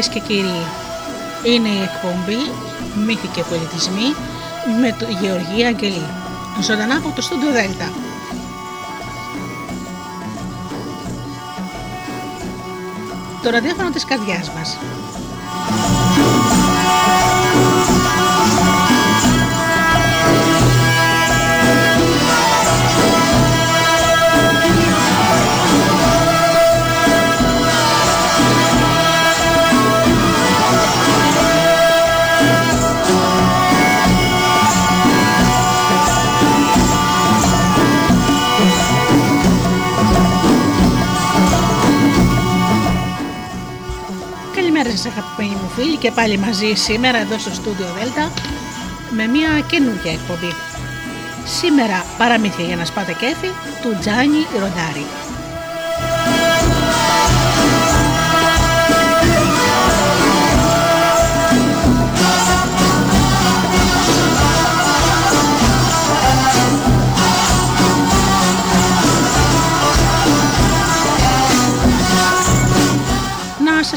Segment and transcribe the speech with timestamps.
[0.00, 0.66] κυρίες και κύριοι.
[1.54, 2.50] Είναι η εκπομπή
[3.06, 4.14] Μύθοι και Πολιτισμοί
[4.80, 6.06] με το Γεωργία Αγγελή.
[6.62, 7.92] Ζωντανά από το Στούντιο Δέλτα.
[13.42, 14.78] Το ραδιόφωνο της καρδιάς μας.
[45.10, 48.32] Αγαπημένοι μου φίλοι και πάλι μαζί σήμερα εδώ στο στούντιο Δέλτα
[49.10, 50.52] με μια καινούργια εκπομπή.
[51.44, 53.50] Σήμερα παραμύθια για να σπάτε κέφι
[53.82, 55.29] του Τζάνι Ροντάρι.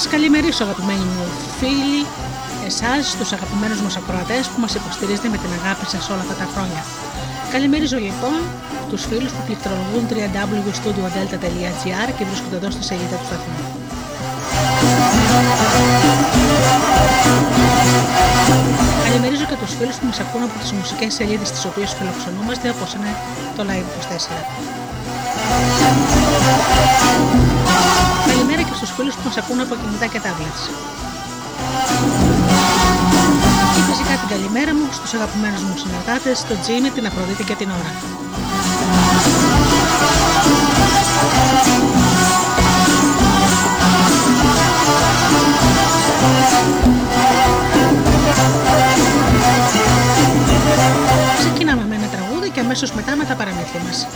[0.03, 1.25] Σας καλημερίσω αγαπημένοι μου
[1.59, 2.01] φίλοι,
[2.69, 6.47] εσάς, τους αγαπημένους μας ακροατές που μας υποστηρίζετε με την αγάπη σας όλα αυτά τα
[6.53, 6.81] χρόνια.
[7.53, 8.37] Καλημερίζω λοιπόν
[8.89, 13.57] τους φίλους που πληκτρολογούν www.studiodelta.gr και βρίσκονται εδώ στη σελίδα του σταθμού.
[19.05, 22.89] Καλημερίζω και τους φίλους που μας ακούν από τις μουσικές σελίδες τις οποίες φιλοξενούμαστε όπως
[22.95, 23.11] είναι
[23.57, 23.89] το Live
[28.09, 28.12] 24.
[28.53, 30.61] Καλημέρα και στους φίλους που μας ακούν από κινητά και tablets.
[33.75, 37.69] Και φυσικά την καλημέρα μου στους αγαπημένους μου συνεργάτες, τον Τζίμι, την Αφροδίτη και την
[37.69, 37.91] Ωρα.
[51.39, 54.07] Ξεκινάμε με ένα τραγούδι και αμέσως μετά με τα παραμύθια μας.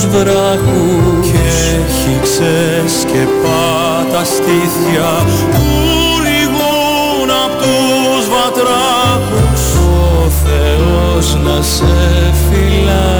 [0.00, 1.26] Στους βράχους.
[1.26, 1.38] Και
[1.80, 5.10] έχει ξεσκεπά τα στήθια
[5.50, 5.66] που
[6.24, 9.62] λυγούν απ' τους βατράχους.
[10.22, 13.19] Ο Θεός να σε φυλάει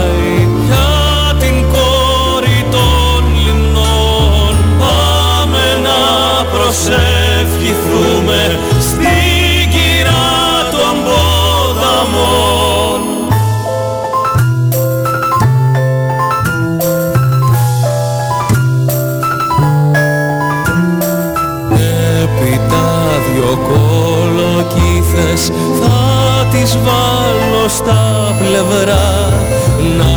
[26.70, 29.08] τις βάλω στα πλευρά.
[29.98, 30.14] Να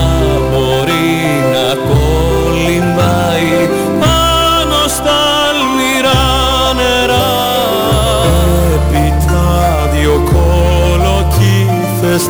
[0.49, 1.19] μπορεί
[1.53, 3.53] να κολυμπάει
[3.99, 5.17] πάνω στα
[5.49, 6.23] αλμυρά
[6.75, 7.31] νερά.
[8.73, 9.45] Έπειτα
[9.93, 12.23] δυο κολοκύθες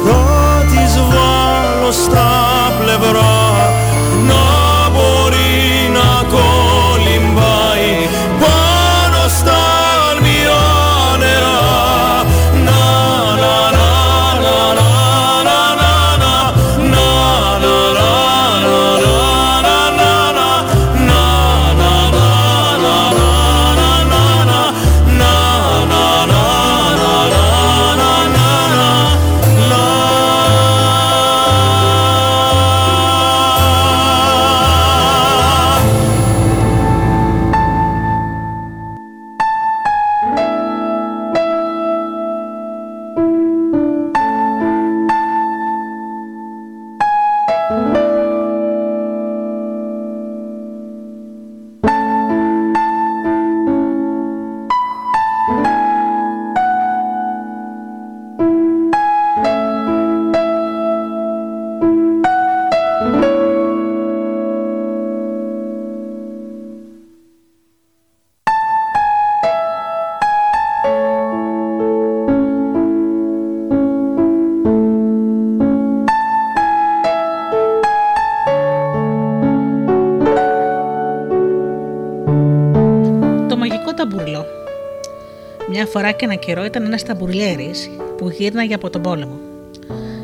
[86.23, 89.39] και ένα καιρό ήταν ένας ταμπουρλιέρης που γύρναγε από τον πόλεμο.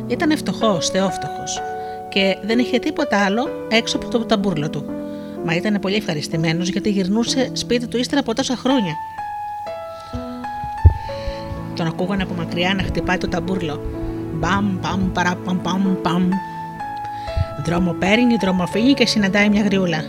[0.08, 1.62] Ήταν φτωχό, θεόφτωχος
[2.10, 4.86] και δεν είχε τίποτα άλλο έξω από το ταμπούρλο του.
[5.46, 8.94] Μα ήταν πολύ ευχαριστημένος γιατί γυρνούσε σπίτι του ύστερα από τόσα χρόνια.
[11.76, 13.82] Τον ακούγανε από μακριά να χτυπάει το ταμπούρλο.
[14.34, 16.30] Μπαμ, μπαμ, παρά, παμ, παμ, παμ.
[17.66, 20.04] Δρόμο παίρνει, δρόμο αφήνει και συναντάει μια γριούλα.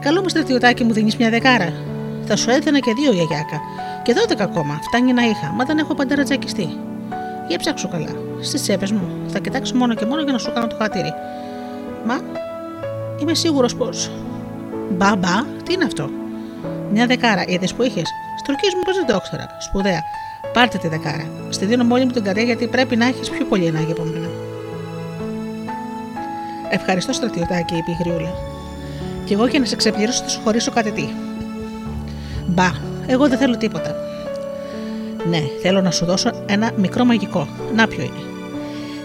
[0.00, 1.72] Καλό μου στρατιωτάκι μου δίνεις μια δεκάρα.
[2.24, 3.60] Θα σου έδινα και δύο γιαγιάκα.
[4.08, 4.78] Και δώδεκα ακόμα.
[4.82, 6.68] Φτάνει να είχα, μα δεν έχω πανταρατζακιστεί.
[7.48, 8.10] Για ψάξω καλά.
[8.40, 9.08] Στις τσέπες μου.
[9.26, 11.12] Θα κοιτάξω μόνο και μόνο για να σου κάνω το χατήρι.
[12.06, 12.20] Μα
[13.20, 13.88] είμαι σίγουρος πω.
[14.90, 16.10] Μπα, μπα, τι είναι αυτό;
[16.90, 19.46] Μια δεκάρα, είδες που είχες; Στροκίζουμε πω δεν το ήξερα.
[19.58, 20.02] Σπουδαία.
[20.52, 21.26] Πάρτε τη δεκάρα.
[21.48, 24.28] Στη δίνω μόλι μου την καρδιά γιατί πρέπει να έχεις πιο πολύ ανάγκη από μένα.
[26.70, 28.32] Ευχαριστώ, στρατιωτάκι, είπε η γριούλα.
[29.24, 31.08] Κι εγώ για να σε ξεπληρώσω θα σου χωρίσω κάτι τι.
[32.46, 32.70] Μπα,
[33.08, 33.94] εγώ δεν θέλω τίποτα.
[35.28, 37.48] Ναι, θέλω να σου δώσω ένα μικρό μαγικό.
[37.74, 38.22] Να ποιο είναι.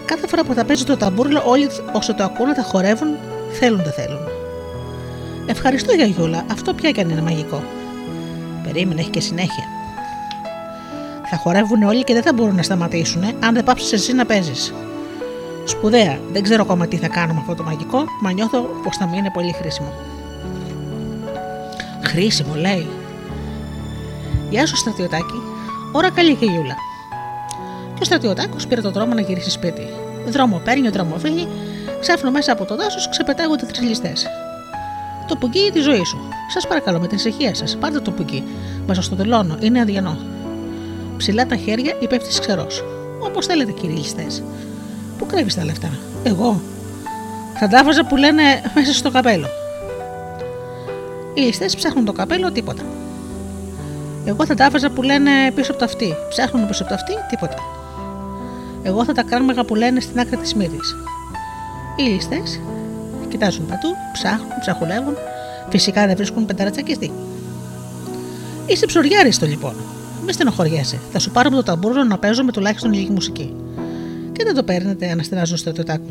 [0.04, 3.08] Κάθε φορά που θα παίζεις το ταμπούρλο, όλοι όσο το ακούνε τα χορεύουν,
[3.50, 4.20] θέλουν δεν θέλουν.
[5.46, 7.62] Ευχαριστώ γιαγιούλα, αυτό πια κι αν είναι μαγικό.
[8.62, 9.64] Περίμενε, έχει και συνέχεια.
[11.30, 14.74] Θα χορεύουν όλοι και δεν θα μπορούν να σταματήσουν αν δεν πάψεις εσύ να παίζεις.
[15.64, 19.06] Σπουδαία, δεν ξέρω ακόμα τι θα κάνω με αυτό το μαγικό, μα νιώθω πως θα
[19.06, 19.92] μου είναι πολύ χρήσιμο.
[22.02, 22.86] Χρήσιμο, λέει.
[24.54, 25.42] Γεια σου, στρατιωτάκι.
[25.92, 26.74] Ώρα καλή και Γιούλα.
[27.94, 29.86] Και ο στρατιωτάκος πήρε τον δρόμο να γυρίσει σπίτι.
[30.26, 31.48] Δρόμο παίρνει, δρόμο φύγει,
[32.00, 34.12] ξάφνου μέσα από το δάσος ξεπετάγονται τρει ληστέ.
[35.28, 36.18] Το πουγκί τη ζωή σου.
[36.52, 38.44] Σας παρακαλώ με την ησυχία σας, πάρτε το πουγκί.
[38.86, 40.18] Μα στο τελώνω, είναι αδιανό.
[41.16, 42.84] Ψηλά τα χέρια υπέφτει ξερός.
[43.20, 44.42] Όπως θέλετε, κύριοι ληστές.
[45.18, 45.90] Πού κρέβει τα λεφτά,
[46.22, 46.60] Εγώ.
[47.54, 48.42] Θα τα βάζα που λένε
[48.74, 49.46] μέσα στο καπέλο.
[51.34, 52.82] Οι ληστές ψάχνουν το καπέλο, τίποτα.
[54.24, 56.14] Εγώ θα τα βάζα που λένε πίσω από το αυτή.
[56.28, 57.56] Ψάχνουν πίσω από το αυτή, τίποτα.
[58.82, 60.78] Εγώ θα τα κάνουμε που λένε στην άκρη της μύτη.
[61.96, 62.60] Οι ληστές
[63.28, 65.14] κοιτάζουν πατού, ψάχνουν, ψαχουλεύουν,
[65.70, 67.12] φυσικά δεν βρίσκουν πενταρατσακιστή.
[68.66, 69.74] Είσαι ψωριάριστο λοιπόν.
[70.26, 70.98] Μη στενοχωριέσαι.
[71.12, 73.54] Θα σου πάρω το ταμπούρλο να παίζω με τουλάχιστον λίγη μουσική.
[74.32, 76.08] Και δεν το παίρνετε, αναστενάζω στο τετάκο.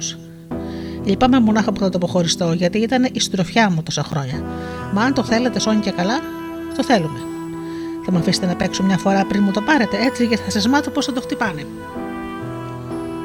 [1.03, 4.43] Λυπάμαι μονάχα που θα το αποχωριστώ, γιατί ήταν η στροφιά μου τόσα χρόνια.
[4.93, 6.19] Μα αν το θέλετε σώνει και καλά,
[6.75, 7.32] το θέλουμε.
[8.05, 10.67] Θα με αφήσετε να παίξω μια φορά πριν μου το πάρετε, έτσι γιατί θα σας
[10.67, 11.65] μάθω πώς θα το χτυπάνε.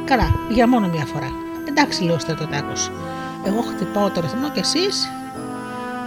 [0.04, 1.30] Καλά, για μόνο μια φορά.
[1.68, 2.72] Εντάξει, λέει ο στρατιωτάκο.
[3.46, 5.08] Εγώ χτυπάω το ρυθμό και εσείς.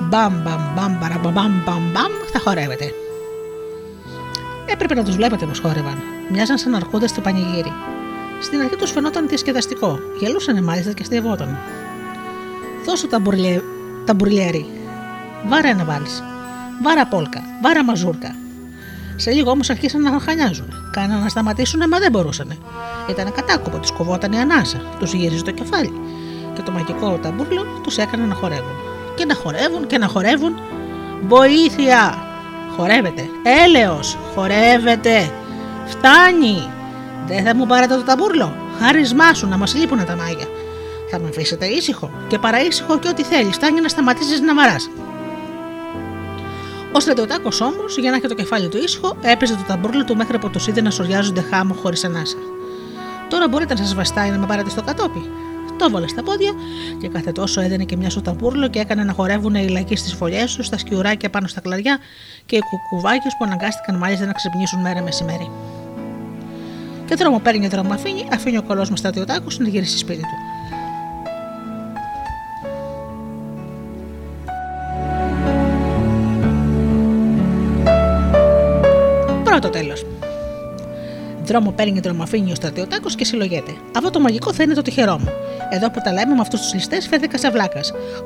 [0.02, 2.94] Μπαμ, μπαμ, μπαμ, μπαμ, μπαμ, μπαμ, θα χορεύετε.
[4.66, 5.98] Έπρεπε να τους βλέπετε πώ χόρευαν.
[6.30, 7.74] Μοιάζαν σαν αρχούντες στο πανηγύρι.
[8.40, 10.00] Στην αρχή τους φαινόταν διασκεδαστικό.
[10.20, 11.58] Γελούσαν μάλιστα και στιαβόταν.
[12.86, 13.62] Δώσω τα, μπουρλιέ...
[14.06, 14.66] τα μπουρλιέρι.
[15.48, 16.08] Βάρα να βάλει.
[16.82, 17.42] Βάρα πόλκα.
[17.62, 18.36] Βάρα μαζούρκα.
[19.22, 20.74] Σε λίγο όμως αρχίσαν να χανιάζουν.
[20.92, 22.58] Κάναν να σταματήσουν, μα δεν μπορούσαν.
[23.10, 25.94] Ήταν κατάκοπο, τους κοβόταν η ανάσα, τους γύριζε το κεφάλι.
[26.54, 28.76] Και το μαγικό ταμπούρλο τους έκανε να χορεύουν.
[29.16, 30.60] Και να χορεύουν και να χορεύουν.
[31.28, 32.18] Βοήθεια!
[32.78, 33.30] Χορεύετε.
[33.66, 34.18] Έλεος!
[34.36, 35.32] Χορεύετε!
[35.86, 36.70] Φτάνει!
[37.28, 38.56] Δεν θα μου πάρετε το ταμπούρλο.
[38.80, 40.46] Χάρισμά σου να μας λείπουν τα μάγια.
[41.12, 43.56] Θα με αφήσετε ήσυχο και παραήσυχο και ό,τι θέλεις.
[43.56, 44.76] Φτάνει να σταματήσεις να βαρά.
[46.94, 50.36] Ο στρατιωτάκος όμως, για να έχει το κεφάλι του ήσυχο, έπαιζε το ταμπούρλο του μέχρι
[50.36, 52.38] από το σίδε να σοριάζονται χάμω χωρίς ανάσα.
[53.30, 55.30] Τώρα μπορείτε να σας βαστάει να με πάρετε στο κατόπι.
[55.78, 56.52] Το έβαλε στα πόδια
[57.00, 60.14] και κάθε τόσο έδαινε και μια στο ταμπούρλο και έκανε να χορεύουν οι λαϊκοί στις
[60.14, 61.98] φωλιές τους, στα σκιουράκια πάνω στα κλαριά
[62.46, 65.52] και οι κουκουβάκες που αναγκάστηκαν μάλιστα να ξυπνήσουν μέρα μεσημέρι.
[67.06, 70.51] Και δρόμο παίρνει δρόμο αφήνει, αφήνει ο κολό μου στρατιωτάκος να γυρίσει σπίτι του.
[81.52, 83.72] Δρόμο παίρνει δρόμο αφήνει ο στρατιωτάκος και συλλογέται.
[83.96, 85.30] Αυτό το μαγικό θα είναι το τυχερό μου.
[85.70, 87.80] Εδώ που τα λέμε με αυτούς τους ληστές φέρθηκα σε βλάκα.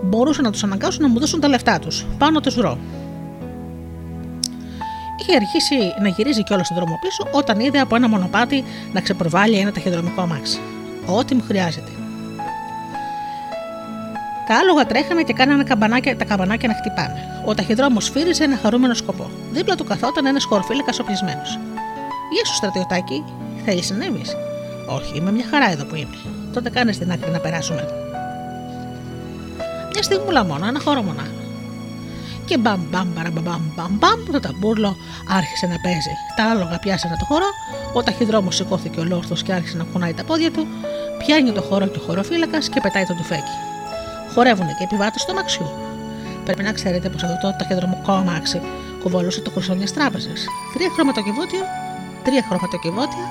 [0.04, 2.06] Μπορούσα να τους αναγκάσουν να μου δώσουν τα λεφτά τους.
[2.18, 2.78] Πάνω το ζουρό.
[5.22, 8.64] Είχε αρχίσει να γυρίζει κιόλας στον δρόμο πίσω όταν είδε από ένα μονοπάτι
[8.94, 10.60] να ξεπροβάλλει ένα ταχυδρομικό αμάξι.
[11.06, 11.92] Ό,τι μου χρειάζεται.
[14.48, 17.42] Τα άλογα τρέχανε και κάνανε καμπανάκια, τα καμπανάκια να χτυπάνε.
[17.46, 19.30] Ο ταχυδρόμος φύριζε ένα χαρούμενο σκοπό.
[19.52, 21.60] Δίπλα του καθόταν ένας χορφίλακα οπλισμένος.
[22.36, 23.24] Γεια σου, στρατιωτάκι,
[23.66, 24.22] θέλεις να ανέβει.
[24.88, 26.18] Όχι, είμαι μια χαρά εδώ που είμαι.
[26.54, 27.88] Τότε κάνε στην άκρη να περάσουμε.
[29.94, 31.30] Μια στιγμή μόνο, ένα χώρο μονάχα
[32.46, 34.96] και μπαμ μπαμ μπαμ μπαμ μπαμ το ταμπούρλο
[35.30, 36.14] άρχισε να παίζει.
[36.36, 37.46] Τα άλογα πιάσανε το χώρο,
[37.94, 40.68] ο ταχυδρόμος σηκώθηκε ολόρθος και άρχισε να κουνάει τα πόδια του,
[41.18, 43.56] πιάνει το χώρο του χωροφύλακας και πετάει το τουφέκι.
[44.34, 45.70] Χορεύουν και οι επιβάτες του αμαξιού.
[46.46, 48.62] Πρέπει να ξέρετε πως αυτό το ταχυδρομικό αμάξι
[49.06, 50.30] Κουβόλωσε το χρυσό μια τράπεζα.
[50.74, 51.60] Τρία χρωματοκιβώτια,
[52.26, 53.26] τρία χρωματοκιβώτια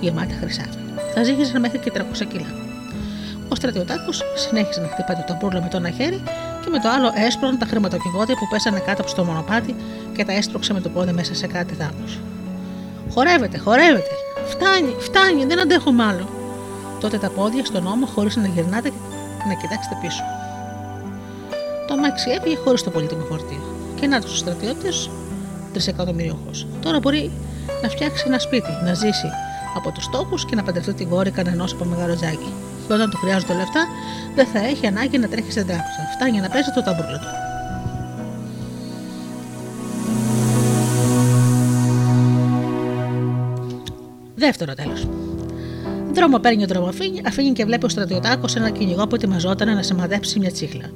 [0.00, 0.78] γεμάτα χρυσάφι.
[1.14, 2.50] Θα ζήγησαν μέχρι και 300 κιλά.
[3.48, 6.22] Ο στρατιωτάκος συνέχισε να χτυπάει το ταμπούρλο με το ένα χέρι
[6.62, 9.74] και με το άλλο έσπρωνε τα χρηματοκιβώτια που πέσανε κάτω από το μονοπάτι
[10.16, 12.06] και τα έστρωξε με το πόδι μέσα σε κάτι θάμνο.
[13.12, 14.14] Χορεύεται, χορεύεται!
[14.46, 16.28] Φτάνει, φτάνει, δεν αντέχω άλλο.
[17.00, 18.88] Τότε τα πόδια στον ώμο χωρίς να γυρνάτε
[19.38, 20.22] και να κοιτάξετε πίσω.
[21.86, 23.62] Το Μάξι έφυγε χωρίς το πολύτιμο φορτίο.
[24.00, 25.10] Και να τους ο στρατιώτης
[25.72, 26.50] τρισεκατομμυριούχο.
[26.80, 27.30] Τώρα μπορεί
[27.82, 29.30] να φτιάξει ένα σπίτι, να ζήσει
[29.76, 32.52] από τους τόπου και να παντρευτεί την κόρη κανένα από μεγάλο τζάκι.
[32.86, 33.86] Και όταν του χρειάζονται λεφτά,
[34.34, 36.00] δεν θα έχει ανάγκη να τρέχει στην τράπεζα.
[36.14, 37.28] Φτάνει να παίζει το ταμπούλο του.
[44.34, 45.06] Δεύτερο τέλος.
[46.12, 49.82] Δρόμο παίρνει ο δρόμο αφήνει, αφήνει και βλέπει ο στρατιωτάκος ένα κυνηγό που ετοιμαζόταν να
[49.82, 50.90] σημαδέψει μια τσίχλα.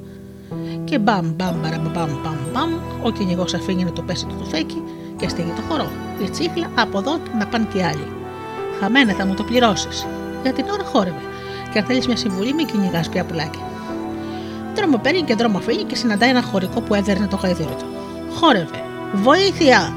[0.84, 2.70] Και μπαμ, μπαμ, μπαμ, μπαμ, μπαμ, μπαμ,
[3.02, 4.82] ο κυνηγός αφήνει να το πέσει το τουφέκι
[5.20, 5.90] και στείλει το χορό.
[6.24, 8.06] Η τσίχλα από εδώ να πάνε και άλλοι.
[8.80, 10.06] Χαμένα θα μου το πληρώσεις.
[10.42, 11.22] Για την ώρα χόρευε.
[11.72, 13.58] Και αν θέλεις μια συμβουλή, μην κυνηγάς πια πουλάκι.
[14.74, 17.84] Δρόμο παίρνει και δρόμο αφήνει και συναντάει ένα χωρικό που έδερνε το γαϊδούρο του.
[18.34, 18.84] Χόρευε.
[19.12, 19.92] Βοήθεια!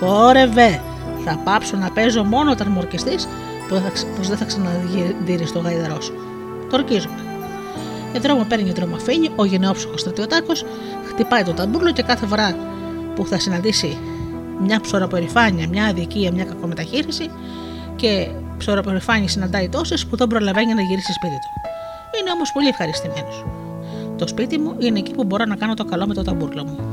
[0.00, 0.82] Χόρευε!
[1.24, 3.28] Θα πάψω να παίζω μόνο όταν μου ορκιστείς
[3.68, 6.12] που δεν θα ξαναδείρει στο γαϊδαρό σου.
[6.70, 7.22] Το ορκίζομαι.
[8.12, 10.64] Και δρόμο παίρνει δρόμο αφήνει, ο γενναιόψυχος στρατιωτάκος
[11.08, 12.56] χτυπάει το ταμπούρλο και κάθε φορά
[13.14, 13.98] που θα συναντήσει
[14.60, 17.30] μια ψωροπερηφάνεια, μια αδικία, μια κακομεταχείριση
[17.96, 21.70] και ψωροπερηφάνεια συναντάει τόσες που δεν προλαβαίνει να γυρίσει σπίτι του.
[22.20, 23.44] Είναι όμως πολύ ευχαριστημένος.
[24.18, 26.87] Το σπίτι μου είναι εκεί που μπορώ να κάνω το καλό με το ταμπούρλο μου.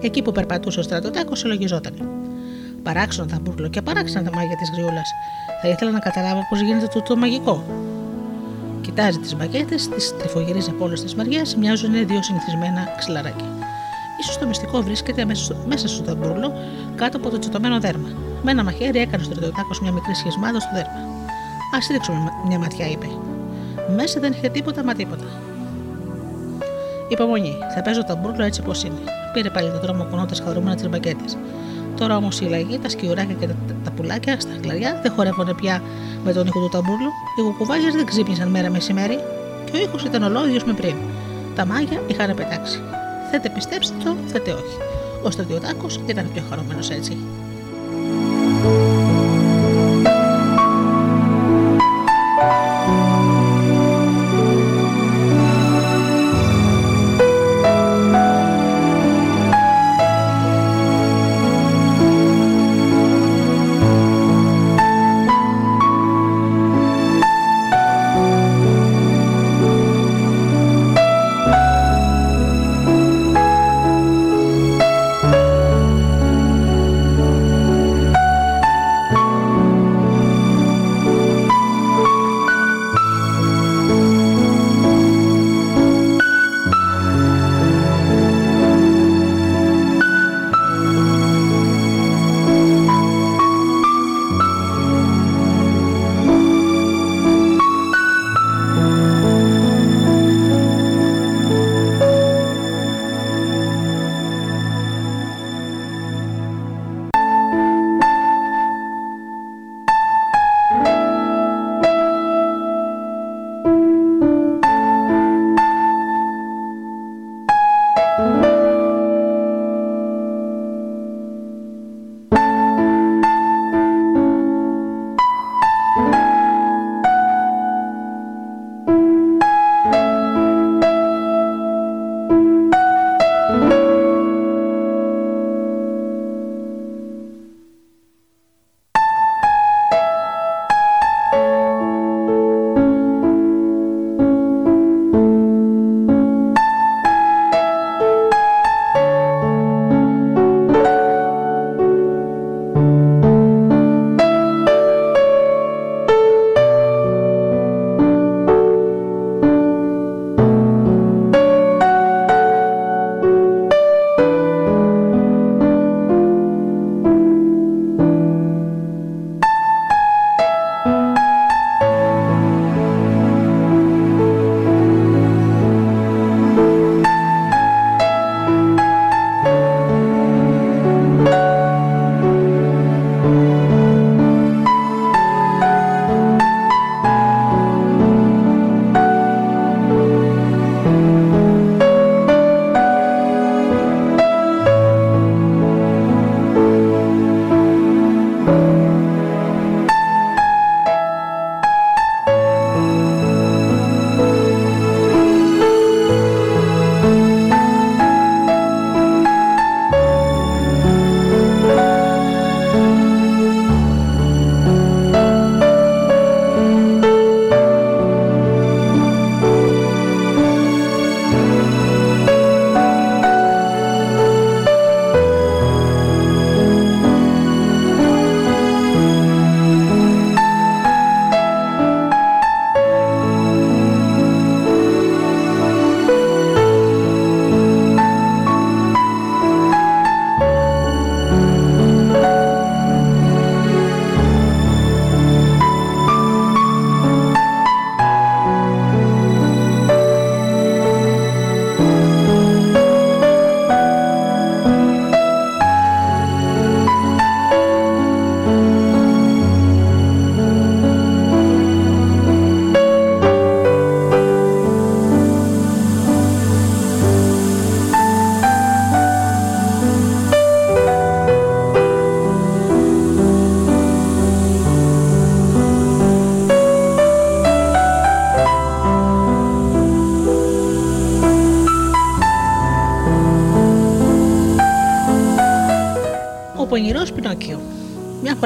[0.00, 1.94] Εκεί που περπατούσε ο στρατοτάκος, συλλογιζόταν.
[2.82, 5.10] Παράξενο τα μπουρλο και παράξενα τα μάγια της γριούλας.
[5.62, 7.64] Θα ήθελα να καταλάβω πώς γίνεται τούτο μαγικό.
[8.80, 13.46] Κοιτάζει τις μπακέτες, τις τριφογυρίζει από όλες τις μεριές, μοιάζουν δύο συνηθισμένα ξυλαράκια.
[14.24, 15.24] σω το μυστικό βρίσκεται
[15.66, 16.52] μέσα στο ταμπούρλο,
[16.94, 18.08] κάτω από το τσιτωμένο δέρμα.
[18.42, 20.98] Με ένα μαχαίρι έκανε ο στρατιωτάκο μια μικρή σχισμάδα στο δέρμα.
[21.74, 23.06] Α ρίξουμε μια ματιά, είπε.
[23.96, 25.24] Μέσα δεν είχε τίποτα μα τίποτα.
[27.08, 28.98] Υπομονή, θα παίζω ταμπούρλο έτσι όπως είναι.
[29.32, 31.36] Πήρε πάλι τον δρόμο κουνώντα χαρούμενα τις μπακέτες.
[31.96, 35.82] Τώρα όμως η λαγή, τα σκιουράκια και τα, τα πουλάκια στα χλαριά δεν χορεύονται πια
[36.24, 37.10] με τον ήχο του ταμπούρλου.
[37.38, 39.18] Οι κουκουβάγε δεν ξύπνησαν μέρα μεσημέρι
[39.64, 40.94] και ο ήχο ήταν ολόιδιο με πριν.
[41.54, 42.80] Τα μάγια είχαν πετάξει.
[43.30, 44.76] Θέτε πιστέψτε το, θέτε όχι.
[45.22, 47.16] Ο στρατιωτάκος ήταν πιο χαρούμενος έτσι.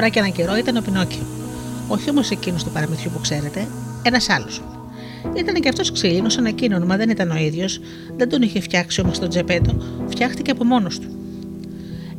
[0.03, 1.25] Φορά και έναν καιρό ήταν ο Πινόκιο.
[1.87, 3.67] Όχι όμως εκείνος του παραμυθιού που ξέρετε,
[4.03, 4.61] ένας άλλος.
[5.35, 7.79] Ήταν και αυτός ξύλινος σαν εκείνον, μα δεν ήταν ο ίδιος.
[8.17, 9.75] Δεν τον είχε φτιάξει όμως τον Τζεπέτο,
[10.09, 11.07] φτιάχτηκε από μόνος του.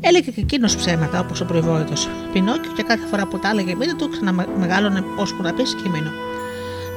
[0.01, 1.93] Έλεγε και εκείνος ψέματα όπως ο προϊβόητο
[2.33, 6.11] Πινόκιο και κάθε φορά που τα έλεγε μήνα του ξαναμεγάλωνε ώσπου να πει κείμενο.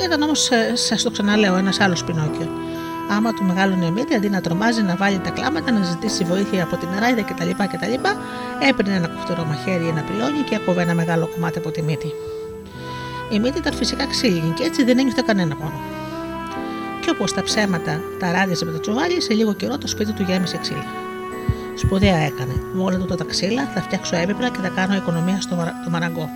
[0.05, 2.49] Ήταν όμως, ε, σας το ξαναλέω, ένας άλλος Πινόκιο.
[3.09, 6.63] Άμα του μεγάλωνε η μύτη, αντί να τρομάζει, να βάλει τα κλάματα, να ζητήσει βοήθεια
[6.63, 7.49] από την ράιδα κτλ.
[7.49, 8.07] κτλ
[8.69, 12.11] έπαιρνε ένα κοφτερό μαχαίρι, ένα πυλόνι και έκοβε ένα μεγάλο κομμάτι από τη μύτη.
[13.29, 15.79] Η μύτη ήταν φυσικά ξύλινη και έτσι δεν ένιωθε κανένα πόνο.
[17.01, 20.23] Και όπως τα ψέματα τα ράδιζε με το τσουβάλι, σε λίγο καιρό το σπίτι του
[20.23, 20.85] γέμισε ξύλα.
[21.75, 22.53] Σπουδαία έκανε.
[22.73, 26.29] Με όλα του τα ξύλα θα φτιάξω έπιπλα και θα κάνω οικονομία στο το μαραγκό.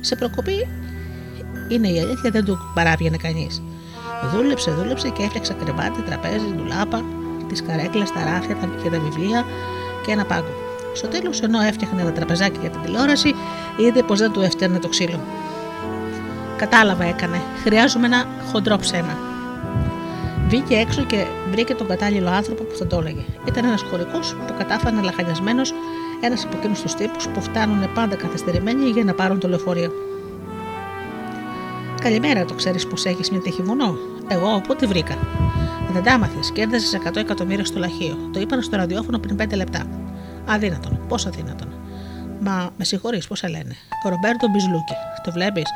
[0.00, 0.68] Σε προκοπή
[1.68, 3.62] είναι η αλήθεια, δεν του παράβγαινε κανείς.
[4.34, 7.04] Δούλεψε, δούλεψε και έφτιαξε κρεβάτι, τραπέζι, ντουλάπα,
[7.48, 9.44] τις καρέκλες, τα ράφια και τα βιβλία
[10.04, 10.57] και ένα πάγκο.
[10.94, 13.34] Στο τέλος, ενώ έφτιαχνε ένα τραπεζάκι για την τηλεόραση,
[13.76, 15.20] είδε πως δεν του έφτιανε το ξύλο.
[16.56, 17.40] Κατάλαβα, έκανε.
[17.64, 19.16] Χρειάζομαι ένα χοντρό ψέμα.
[20.48, 23.24] Βγήκε έξω και βρήκε τον κατάλληλο άνθρωπο που θα το έλεγε.
[23.44, 25.72] Ήταν ένας χωρικός που κατάφανε λαχανιασμένος,
[26.20, 29.92] ένας από εκείνους τους τύπους που φτάνουν πάντα καθυστερημένοι για να πάρουν το λεωφορείο.
[32.02, 33.96] Καλημέρα, το ξέρεις πως έχεις μια τύχη μονό.
[34.28, 35.14] Εγώ πού τη βρήκα;
[35.92, 38.16] Δεν τα άμαθες, κέρδιζε 100 εκατομμύρια στο λαχείο.
[38.32, 40.07] Το είπαν στο ραδιόφωνο πριν 5 λεπτά.
[40.48, 41.68] Αδύνατον, πώ αδύνατον.
[42.40, 44.94] Μα με συγχωρείς, πώς σε λένε; Ο Ρομπέρτο Μπιζλούκι.
[45.22, 45.70] Το βλέπεις,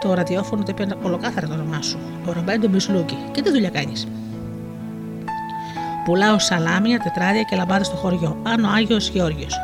[0.00, 1.98] το ραδιόφωνο το είπε ολοκάθαρα το όνομά σου.
[2.26, 3.16] Ο Ρομπέρτο Μπιζλούκι.
[3.32, 4.06] Και τι δουλειά κάνεις;
[6.04, 8.36] Πουλάω σαλάμια, τετράδια και λαμπάδες στο χωριό.
[8.42, 9.56] Αν ο Άγιος Γεώργιος.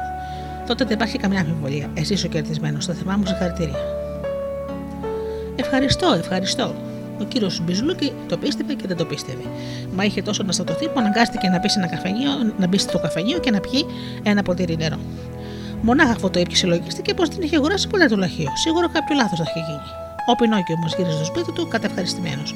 [0.66, 1.90] Τότε δεν υπάρχει καμιά αμφιβολία.
[1.94, 2.86] Εσύ ο κερδισμένος.
[2.86, 3.78] Το θερμά μου συγχαρητήρια.
[5.56, 6.74] Ευχαριστώ, ευχαριστώ.
[7.20, 9.42] Ο κύριος Μπιζλούκι το πίστευε και δεν το πίστευε.
[9.94, 13.38] Μα είχε τόσο να στατωθεί που αναγκάστηκε να μπει, ένα καφενείο, να μπει στο καφενείο
[13.38, 13.86] και να πιει
[14.22, 14.98] ένα ποτήρι νερό.
[15.82, 18.48] Μονάχα αυτό το ήπιε λογίστηκε πω δεν είχε αγοράσει ποτέ το λαχείο.
[18.56, 19.88] Σίγουρα κάποιο λάθος θα είχε γίνει.
[20.26, 22.54] Ο Πινόκιο όμως γύριζε στο σπίτι του κατευχαριστημένος.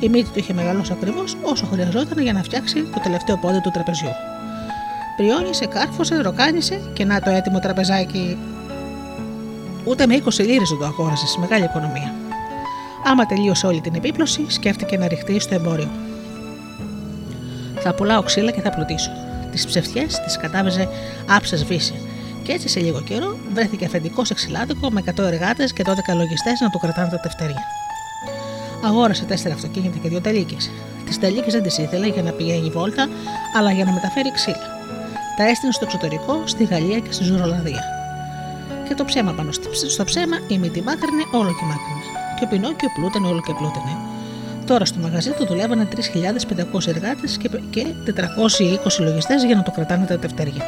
[0.00, 3.70] Η μύτη του είχε μεγαλώσει ακριβώς όσο χρειαζόταν για να φτιάξει το τελευταίο πόδι του
[3.70, 4.14] τραπεζιού.
[5.16, 8.38] Πριόνισε, κάρφωσε, ροκάνισε και να το έτοιμο τραπεζάκι.
[9.84, 12.25] Ούτε με 20 λίρες το αγόρασες, μεγάλη οικονομία.
[13.08, 15.88] Άμα τελείωσε όλη την επίπλωση, σκέφτηκε να ρηχτεί στο εμπόριο.
[17.78, 19.10] Θα πουλάω ξύλα και θα πλουτίσω.
[19.50, 20.88] Τις ψευτιές τις κατάβεζε
[21.28, 21.94] άψες βύση.
[22.42, 26.60] Και έτσι σε λίγο καιρό βρέθηκε αφεντικό σε ξυλάδικο με 100 εργάτες και 12 λογιστές
[26.60, 27.62] να του κρατάνε τα τευτέρια.
[28.84, 30.70] Αγόρασε τέσσερα αυτοκίνητα και δύο τελίκες.
[31.06, 33.08] Τις τελίκες δεν τις ήθελε για να πηγαίνει βόλτα,
[33.56, 34.66] αλλά για να μεταφέρει ξύλα.
[35.36, 37.82] Τα έστεινε στο εξωτερικό, στη Γαλλία και στη Ζουρολανδία.
[38.88, 39.52] Και το ψέμα πάνω
[39.88, 42.05] στο ψέμα, η μύτη μάκρυνε όλο και μάκρυνε.
[42.38, 43.96] Και ο Πινόκιο πλούτανε όλο και πλούτανε.
[44.66, 45.88] Τώρα στο μαγαζί του δουλεύανε
[46.72, 47.36] 3.500 εργάτες
[47.70, 50.62] και 420 λογιστές για να το κρατάνε τα τευτέρια.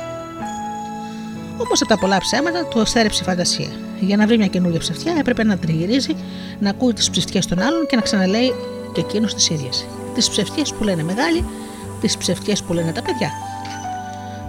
[1.53, 3.69] Όμω από τα πολλά ψέματα του εστέρεψε η φαντασία.
[4.01, 6.17] Για να βρει μια καινούργια ψευτιά έπρεπε να τριγυρίζει,
[6.59, 8.55] να ακούει τις ψευτιές των άλλων και να ξαναλέει
[8.93, 9.87] και εκείνος τις ίδιες.
[10.15, 11.45] Τις ψευτιές που λένε μεγάλοι,
[12.01, 13.31] τις ψευτιές που λένε τα παιδιά.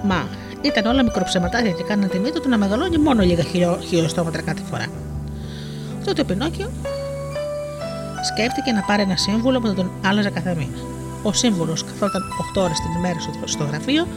[0.04, 0.28] Μα
[0.62, 3.44] ήταν όλα μικροψεματάρια και κάναν τη μύτη του να μεγαλώνει μόνο λίγα
[3.88, 4.86] χιλιοστόματρα κάθε φορά.
[6.06, 6.72] Τότε ο Πινόκιο
[8.24, 10.78] σκέφτηκε να πάρει ένα σύμβουλο που θα τον άλλαζε κάθε μήνα.
[11.24, 12.24] Ο σύμβουλος καθόταν
[12.56, 14.08] 8 ώρες την ημέρα στο γραφείο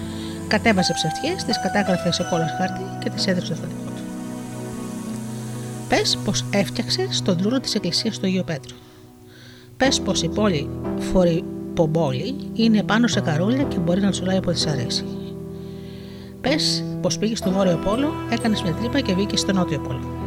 [0.49, 4.03] κατέβασε ψευτιές, τις κατάγραφε σε κόλλας χάρτη και τις έδωσε στο φωτικό του.
[5.89, 8.77] Πες πως έφτιαξε στον τρούλο της εκκλησίας του Αγίου Πέτρου.
[9.77, 10.69] Πες πως η πόλη
[11.13, 15.05] Φορυπομπόλη είναι πάνω σε καρούλια και μπορεί να τσουλάει από της αρέσει.
[16.41, 20.22] Πες πως πήγε στο βόρειο πόλο, έκανες μια τρύπα και βγήκες στο νότιο πόλο.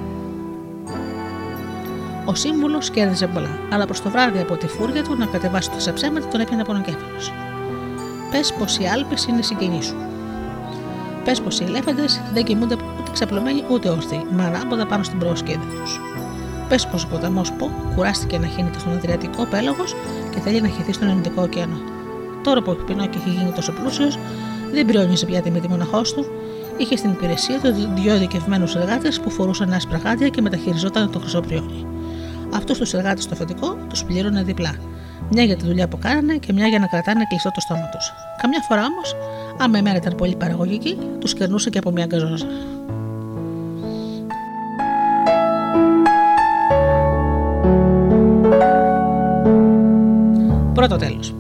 [2.26, 5.94] Ο σύμβουλος κέρδιζε πολλά, αλλά προς το βράδυ από τη φούρια του να κατεβάσει το
[5.94, 7.20] ψέματα τον έπιανε πονοκέφαλο.
[8.32, 9.96] Πες πως οι Άλπες είναι συγγενείς σου.
[11.24, 15.64] Πες πως οι ελέφαντες δεν κοιμούνται ούτε ξαπλωμένοι ούτε όρθιοι, μα ανάποδα πάνω στην προσκέδα
[15.82, 16.00] τους.
[16.70, 19.96] Πες πως ο ποταμός Πο κουράστηκε να χύνεται στον Αδριατικό πέλαγος
[20.34, 21.78] και θέλει να χυθεί στον Ινδικό ωκεανό.
[22.44, 24.20] Τώρα που ο Πινόκιο έχει γίνει τόσο πλούσιος,
[24.72, 26.26] δεν πριόνιζε πια τη μύτη μοναχός του,
[26.78, 31.40] είχε στην υπηρεσία του δύο ειδικευμένους εργάτες που φορούσαν άσπρα γάντια και μεταχειριζόταν το χρυσό
[31.40, 31.95] πριόνι.
[32.56, 34.76] Αυτούς τους εργάτες στο αφεντικό τους πλήρωνε διπλά.
[35.32, 38.14] Μια για τη δουλειά που κάνανε και μια για να κρατάνε κλειστό το στόμα τους.
[38.42, 39.16] Καμιά φορά όμως
[39.58, 42.46] Άμα η μέρα ήταν πολύ παραγωγική, τους κερνούσε και από μια γκαζόζα.
[50.74, 51.36] Πρώτο τέλος.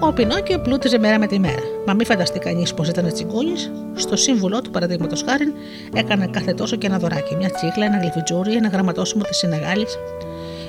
[0.00, 1.62] Ο Πινόκιο πλούτιζε μέρα με τη μέρα.
[1.86, 3.52] Μα μην φανταστεί κανείς πως ήταν τσιγκούνι.
[3.94, 5.52] Στο σύμβουλό του, παραδείγματος χάρη,
[5.94, 7.36] έκανε κάθε τόσο και ένα δωράκι.
[7.36, 9.86] Μια τσίχλα, ένα γλυφιτζούρι, ένα γραμματόσημο της Συνεγάλη.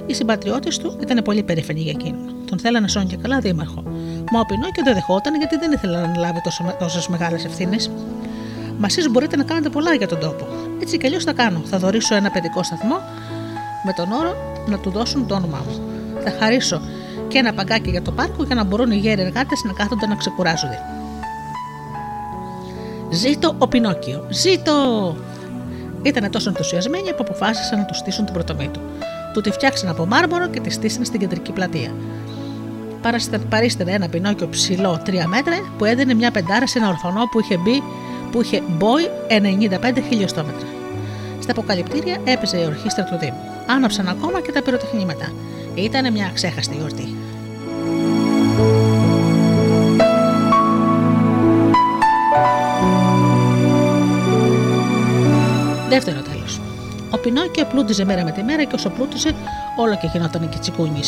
[0.09, 2.33] Οι συμπατριώτες του ήταν πολύ περήφανοι για εκείνον.
[2.49, 3.83] Τον θέλανε σόν και καλά δήμαρχο.
[4.31, 6.41] Μα ο Πινόκιο δεν δεχόταν γιατί δεν ήθελε να αναλάβει
[6.79, 7.91] τόσες μεγάλες ευθύνες.
[8.77, 10.47] Μα εσείς μπορείτε να κάνετε πολλά για τον τόπο.
[10.81, 11.61] Έτσι κι αλλιώς θα κάνω.
[11.65, 13.01] Θα δωρήσω ένα παιδικό σταθμό
[13.85, 14.35] με τον όρο
[14.67, 15.81] να του δώσουν το όνομά μου.
[16.23, 16.81] Θα χαρίσω
[17.27, 20.15] και ένα παγκάκι για το πάρκο για να μπορούν οι γέροι εργάτες να κάθονται να
[20.15, 20.79] ξεκουράζονται.
[23.09, 24.25] Ζήτω ο Πινόκιο!
[24.29, 24.73] Ζήτω!
[26.01, 28.79] Ήταν τόσο ενθουσιασμένοι που αποφάσισαν να τους στήσουν την πρωτομή του.
[29.33, 31.91] Του τη φτιάξαν από μάρμαρο και τη στήσαν στην κεντρική πλατεία.
[33.49, 37.57] Παρίστευε ένα πινόκιο ψηλό 3 μέτρα που έδινε μια πεντάρα σε ένα ορφανό που είχε
[37.57, 37.83] μπει
[38.31, 39.09] που είχε μπόι
[39.97, 40.67] 95 χιλιοστόμετρα.
[41.39, 43.41] Στα αποκαλυπτήρια έπαιζε η ορχήστρα του Δήμου.
[43.67, 45.31] Άναψαν ακόμα και τα πυροτεχνήματα.
[45.75, 47.15] Ήταν μια ξέχαστη γιορτή.
[55.89, 56.59] Δεύτερο τέλος.
[57.09, 59.31] Ο Πινόκιο πλούτιζε μέρα με τη μέρα και όσο πλούτιζε,
[59.77, 60.99] όλο και γινόταν και τσικούνη.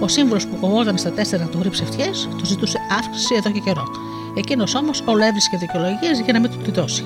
[0.00, 3.84] Ο σύμβουλος που κοβόταν στα τέσσερα του γρήψε ευχέ του ζητούσε αύξηση εδώ και καιρό.
[4.36, 7.04] Εκείνος όμως όλο έβρισκε δικαιολογίες για να μην του τη δώσει.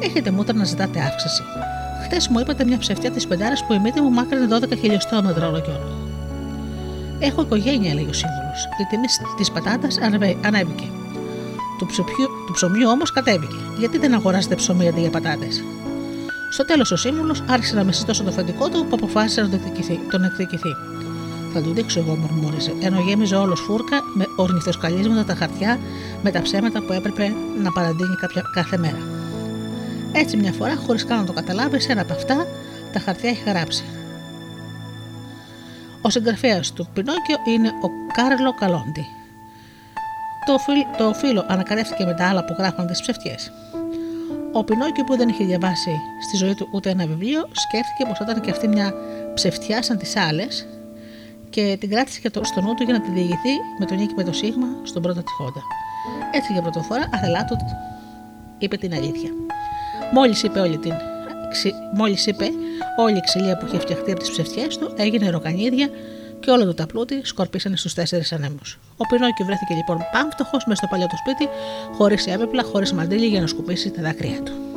[0.00, 1.42] Έχετε μούτρα να ζητάτε αύξηση.
[2.04, 5.60] Χθες μου είπατε μια ψευτιά της πεντάρας που η μύτη μου μάκρυνε 12 χιλιοστόμετρα όλο
[5.60, 6.04] και όλο.
[7.18, 8.68] Έχω οικογένεια, λέει ο σύμβουλος.
[8.80, 9.06] Η τιμή
[9.36, 9.98] της πατάτας
[10.44, 10.84] ανέβηκε.
[11.78, 13.56] Του, ψωμιού, του ψωμιού όμως κατέβηκε.
[13.78, 15.64] Γιατί δεν αγοράζετε ψωμί αντί για πατάτες;
[16.54, 19.48] Στο τέλος ο σύμβουλος άρχισε να μεσητώσει το φαντικό του που αποφάσισε να
[20.10, 20.72] τον εκδικηθεί.
[21.52, 25.78] Θα του δείξω εγώ, μουρμούριζε, ενώ γέμιζε όλος φούρκα με ορνηθοσκαλίσματα τα χαρτιά
[26.22, 28.98] με τα ψέματα που έπρεπε να παραντείνει κάποια, κάθε μέρα.
[30.12, 32.46] Έτσι μια φορά, χωρίς καν να το καταλάβει, σε ένα από αυτά
[32.92, 33.84] τα χαρτιά έχει γράψει.
[36.02, 39.06] Ο συγγραφέας του Πινόκιο είναι ο Κάρλο Καλόντι.
[40.46, 40.56] Το,
[40.98, 43.52] το φίλο ανακαλύφθηκε με τα άλλα που γράφαν τις ψευτιές.
[44.56, 48.40] Ο Πινόκιο που δεν είχε διαβάσει στη ζωή του ούτε ένα βιβλίο, σκέφτηκε πως ήταν
[48.40, 48.94] και αυτή μια
[49.34, 50.46] ψευτιά σαν τις άλλε
[51.50, 54.24] και την κράτησε και στο νου του για να τη διηγηθεί με τον νίκη με
[54.24, 55.60] το Σίγμα στον πρώτο τυχόντα.
[56.32, 57.56] Έτσι για πρώτη φορά αθελά του
[58.58, 59.30] είπε την αλήθεια.
[60.12, 60.92] Μόλις είπε όλη την.
[61.94, 62.44] Μόλις είπε,
[62.98, 65.88] όλη η ξυλία που είχε φτιαχτεί από τις ψευτιές του έγινε ροκανίδια
[66.44, 68.78] και όλο το τα πλούτη σκορπίσανε στους τέσσερις ανέμους.
[68.96, 71.48] Ο Πινόκιο βρέθηκε λοιπόν πάμπτωχο μέσα στο παλιό του σπίτι,
[71.96, 74.73] χωρίς έπεπλα, χωρίς μαντήλι για να σκουπίσει τα δάκρυα του.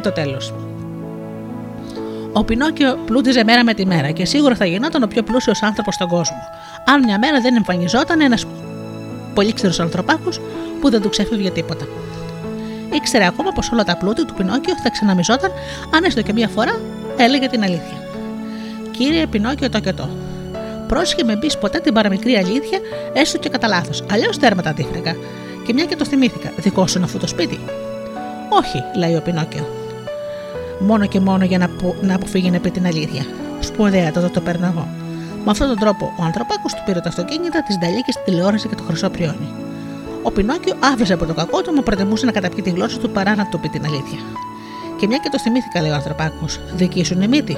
[0.00, 0.54] Το τέλος.
[2.38, 5.94] Ο Πινόκιο πλούτιζε μέρα με τη μέρα και σίγουρα θα γινόταν ο πιο πλούσιος άνθρωπος
[5.94, 6.36] στον κόσμο.
[6.84, 8.46] Αν μια μέρα δεν εμφανιζόταν ένας
[9.34, 10.40] πολύ ξερό ανθρωπάκος
[10.80, 11.84] που δεν του ξέφευγε τίποτα.
[12.92, 15.50] Ήξερε ακόμα πως όλα τα πλούτη του Πινόκιο θα ξαναμιζόταν
[15.94, 16.80] αν έστω και μία φορά
[17.16, 17.98] έλεγε την αλήθεια.
[18.90, 20.08] Κύριε Πινόκιο το και το.
[20.88, 22.78] Πρόσχε με μπεις ποτέ την παραμικρή αλήθεια,
[23.12, 24.04] έστω και κατά λάθος.
[24.10, 25.16] Αλλιώς τέρματα αντίφρακα.
[25.66, 27.60] Και μια και το θυμήθηκα, δικό σου είναι αυτό το σπίτι.
[28.48, 29.85] Όχι, λέει ο Πινόκιο
[30.78, 33.22] μόνο και μόνο για να, να αποφύγει να πει την αλήθεια.
[33.60, 34.88] Σπουδαία, τότε το παίρνω εγώ.
[35.44, 38.74] Με αυτόν τον τρόπο, ο ανθρωπάκος του πήρε τα αυτοκίνητα, τη Νταλίκη, τη τηλεόραση και
[38.74, 39.48] το χρυσό πριόνι.
[40.22, 43.34] Ο Πινόκιο άφησε από το κακό του, μα προτιμούσε να καταπιεί τη γλώσσα του παρά
[43.34, 44.18] να του πει την αλήθεια.
[44.98, 47.56] Και μια και το θυμήθηκα, λέει ο ανθρωπάκος, δική σου είναι μύτη.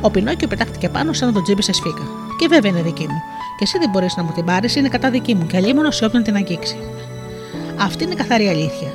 [0.00, 2.02] Ο Πινόκιο πετάχτηκε πάνω σαν να τον τζίμπησε σφίκα.
[2.38, 3.20] Και βέβαια είναι δική μου.
[3.58, 6.04] Και εσύ δεν μπορείς να μου την πάρεις, είναι κατά δική μου και αλλήμον σε
[6.04, 6.76] όποιον την αγγίξει.
[7.80, 8.88] Αυτή είναι καθαρή αλήθεια,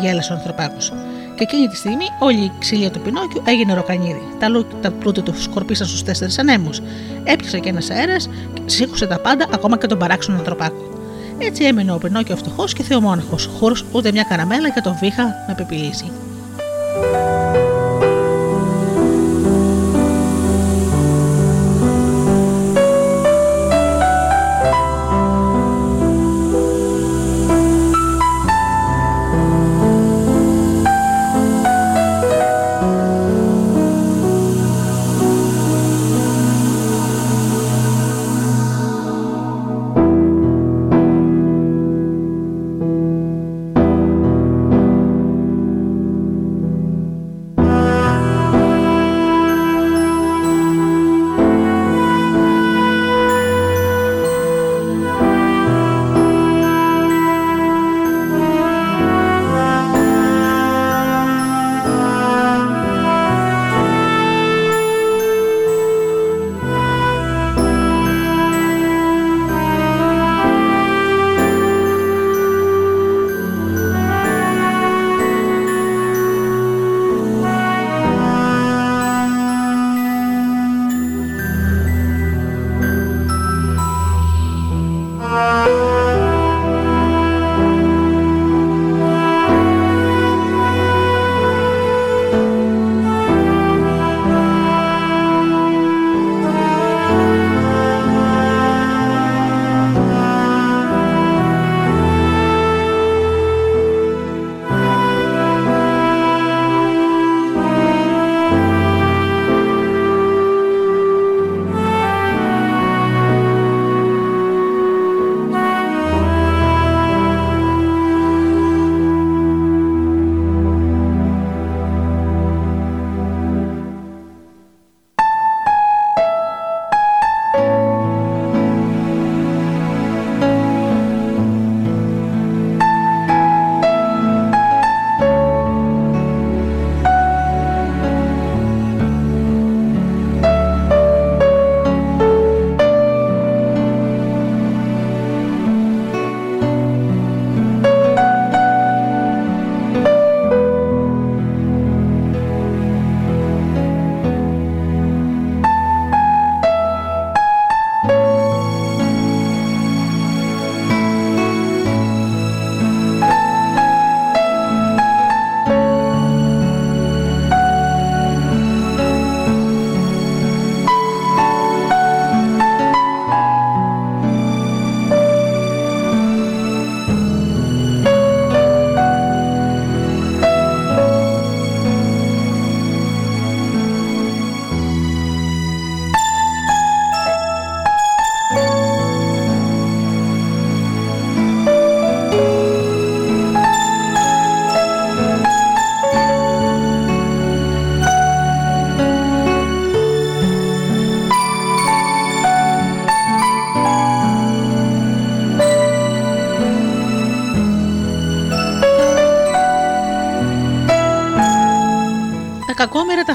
[0.00, 0.92] γέλασε ο ανθρωπάκος
[1.34, 4.22] και εκείνη τη στιγμή όλη η ξύλια του Πινόκιου έγινε ροκανίδι.
[4.38, 6.80] Τα, τα πλούτη του σκορπίσαν στους τέσσερις ανέμους.
[7.24, 10.90] Έπιασε και ένας αέρας και σήκωσε τα πάντα, ακόμα και τον παράξενο ανθρωπάκο.
[11.38, 15.54] Έτσι έμεινε ο Πινόκιο φτωχό και θεομόναχος, χωρίς ούτε μια καραμέλα για τον βήχα να
[15.54, 16.10] πεπιλήσει.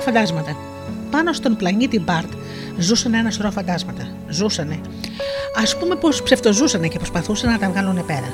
[0.07, 0.55] Φαντάσματα.
[1.11, 2.31] Πάνω στον πλανήτη Μπαρτ
[2.77, 4.07] ζούσαν ένα σωρό φαντάσματα.
[4.29, 4.79] Ζούσανε.
[5.63, 8.29] Α πούμε πως ψευτοζούσαν και προσπαθούσαν να τα βγάλουν πέρα.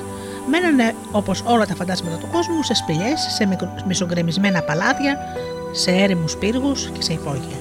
[0.49, 3.57] Μένανε όπως όλα τα φαντάσματα του κόσμου σε σπηλιές, σε
[3.87, 5.17] μισογκρεμισμένα παλάτια,
[5.71, 7.57] σε έρημους πύργους και σε υπόγεια.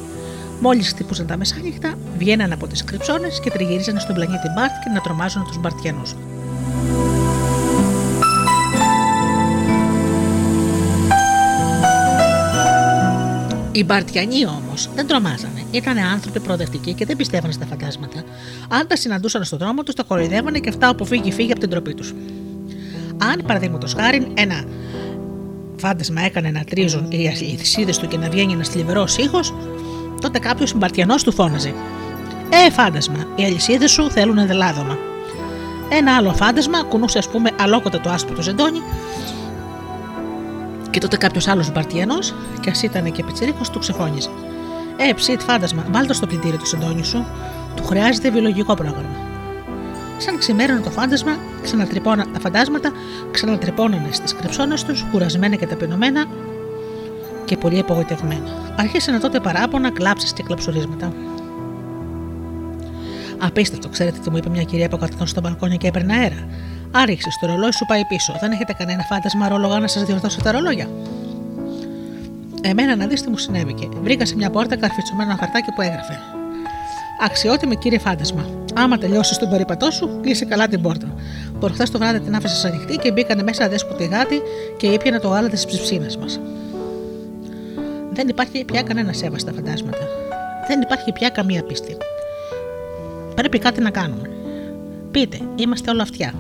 [0.61, 5.01] Μόλις χτυπούσαν τα μεσάνυχτα, βγαίναν από τις κρυψώνες και τριγυρίζαν στον πλανήτη Μπαρτ και να
[5.01, 6.15] τρομάζουν τους Μπαρτιανούς.
[13.73, 15.63] Οι Μπαρτιανοί όμως δεν τρομάζανε.
[15.71, 18.23] Ήταν άνθρωποι προοδευτικοί και δεν πιστεύανε στα φαντάσματα.
[18.69, 21.71] Αν τα συναντούσαν στον δρόμο τους, τα κοροϊδεύανε και αυτά όπου φύγει, φύγει από την
[21.71, 22.15] τροπή τους.
[23.19, 24.65] Αν παραδείγματος χάρη ένα
[25.77, 29.55] φάντασμα έκανε να τρίζουν οι αλυσίδε του και να βγαίνει ένας θλιβερός ήχος,
[30.21, 31.75] τότε κάποιος Μπαρτιανός του φώναζε.
[32.67, 34.99] Ε, φάντασμα, οι αλυσίδες σου θέλουν ενδελάδωμα.
[35.89, 38.83] Ένα άλλο φάντασμα κουνούσε, ας πούμε, αλόκοτα το άσπρο του ζεντόνι
[40.93, 44.29] και τότε κάποιος άλλος Μπαρτιανός, και ας ήταν και πιτσυρίκο, του ξεφώνιζε.
[44.97, 47.25] Ε, ψίτ, φάντασμα, βάλτε στο πλυντήριο του σεντόνι σου,
[47.77, 49.17] του χρειάζεται βιολογικό πρόγραμμα.
[50.19, 52.93] Σαν ξημέρωνε το φάντασμα, ξανατρυπώνα τα φαντάσματα,
[53.31, 56.25] ξανατρυπώνανε στις κρυψώνες τους, κουρασμένα και ταπεινωμένα
[57.45, 58.75] και πολύ απογοητευμένα.
[58.77, 61.13] Αρχίσανε τότε παράπονα, κλάψεις και κλαψουρίσματα.
[63.39, 66.47] Απίστευτο, ξέρετε τι μου είπε μια κυρία που καθόταν στο μπαλκόνι και έπαιρνε αέρα.
[66.95, 68.37] Άριξες το ρολόι σου πάει πίσω.
[68.41, 70.89] Δεν έχετε κανένα φάντασμα ρόλογα να σας διορθώσω τα ρολόγια.
[72.61, 73.89] Εμένα να δεις τι μου συνέβηκε.
[74.03, 76.19] Βρήκα σε μια πόρτα καρφιτσωμένο ένα χαρτάκι που έγραφε.
[77.21, 78.47] Αξιότιμη κύριε φάντασμα.
[78.75, 81.15] Άμα τελειώσεις τον περίπατό σου, κλείσε καλά την πόρτα.
[81.61, 84.41] Προχθές το βράδυ την άφησες ανοιχτή και μπήκανε μέσα δέσποτη γάτη
[84.77, 86.41] και ήπιανε το γάλα της ψηψίνα μας.
[88.13, 90.07] Δεν υπάρχει πια κανένας σέβας στα φαντάσματα.
[90.69, 91.97] Δεν υπάρχει πια καμία πίστη.
[93.35, 94.31] Πρέπει κάτι να κάνουμε.
[95.11, 96.35] Πείτε, είμαστε όλα αυτιά.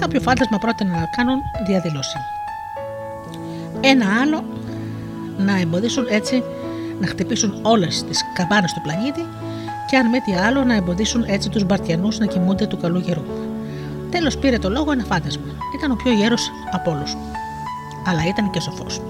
[0.00, 2.18] Κάποιο φάντασμα πρότεινε να κάνουν διαδήλωση.
[3.80, 4.44] Ένα άλλο
[5.38, 6.42] να εμποδίσουν έτσι
[7.00, 9.26] να χτυπήσουν όλες τις καμπάνες του πλανήτη
[9.90, 13.22] και αν με τι άλλο να εμποδίσουν έτσι τους Μπαρτιανούς να κοιμούνται του καλού γερού.
[14.10, 15.44] Τέλος πήρε το λόγο ένα φάντασμα.
[15.78, 17.16] Ήταν ο πιο γέρος από όλους.
[18.06, 19.00] Αλλά ήταν και σοφός.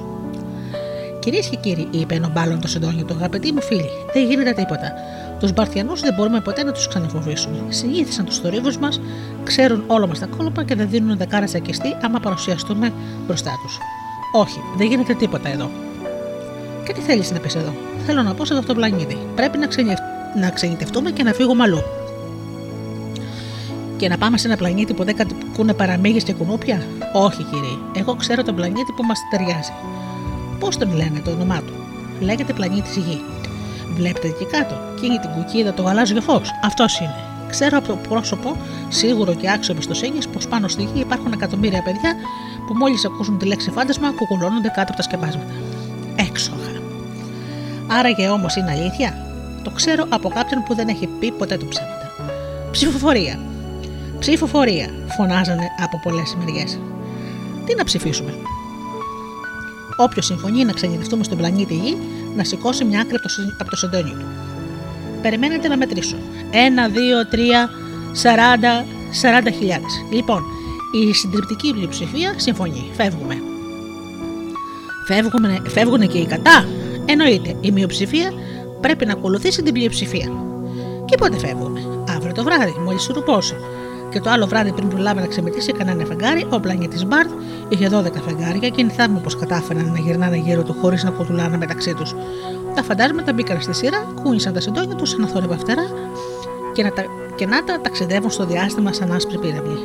[1.21, 4.93] Κυρίες και κύριοι, είπε ένα μπάλον το σεντόνι του, αγαπητοί μου φίλοι, δεν γίνεται τίποτα.
[5.41, 7.57] Τους Μπαρτιανούς δεν μπορούμε ποτέ να τους ξαναφοβήσουμε.
[7.69, 9.01] Συνήθισαν τους θορύβους μας,
[9.45, 12.93] ξέρουν όλα μας τα κόλπα και δεν δίνουν δεκάρα ακιστή άμα παρουσιαστούμε
[13.27, 13.79] μπροστά τους.
[14.33, 15.71] Όχι, δεν γίνεται τίποτα εδώ.
[16.85, 17.75] Και τι θέλεις να πεις εδώ;
[18.07, 19.19] Θέλω να πω σε αυτό το πλανήτη.
[19.35, 19.93] Πρέπει να, ξενι...
[20.41, 21.83] να ξενιτευτούμε και να φύγουμε αλλού.
[23.97, 27.77] Και να πάμε σε ένα πλανήτη που δεν κατοικούν παραμύγε και κουνούπια; Όχι, κύριε.
[27.93, 29.73] Εγώ ξέρω τον πλανήτη που μας ταιριάζει.
[30.59, 31.73] Πώς τον λένε το όνομά του;
[32.21, 33.21] Λέγεται πλανήτης Γη.
[33.95, 36.51] Βλέπετε εκεί κάτω, εκείνη την κουκίδα, το γαλάζιο φως.
[36.65, 37.15] Αυτός είναι.
[37.51, 38.57] Ξέρω από το πρόσωπο,
[38.89, 42.15] σίγουρο και άξιο εμπιστοσύνης, πως πάνω στη γη υπάρχουν εκατομμύρια παιδιά
[42.67, 45.53] που μόλις ακούσουν τη λέξη φάντασμα κουκουλώνονται κάτω από τα σκεπάσματα.
[46.17, 46.71] Έξοχα.
[47.87, 49.27] Άραγε όμως είναι αλήθεια;
[49.65, 52.11] Το ξέρω από κάποιον που δεν έχει πει ποτέ του ψέματα.
[52.71, 53.39] Ψηφοφορία.
[54.19, 56.79] Ψηφοφορία, φωνάζανε από πολλές μεριές.
[57.65, 58.35] Τι να ψηφίσουμε;
[59.97, 61.97] Όποιος συμφωνεί να ξενιδευτούμε στον πλανήτη Γη,
[62.39, 63.17] να σηκώσει μια άκρη
[63.59, 64.27] από το σεντόνι του.
[65.23, 66.17] Περιμένετε να μετρήσω.
[66.51, 67.71] Ένα, δύο, τρία,
[68.13, 69.93] σαράντα, σαράντα χιλιάδες.
[70.13, 70.43] Λοιπόν,
[70.93, 72.91] η συντριπτική πλειοψηφία συμφωνεί.
[72.93, 73.35] Φεύγουμε.
[75.07, 76.67] Φεύγουμε, φεύγουν και οι κατά.
[77.05, 78.33] Εννοείται, η μειοψηφία
[78.81, 80.29] πρέπει να ακολουθήσει την πλειοψηφία.
[81.05, 81.81] Και πότε φεύγουμε;
[82.17, 83.55] Αύριο το βράδυ, μόλις ρουπώσει.
[84.11, 87.31] Και το άλλο βράδυ πριν προλάβει να ξεμετήσει κανένα φεγγάρι, ο πλανήτη Μπάρτ
[87.69, 91.95] είχε 12 φεγγάρια και νηθάμε πως κατάφεραν να γυρνάνε γύρω του χωρίς να κοτουλάνε μεταξύ
[91.95, 92.15] τους.
[92.75, 95.85] Τα φαντάσματα μπήκαν στη σειρά, κούνησαν τα συντόνια τους σαν θόρυβα φτερά
[96.73, 97.05] και να, τα,
[97.35, 99.79] και να τα ταξιδεύουν στο διάστημα σαν άσπρη πύραυλη.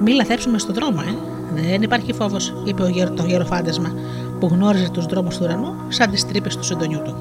[0.00, 1.14] Μη λαθέψουμε στον δρόμο, ε.
[1.54, 3.92] Δεν υπάρχει φόβος, είπε ο γερο, το γεροφάντασμα
[4.40, 7.14] που γνώριζε τους δρόμους του ουρανού σαν τις τρύπες του συντονιού του.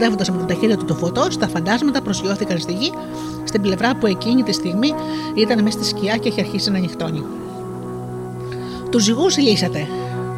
[0.00, 2.92] Ταξιδεύοντα με την ταχύτητα του φωτό, τα φαντάσματα προσγειώθηκαν στη γη,
[3.44, 4.94] στην πλευρά που εκείνη τη στιγμή
[5.34, 7.22] ήταν μέσα στη σκιά και είχε αρχίσει να νυχτώνει.
[8.90, 9.86] Τους ζυγούς λύσατε,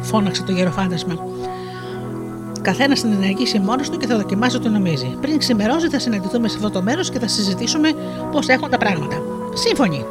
[0.01, 1.13] φώναξε το γεροφάντασμα.
[2.61, 5.17] Καθένας θα ενεργήσει μόνος του και θα δοκιμάσει ό,τι νομίζει.
[5.21, 7.89] Πριν ξημερώσει, θα συναντηθούμε σε αυτό το μέρος και θα συζητήσουμε
[8.31, 9.21] πώς έχουν τα πράγματα.
[9.53, 10.05] Σύμφωνοι.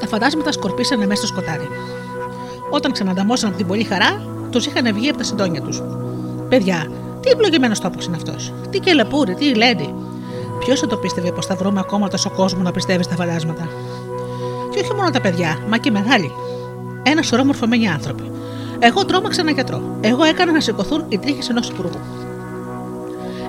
[0.00, 1.68] Τα φαντάσματα σκορπίσανε μέσα στο σκοτάδι.
[2.70, 5.82] Όταν ξανανταμώσαν από την πολύ χαρά, τους είχαν βγει από τα συντόνια τους.
[6.48, 6.86] Παιδιά,
[7.26, 8.52] Τι ευλογημένος τόπος είναι αυτός.
[8.70, 9.94] Τι κελεπούρι, τι λέντι.
[10.58, 13.68] Ποιος θα το πίστευε πως θα βρούμε ακόμα τόσο κόσμο να πιστεύει στα φαντάσματα;
[14.70, 16.32] Και όχι μόνο τα παιδιά, μα και οι μεγάλοι.
[17.02, 18.30] Ένας σωρό μορφωμένοι άνθρωποι.
[18.78, 19.82] Εγώ τρόμαξα ένα γιατρό.
[20.00, 22.00] Εγώ έκανα να σηκωθούν οι τρίχες ενός υπουργού.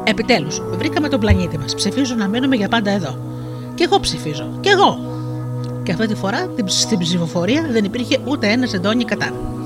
[0.04, 1.76] Επιτέλους, βρήκαμε τον πλανήτη μας.
[1.76, 3.18] Ψηφίζω να μείνουμε για πάντα εδώ.
[3.76, 4.50] Και εγώ ψηφίζω.
[4.60, 5.00] Και εγώ.
[5.84, 9.57] Και αυτή τη φορά στην ψηφοφορία δεν υπήρχε ούτε ένας ζεντόνι κατά.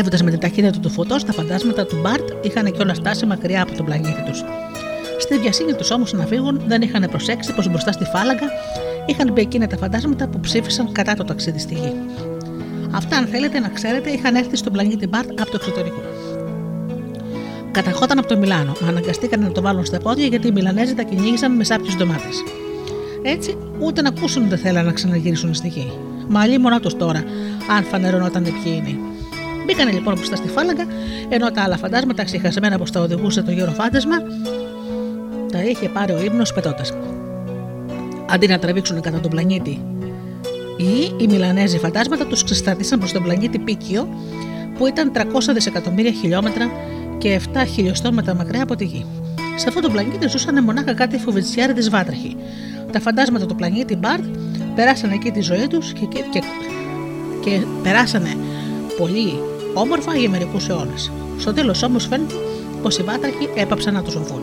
[0.00, 3.76] Ταξιδεύοντα με την ταχύτητα του φωτός, τα φαντάσματα του Μπαρτ είχαν κιόλα φτάσει μακριά από
[3.76, 4.44] τον πλανήτη τους.
[5.18, 8.46] Στη βιασύνη τους όμως να φύγουν, δεν είχαν προσέξει πως μπροστά στη φάλαγγα
[9.06, 11.92] είχαν μπει εκείνα τα φαντάσματα που ψήφισαν κατά το ταξίδι στη γη.
[12.90, 16.02] Αυτά, αν θέλετε να ξέρετε, είχαν έρθει στον πλανήτη Μπαρτ από το εξωτερικό.
[17.70, 21.02] Καταχώταν από το Μιλάνο, μα αναγκαστήκαν να το βάλουν στα πόδια γιατί οι Μιλανέζοι τα
[21.02, 22.42] κυνήγησαν με σάπιους ντομάτες.
[23.22, 25.92] Έτσι, ούτε να ακούσουν δεν θέλαν να ξαναγυρίσουν στη γη.
[26.28, 27.24] Μα αλλή μόνο τους τώρα,
[27.76, 29.09] αν φανερωνόταν ποιοι είναι.
[29.66, 30.86] Μπήκανε λοιπόν μπροστά στη φάλαγγα,
[31.28, 34.16] ενώ τα άλλα φαντάσματα, ξεχασμένα πως τα οδηγούσε το γέρο φάντασμα,
[35.52, 36.92] τα είχε πάρει ο ύπνο πετώντας.
[38.30, 39.84] Αντί να τραβήξουν κατά τον πλανήτη,
[40.76, 44.08] ή οι Μιλανέζοι φαντάσματα τους ξεστατήσαν προς τον πλανήτη Πίκιο,
[44.78, 46.70] που ήταν 300 δισεκατομμύρια χιλιόμετρα
[47.18, 49.06] και 7 χιλιοστόμετρα μακριά από τη γη.
[49.56, 52.36] Σε αυτόν τον πλανήτη ζούσαν μονάχα κάτι φοβητσιάριδε βάτραχοι.
[52.92, 54.24] Τα φαντάσματα του πλανήτη Μπαρτ
[54.74, 56.42] περάσανε εκεί τη ζωή τους και, και, και,
[57.40, 58.36] και περάσανε
[59.00, 59.38] πολύ
[59.74, 60.94] όμορφα για μερικού αιώνε.
[61.38, 62.34] Στο τέλος όμως φαίνεται
[62.82, 64.42] πως οι βάτραχοι έπαψαν να τους βομβούν.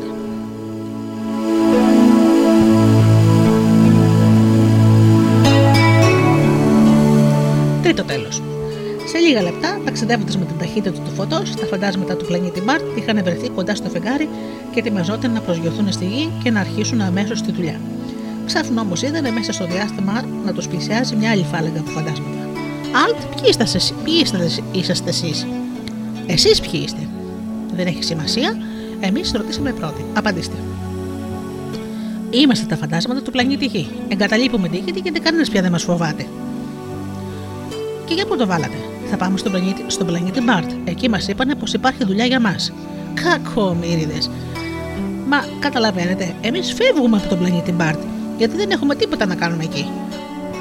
[7.84, 8.42] Τρίτο τέλος.
[9.06, 13.24] Σε λίγα λεπτά, ταξιδεύοντας με την ταχύτητα του φωτός, τα φαντάσματα του πλανήτη Μάρτ είχαν
[13.24, 14.30] βρεθεί κοντά στο φεγγάρι
[14.74, 17.80] και ετοιμαζόταν να προσγειωθούν στη γη και να αρχίσουν αμέσως τη δουλειά.
[18.46, 22.57] Ξάφνου όμως είδανε μέσα στο διάστημα να τους πλησιάζει μια άλλη φάλαγγα από φαντάσματα.
[22.92, 24.26] Αλτ, ποιοι είσαστε, ποιοι
[24.72, 25.48] είσαστε εσείς.
[26.26, 27.08] Εσείς; Ποιοι είστε;
[27.76, 28.58] Δεν έχει σημασία.
[29.00, 30.06] Εμείς ρωτήσαμε πρώτοι.
[30.14, 30.56] Απαντήστε.
[32.30, 33.88] Είμαστε τα φαντάσματα του πλανήτη Γη.
[34.08, 36.26] Εγκαταλείπουμε τη Γη γιατί κανένας πια δεν μας φοβάται.
[38.06, 38.78] Και για πού το βάλατε;
[39.10, 40.72] Θα πάμε στον πλανήτη, στον πλανήτη Μπαρτ.
[40.84, 42.74] Εκεί μας είπανε πως υπάρχει δουλειά για μας.
[43.14, 44.18] Κακομίριδε.
[45.28, 48.00] Μα καταλαβαίνετε, εμείς φεύγουμε από τον πλανήτη Μπαρτ
[48.38, 49.90] γιατί δεν έχουμε τίποτα να κάνουμε εκεί.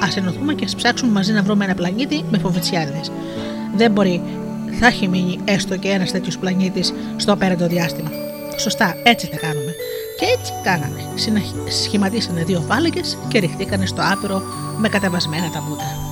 [0.04, 3.00] Α ενωθούμε και ας ψάξουμε μαζί να βρούμε ένα πλανήτη με φοβητσιάδε.
[3.76, 4.22] Δεν μπορεί,
[4.80, 8.10] θα έχει μείνει έστω και ένας τέτοιος πλανήτης στο απέραντο διάστημα.
[8.56, 9.74] Σωστά, έτσι τα κάνουμε.
[10.18, 11.00] Και έτσι κάναμε.
[11.82, 14.42] Σχηματίσανε δύο φάλεγγες και ρηχτήκανε στο άπειρο
[14.78, 16.05] με κατεβασμένα τα βούτα.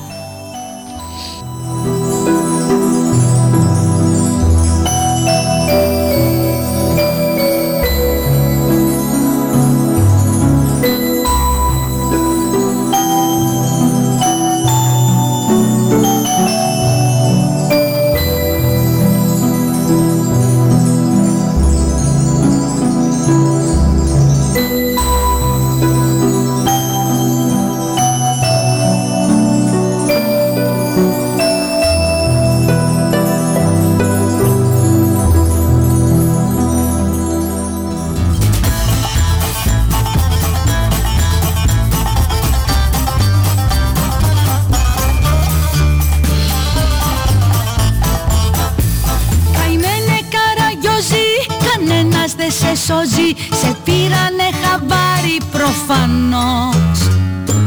[52.51, 53.31] σε σώζει
[53.61, 56.99] Σε πήρανε χαμπάρι προφανώς.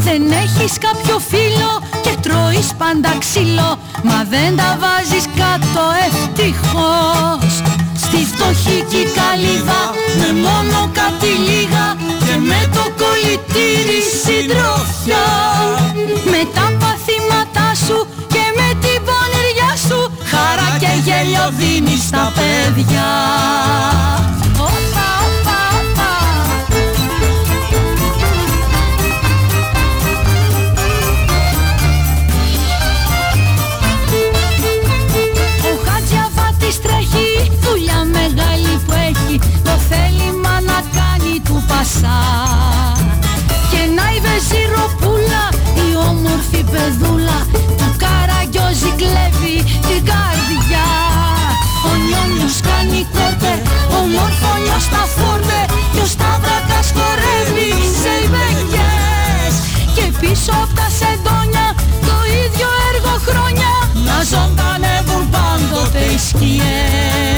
[0.06, 1.72] Δεν έχεις κάποιο φίλο
[2.02, 7.54] και τρώεις πάντα ξύλο Μα δεν τα βάζεις κάτω ευτυχώς.
[8.04, 9.82] Στη φτωχική καλύβα
[10.20, 11.86] με μόνο κάτι λίγα
[12.26, 15.28] Και με το κολλητήρι συντροφιά.
[16.32, 20.00] Με τα παθήματά σου και με την πονηριά σου
[20.32, 23.16] Χαρά και γέλιο δίνεις στα παιδιά.
[43.72, 45.44] και να η ροπούλα
[45.86, 47.40] η όμορφη παιδούλα
[47.78, 49.58] του καραγκιόζει κλέβει
[49.88, 50.90] την καρδιά.
[51.90, 53.02] Ο νιόνιος κάνει
[53.98, 55.62] ο μόρφωνιος τα φόρτε
[55.94, 57.72] και ο σταύρακας χορεύει
[58.02, 59.54] σε υπεγγές
[59.96, 61.68] και πίσω απ' τα σεντόνια
[62.08, 63.72] το ίδιο έργο χρόνια
[64.08, 67.38] να ζωντανεύουν πάντοτε οι σκιές.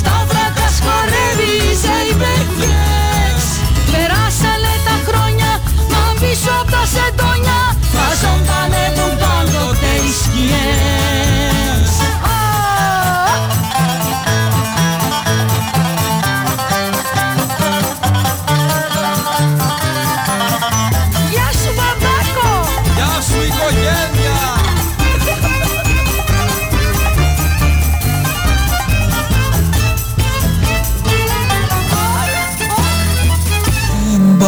[0.00, 1.54] σταύρα τα σκορεύει
[1.86, 3.44] με παιδιές
[3.92, 5.50] Περάσανε τα χρόνια
[5.92, 7.60] μα πίσω απ' τα σεντόνια.
[7.94, 11.21] Βάζοντανε του πάντοτε οι σκιές.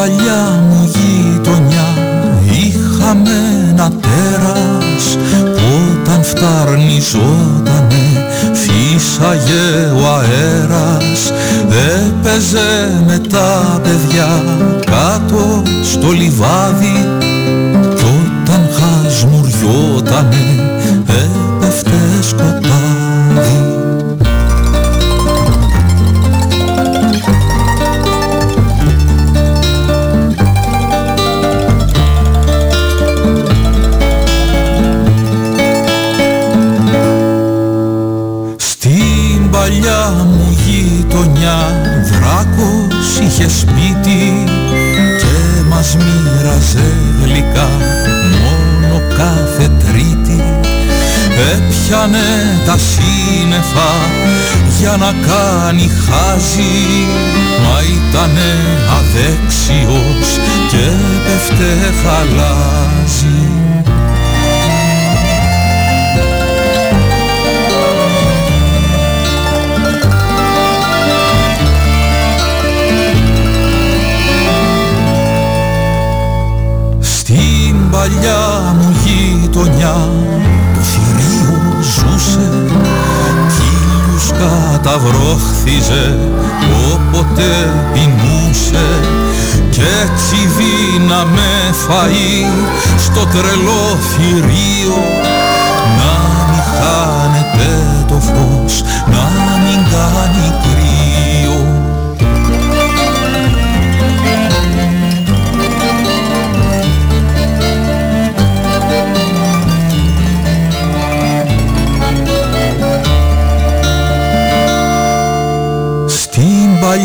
[0.04, 1.88] Παλιά μου γειτονιά.
[2.44, 3.36] Είχαμε
[3.70, 5.18] ένα τέρας
[6.02, 8.04] όταν φταρνιζότανε
[8.52, 11.32] φύσαγε ο αέρας.
[11.68, 14.42] Έπαιζε με τα παιδιά
[14.84, 17.08] κάτω στο λιβάδι.
[17.94, 20.73] Κι όταν χασμουριότανε
[51.94, 53.92] έπιανε τα σύννεφα
[54.78, 57.06] για να κάνει χάζι.
[57.62, 58.54] Μα ήτανε
[58.98, 60.38] αδέξιος
[60.70, 60.90] και
[61.24, 63.54] πέφτε χαλάζει
[77.90, 80.10] παλιά μου γειτονιά
[84.84, 86.18] καταβρόχθιζε
[86.92, 87.48] όποτε
[87.92, 88.86] πεινούσε
[89.70, 91.50] και έτσι δίναμε
[91.86, 92.46] φαΐ
[92.98, 94.98] στο τρελό θηρίο.
[95.98, 96.12] Να
[96.50, 97.70] μην χάνεται
[98.08, 99.24] το φως, να
[99.64, 100.73] μην κάνει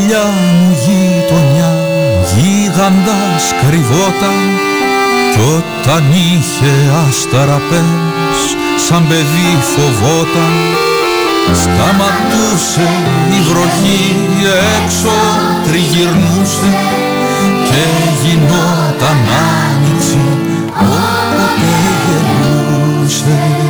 [0.10, 1.74] παλιά μου γειτονιά
[2.36, 4.42] γίγαντας κρυβόταν
[5.32, 6.74] κι όταν είχε
[7.08, 8.44] αστραπές
[8.88, 10.54] σαν παιδί φοβόταν.
[11.54, 12.90] Σταματούσε
[13.38, 14.16] η βροχή
[14.76, 15.16] έξω
[15.66, 16.72] τριγυρνούσε
[17.68, 17.84] και
[18.24, 19.18] γινόταν
[19.66, 20.22] άνοιξη
[20.76, 21.72] όποτε
[22.06, 23.69] γελούσε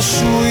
[0.00, 0.49] καρδιά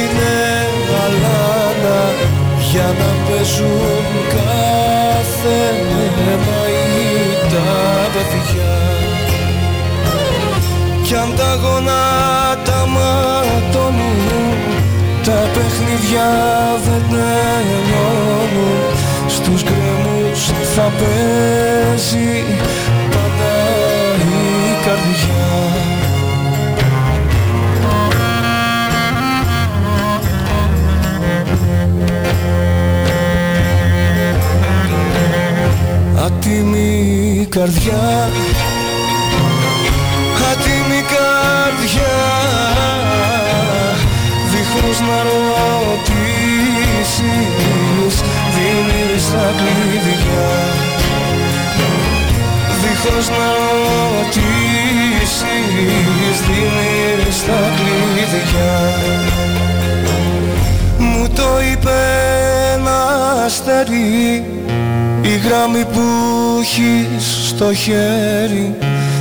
[67.60, 68.76] στο χέρι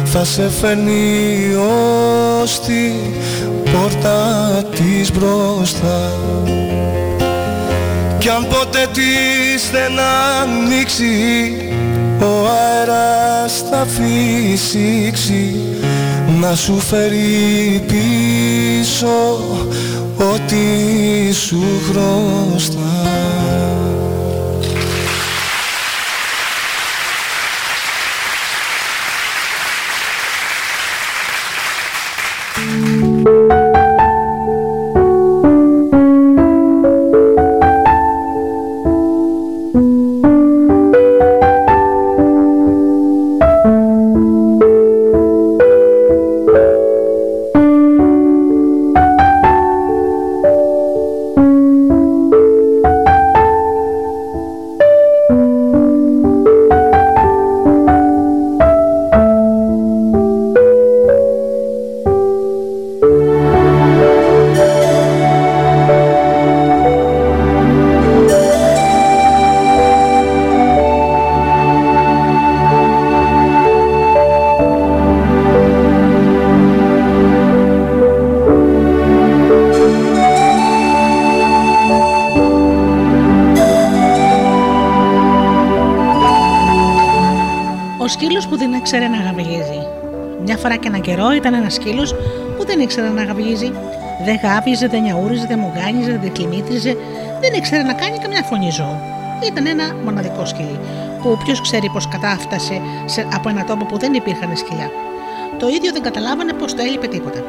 [0.05, 1.55] θα σε φέρνει
[2.43, 2.93] ως την
[3.73, 6.13] πόρτα της μπροστά.
[8.19, 9.93] Κι αν ποτέ της δεν
[10.43, 11.15] ανοίξει
[12.21, 15.55] ο αέρας θα φυσήξει
[16.41, 19.39] να σου φέρει πίσω
[20.17, 22.99] ό,τι σου χρωστά
[91.69, 92.15] ένας σκύλος
[92.57, 93.71] που δεν ήξερε να γαβγίζει.
[94.25, 96.97] Δεν γάβιζε, δεν νιαούριζε, δεν μουγάνιζε, δεν κλιμήτριζε,
[97.41, 98.97] δεν ήξερε να κάνει καμιά φωνή ζώο.
[99.51, 100.79] Ήταν ένα μοναδικό σκυλί,
[101.23, 104.91] που ποιο ξέρει πώ κατάφτασε σε, από ένα τόπο που δεν υπήρχαν σκυλιά.
[105.59, 107.41] Το ίδιο δεν καταλάβανε πως το έλειπε τίποτα.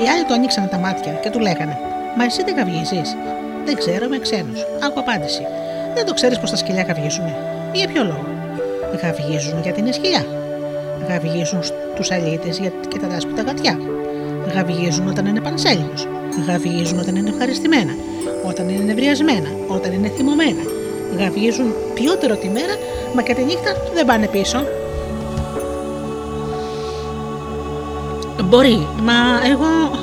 [0.00, 1.78] Οι άλλοι του ανοίξαν τα μάτια και του λέγανε
[2.16, 3.16] Μα εσύ δεν γαβγίζεις.
[3.64, 4.60] Δεν ξέρω, είμαι ξένος.
[4.84, 5.42] Άκου απάντηση.
[5.94, 7.28] Δεν το ξέρεις πως τα σκυλιά γαβγίζουν.
[7.72, 8.26] Για ποιο λόγο;
[9.02, 10.24] Γαβγίζουν γιατί είναι σκυλιά.
[11.08, 11.60] Γαβγίζουν
[11.96, 13.78] του αλήτες και τα δάσποτα γατιά.
[14.54, 16.08] Γαβγίζουν όταν είναι πανσέλινος.
[16.46, 17.92] Γαβγίζουν όταν είναι ευχαριστημένα.
[18.44, 19.48] Όταν είναι νευριασμένα.
[19.68, 20.62] Όταν είναι θυμωμένα.
[21.18, 22.74] Γαβγίζουν ποιότερο τη μέρα,
[23.14, 24.64] μα και τη νύχτα δεν πάνε πίσω.
[28.44, 29.98] Μπορεί, μα εγώ.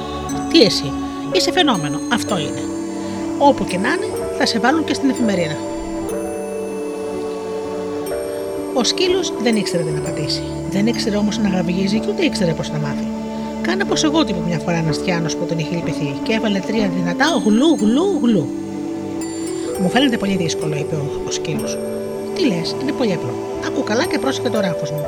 [0.51, 0.91] Τι εσύ,
[1.31, 1.99] είσαι φαινόμενο.
[2.13, 2.61] Αυτό είναι.
[3.37, 4.05] Όπου και να είναι,
[4.37, 5.55] θα σε βάλουν και στην εφημερίδα.
[8.77, 10.43] Ο σκύλος δεν ήξερε τι να πατήσει.
[10.69, 13.07] Δεν ήξερε όμως να γαβγίζει και ούτε ήξερε πώς να μάθει.
[13.61, 16.89] Κάνε πως εγώ τύπου μια φορά ένας Τιάνος που τον είχε λυπηθεί και έβαλε τρία
[16.97, 18.47] δυνατά γλου γλου γλου.
[19.81, 21.77] Μου φαίνεται πολύ δύσκολο, είπε ο, ο σκύλος.
[22.35, 23.33] Τι λες, είναι πολύ απλό.
[23.67, 25.05] Άκου καλά και πρόσεχε το ράφος μου.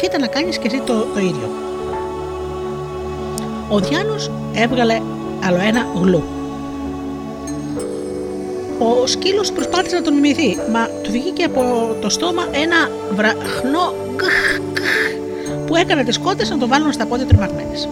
[0.00, 1.48] Κοίτα να κάνεις και εσύ το, το ίδιο.
[3.68, 4.14] Ο Διάνο
[4.54, 5.00] έβγαλε
[5.46, 6.22] άλλο ένα γλου.
[8.82, 11.62] Ο σκύλος προσπάθησε να τον μιμηθεί, μα του βγήκε από
[12.00, 13.94] το στόμα ένα βραχνό
[15.66, 17.88] που έκανε τις κότες να τον βάλουν στα πόδια τριμαγμένες.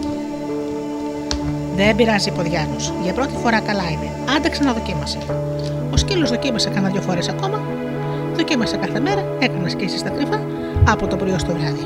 [1.75, 2.93] Δεν πειράζει, είπε ο Διάνος.
[3.03, 4.35] Για πρώτη φορά καλά είναι.
[4.35, 5.17] Άντε ξαναδοκίμασε.
[5.93, 7.61] Ο σκύλος δοκίμασε κανένα δύο φορές ακόμα.
[8.35, 10.41] Δοκίμασε κάθε μέρα, έκανες ασκήσει στα κρυφά
[10.89, 11.85] από το πρωί στο βράδυ.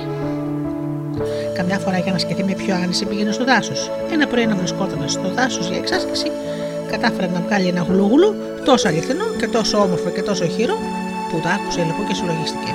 [1.53, 3.91] Καμιά φορά για να σκεφτεί με πιο άνεση πήγαινε στο δάσος.
[4.11, 6.31] Ένα πρωί να βρισκόταν στο δάσος για εξάσκηση,
[6.91, 10.75] κατάφερε να βγάλει ένα γλούγουλου τόσο αληθινό και τόσο όμορφο και τόσο χείρο
[11.29, 12.71] που το άκουσε λοιπόν και συλλογίστηκε.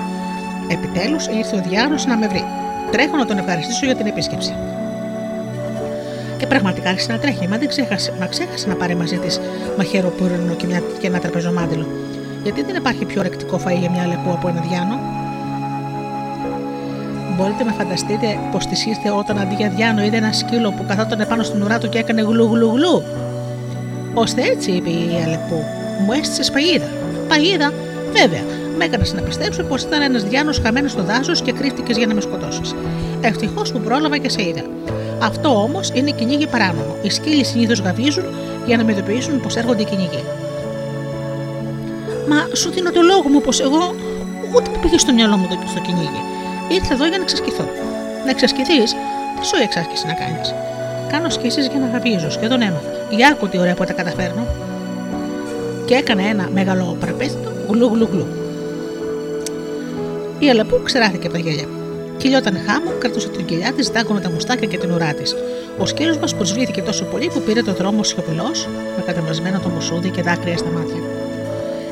[0.68, 2.44] Επιτέλους ήρθε ο Διάνο να με βρει.
[2.90, 4.54] Τρέχω να τον ευχαριστήσω για την επίσκεψη.
[6.38, 9.40] Και πραγματικά άρχισε να τρέχει, μα δεν ξέχασε, μα ξέχασε να πάρει μαζί της
[9.76, 11.86] μαχαίρο πουρίνο και, μια, και ένα τραπεζομάντιλο.
[12.42, 14.98] Γιατί δεν υπάρχει πιο ρεκτικό φαΐ για μια λεπού από ένα διάνο;
[17.36, 21.20] Μπορείτε να φανταστείτε πως της ήρθε όταν αντί για διάνο είδε ένα σκύλο που καθόταν
[21.20, 23.02] επάνω στην ουρά του και έκανε γλου γλου γλου.
[24.14, 25.64] Ώστε έτσι, είπε η Αλεπού,
[25.98, 26.88] μου έστησε παγίδα.
[27.28, 27.72] Παγίδα,
[28.12, 28.42] βέβαια,
[28.78, 32.14] με έκανες να πιστέψω πως ήταν ένας διάνο χαμένος στο δάσος και κρύφτηκες για να
[32.14, 32.74] με σκοτώσεις.
[33.20, 34.62] Ευτυχώς που πρόλαβα και σε είδα.
[35.22, 36.96] Αυτό όμως είναι κυνήγι παράνομο.
[37.02, 38.24] Οι σκύλοι συνήθως γαβίζουν
[38.66, 40.24] για να με ειδοποιήσουν πως έρχονται οι κυνηγοί.
[42.28, 43.94] Μα σου δίνω το λόγο μου πως εγώ
[44.54, 46.22] ούτε που πήγε στο μυαλό μου το στο κυνήγι.
[46.68, 47.64] Ήρθα εδώ για να εξασκηθώ.
[48.24, 48.82] Να εξασκηθεί,
[49.40, 50.54] τι σου εξάσκηση να κάνεις.
[51.08, 52.90] Κάνω σκήσεις για να γαβίζω, σχεδόν έμαθα.
[53.10, 54.46] Για άκου τι ωραία που τα καταφέρνω.
[55.88, 58.26] Και έκανε ένα μεγάλο παραπέστητο γλου γλου γλου.
[60.38, 61.68] Η Αλεπού ξεράθηκε από τα γέλια.
[62.16, 65.34] Κυλιόταν χάμω, κρατούσε την κοιλιά της, δάγκωνε τα μουστάκια και την ουρά της.
[65.78, 70.10] Ο σκύλος μας προσβήθηκε τόσο πολύ που πήρε το δρόμο σιωπηλός, με κατεβασμένο το μουσούδι
[70.10, 71.02] και δάκρυα στα μάτια.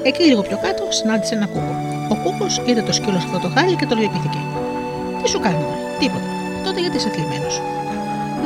[0.02, 1.74] Εκεί λίγο πιο κάτω συνάντησε ένα κούκο.
[2.10, 4.38] Ο κούκος είδε το σκύλο αυτό το χάλι και το λυπήθηκε.
[5.22, 5.64] Τι σου κάνει,
[5.98, 6.28] τίποτα.
[6.64, 7.60] Τότε γιατί είσαι θλιμμένος;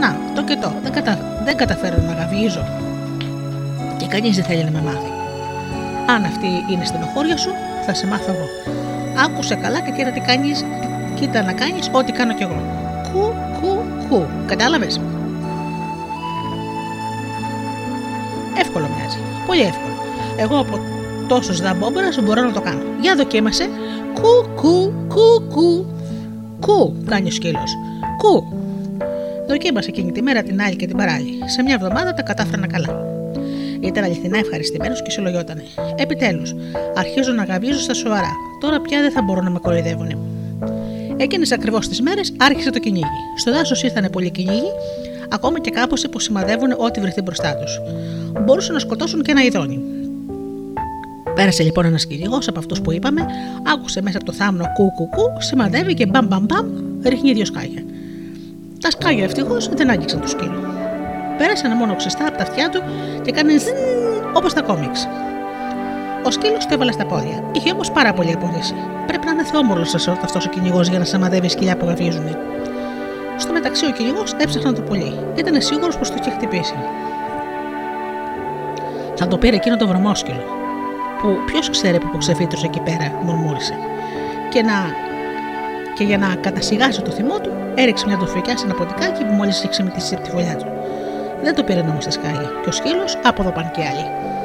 [0.01, 1.43] Να, το και το, δεν, κατα...
[1.45, 2.65] δεν καταφέρω να γαβίζω.
[3.97, 5.20] Και κανείς δεν θέλει να με μάθει.
[6.15, 7.51] Αν αυτή είναι στενοχώρια σου,
[7.87, 8.47] θα σε μάθω εγώ.
[9.25, 10.65] Άκουσε καλά και κοίτα τι κάνεις,
[11.15, 12.63] κοίτα να κάνεις ό,τι κάνω κι εγώ.
[13.13, 14.27] Κου, κου, κου.
[14.47, 15.01] Κατάλαβες;
[18.59, 19.19] Εύκολο μοιάζει.
[19.47, 19.95] Πολύ εύκολο.
[20.37, 20.79] Εγώ από
[21.29, 22.83] τόσο δαμπόμπερας μπορώ να το κάνω.
[23.01, 23.69] Για δοκίμασε.
[24.15, 25.87] Κου, κου, κου, κου.
[26.61, 27.75] Κου, κάνεις ο σκύλος.
[28.17, 28.45] Κου.
[29.49, 31.49] Δοκίμασε εκείνη τη μέρα την άλλη και την παράλληλη.
[31.49, 33.10] Σε μια εβδομάδα τα κατάφρανα καλά.
[33.81, 35.63] Ήταν αληθινά ευχαριστημένος και συλλογιότανε.
[35.97, 36.55] Επιτέλους,
[36.95, 38.33] αρχίζω να γαβίζω στα σοβαρά.
[38.61, 40.19] Τώρα πια δεν θα μπορούν να με κοροϊδεύουν.
[41.17, 43.05] Εκείνε ακριβώς τις μέρες άρχισε το κυνήγι.
[43.37, 44.73] Στο δάσος ήρθαν πολλοί κυνήγοι,
[45.29, 47.81] ακόμα και κάπως που σημαδεύουν ό,τι βρεθεί μπροστά τους.
[48.41, 49.81] Μπορούσαν να σκοτώσουν και ένα ειδόνι.
[51.35, 53.27] Πέρασε λοιπόν ένας κυνηγός από αυτούς που είπαμε,
[53.75, 56.67] άκουσε μέσα από το θάμνο κου κου κου, σημαδεύει και μπαμ μπαμ μπαμ,
[57.05, 57.83] ρίχνει δύο σκάγια.
[58.81, 60.71] Τα σκάγια ευτυχώς δεν άγγιξαν το σκύλο.
[61.39, 62.83] Πέρασαν μόνο ξεστά από τα αυτιά του
[63.31, 63.75] και έκανε ζν
[64.33, 65.09] όπως τα κόμιξ.
[66.27, 67.45] Ο σκύλος το έβαλε στα πόδια.
[67.53, 68.75] Είχε όμως πάρα πολύ απόδειξη.
[69.07, 72.37] Πρέπει να είναι θεόμορφο αυτός ο κυνηγός για να σαμαδεύει σκυλιά που γαβίζουν.
[73.37, 75.19] Στο μεταξύ ο κυνηγός έψαχνε το πολύ.
[75.35, 76.75] Ήταν σίγουρος πως το είχε χτυπήσει.
[79.15, 80.45] Θα το πήρε εκείνο το βρωμόσκυλο.
[81.21, 83.75] Που ποιος ξέρει που ξεφύτρωσε εκεί πέρα, μουρμούρισε.
[84.51, 84.73] Και, να...
[85.95, 89.59] και για να κατασυγάσει το θυμό του, έριξε μια τοφικιά σε ένα ποτικάκι που μόλις
[89.59, 90.67] είχε ξεμητήσει από τη φωλιά του.
[91.43, 92.51] Δεν το πήρε όμω στα σκάλια.
[92.63, 94.40] Και ο σκύλος από εδώ πάνε και άλλοι.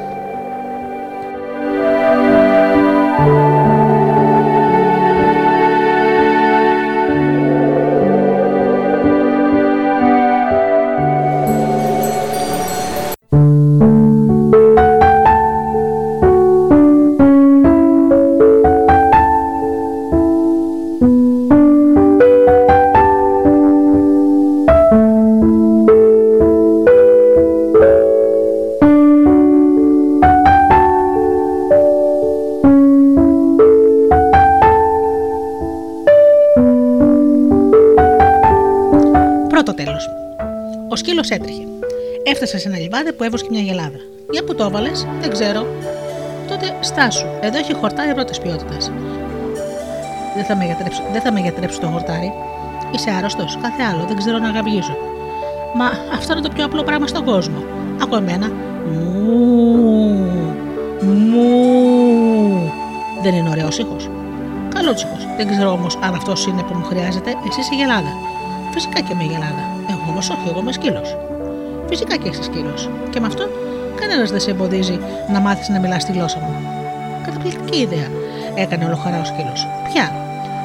[42.46, 44.00] Έφτασα σε ένα λιβάδι που έβοσκε μια γελάδα.
[44.30, 45.66] Για που το έβαλες, δεν ξέρω.
[46.48, 48.90] Τότε στάσου, εδώ έχει χορτάρι πρώτης ποιότητας.
[50.34, 52.32] Δεν θα, με γιατρέψω, δεν θα με γιατρέψω το χορτάρι.
[52.94, 54.96] Είσαι άρρωστος, κάθε άλλο, δεν ξέρω να γαβγίζω.
[55.74, 57.64] Μα αυτό είναι το πιο απλό πράγμα στον κόσμο.
[58.02, 58.50] Ακούω εμένα.
[58.92, 59.36] Μου.
[61.00, 62.72] Μου.
[63.22, 64.10] Δεν είναι ωραίος ήχος.
[64.74, 65.26] Καλός ήχος.
[65.36, 67.30] Δεν ξέρω όμως αν αυτός είναι που μου χρειάζεται.
[67.48, 68.12] Εσύ είσαι γελάδα.
[68.70, 69.64] Φυσικά και με γελάδα.
[69.90, 71.16] Εγώ όμως όχι, εγώ είμαι σκύλος.
[71.96, 72.74] Φυσικά και είσαι σκύλο.
[73.10, 73.44] Και με αυτό
[74.00, 75.00] κανένας δεν σε εμποδίζει
[75.32, 76.52] να μάθεις να μιλάς στη γλώσσα μου.
[77.24, 78.08] Καταπληκτική ιδέα,
[78.54, 79.68] έκανε ολοχαρά ο σκύλος.
[79.88, 80.12] Ποια,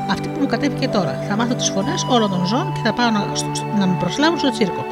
[0.09, 1.23] αυτή που μου κατέβηκε τώρα.
[1.27, 3.19] Θα μάθω τις φωνές όλων των ζώων και θα πάω να,
[3.79, 4.85] να με προσλάβουν στο τσίρκο.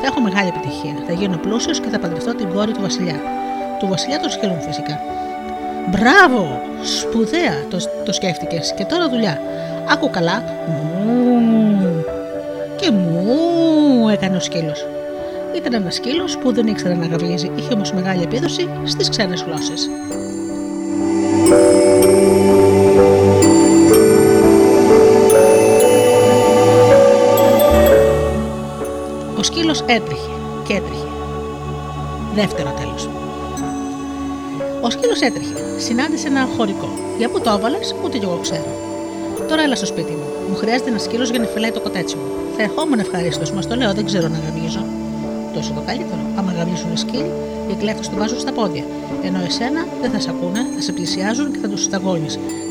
[0.00, 0.94] Θα έχω μεγάλη επιτυχία.
[1.06, 3.18] Θα γίνω πλούσιος και θα παντρευτώ την κόρη του Βασιλιά.
[3.78, 5.00] Του Βασιλιά των Σκύλων φυσικά.
[5.90, 6.60] Μπράβο!
[6.98, 8.74] Σπουδαία το, το σκέφτηκες.
[8.76, 9.40] Και τώρα δουλειά.
[9.92, 10.42] Άκου καλά.
[10.66, 12.04] Μου.
[12.76, 14.86] Και μου έκανε ο σκύλος.
[15.66, 19.90] Ήταν ένας σκύλος που δεν ήξερε να γαβλίζει, είχε όμως μεγάλη επίδοση στις ξένες γλώσσες.
[29.38, 30.30] Ο σκύλος έτρεχε
[30.66, 31.06] και έτρεχε.
[32.34, 33.08] Δεύτερο τέλος.
[34.80, 35.54] Ο σκύλος έτρεχε.
[35.76, 36.88] Συνάντησε ένα χωρικό.
[37.18, 38.66] Για πού το έβαλες, ούτε κι εγώ ξέρω.
[39.48, 40.24] Τώρα έλα στο σπίτι μου.
[40.48, 42.24] Μου χρειάζεται ένας σκύλος για να φυλάει το κοτέτσι μου.
[42.56, 45.03] Θα ερχόμουν ευχαρίστως, μας το λέω, δεν ξέρω να γαμίζω.
[45.54, 46.20] Τόσο το καλύτερο.
[46.38, 47.30] Άμα γαμίζουν οι σκύλοι,
[47.70, 48.84] οι κλέφτες του βάζουν στα πόδια.
[49.22, 52.26] Ενώ εσένα δεν θα σε ακούνε, θα σε πλησιάζουν και θα τους σταγώνει.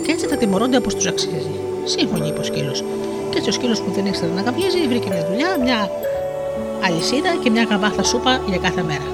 [0.06, 1.54] Και έτσι θα τιμωρώνται όπως τους αξίζει.
[1.84, 2.84] Σύμφωνοι, είπε ο σκύλος.
[3.30, 5.90] Και έτσι ο σκύλος που δεν ήξερε να γαμίζει βρήκε μια δουλειά, μια
[6.86, 9.08] αλυσίδα και μια γαμπάθα σούπα για κάθε μέρα.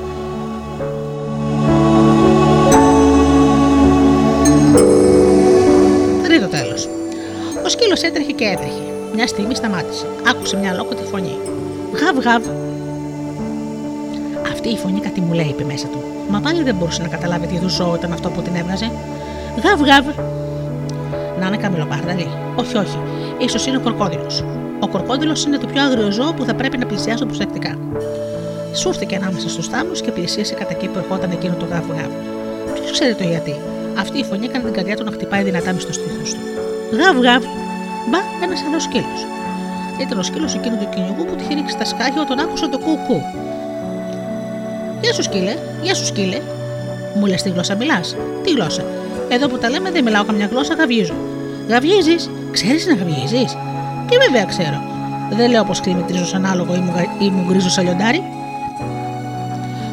[6.23, 6.89] Τρίτο τέλος.
[7.65, 8.81] Ο σκύλος έτρεχε και έτρεχε.
[9.15, 10.05] Μια στιγμή σταμάτησε.
[10.29, 11.37] Άκουσε μια αλόκοτη φωνή.
[11.93, 12.68] Γαβ, γαβ.
[14.59, 16.03] Αυτή η φωνή κάτι μου λέει, είπε μέσα του.
[16.29, 18.91] Μα πάλι δεν μπορούσε να καταλάβει τι είδους ζώο ήταν αυτό που την έβγαζε.
[19.63, 20.05] Γαβ, γαβ.
[21.39, 22.27] Να είναι καμιλοπάρδαλη.
[22.55, 22.97] Όχι, όχι.
[23.49, 24.43] σω είναι ο κορκόδηλος.
[24.79, 27.77] Ο κορκόδηλος είναι το πιο άγριο ζώο που θα πρέπει να πλησιάσω προσεκτικά.
[28.73, 32.11] Σούρθηκε ανάμεσα στους θάμνους και πλησίασε κατά εκεί που ερχόταν εκείνο το γαβ, γαβ.
[32.73, 33.55] Ποιος ξέρει το γιατί.
[33.99, 36.41] Αυτή η φωνή έκανε την καρδιά του να χτυπάει δυνατά μες στο στήθος του.
[36.97, 37.43] Γαβ, γαβ.
[38.09, 39.21] Μπα, ένας άλλος σκύλος.
[40.01, 43.21] Ήταν ο σκύλος εκείνου του κυνηγού που είχε ρίξει στα σκάγια όταν άκουσε το κουκού.
[45.01, 46.37] Γεια σου, σκύλε, γεια σου, σκύλε.
[47.15, 48.15] Μου λες τι γλώσσα μιλάς.
[48.43, 48.83] Τι γλώσσα.
[49.29, 51.13] Εδώ που τα λέμε δεν μιλάω καμιά γλώσσα, γαβίζω.
[51.67, 52.15] Γαβίζει,
[52.51, 53.45] ξέρεις να γαβίζει.
[54.09, 54.81] Και βέβαια ξέρω.
[55.31, 58.23] Δεν λέω πως κλιμητρίζω σαν άλογο ή μου, ή μου γκρίζω σαν λιοντάρι.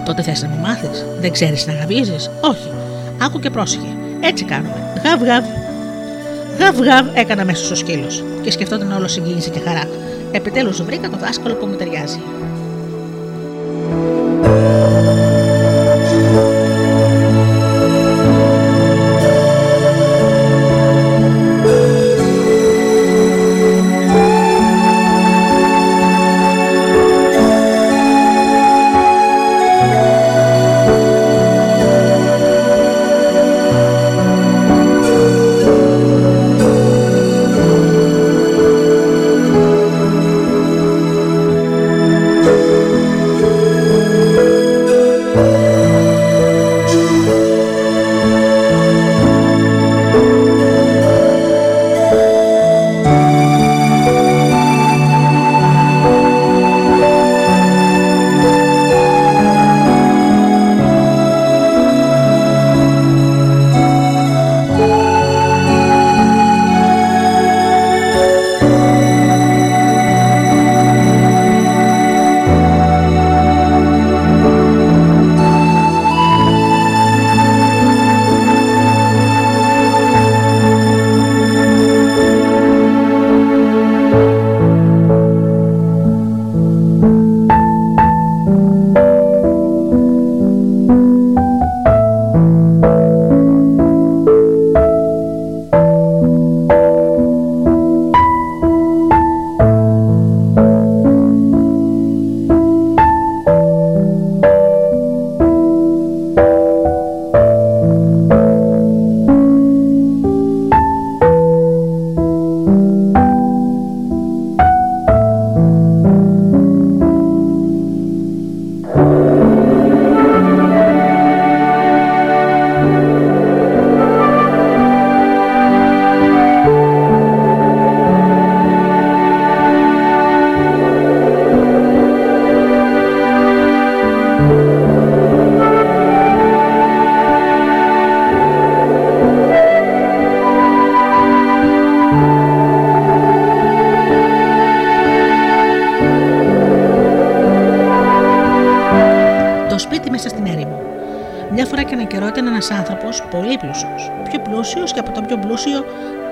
[0.05, 1.05] Τότε θες να μου μάθεις.
[1.21, 2.17] Δεν ξέρεις να γαβίζει.
[2.41, 2.71] Όχι.
[3.23, 3.97] Άκου και πρόσεχε.
[4.21, 4.93] Έτσι κάνουμε.
[5.05, 5.45] Γαβ, γαβ.
[6.59, 8.25] Γαβ, γαβ έκανα μέσα ο σκύλος.
[8.43, 9.83] Και σκεφτόταν όλο συγκίνηση και χαρά.
[10.31, 12.21] Επιτέλους βρήκα το δάσκαλο που μου ταιριάζει.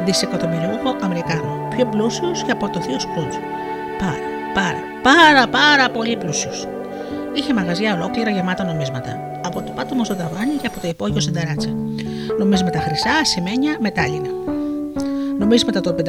[0.05, 3.37] Δισεκατομμυριούχο Αμερικάνο, πιο πλούσιος και από το θείο Σκρούτζ.
[3.99, 6.69] Πάρα, πάρα, πάρα, πάρα πολύ πλούσιος.
[7.35, 9.41] Είχε μαγαζιά ολόκληρα γεμάτα νομίσματα.
[9.45, 11.35] Από το πάτωμο στο ταβάνι και από το υπόγειο στην
[12.39, 14.29] Νομίσματα χρυσά, σημαίνια, μετάλλινα.
[15.39, 16.03] Νομίσματα των 500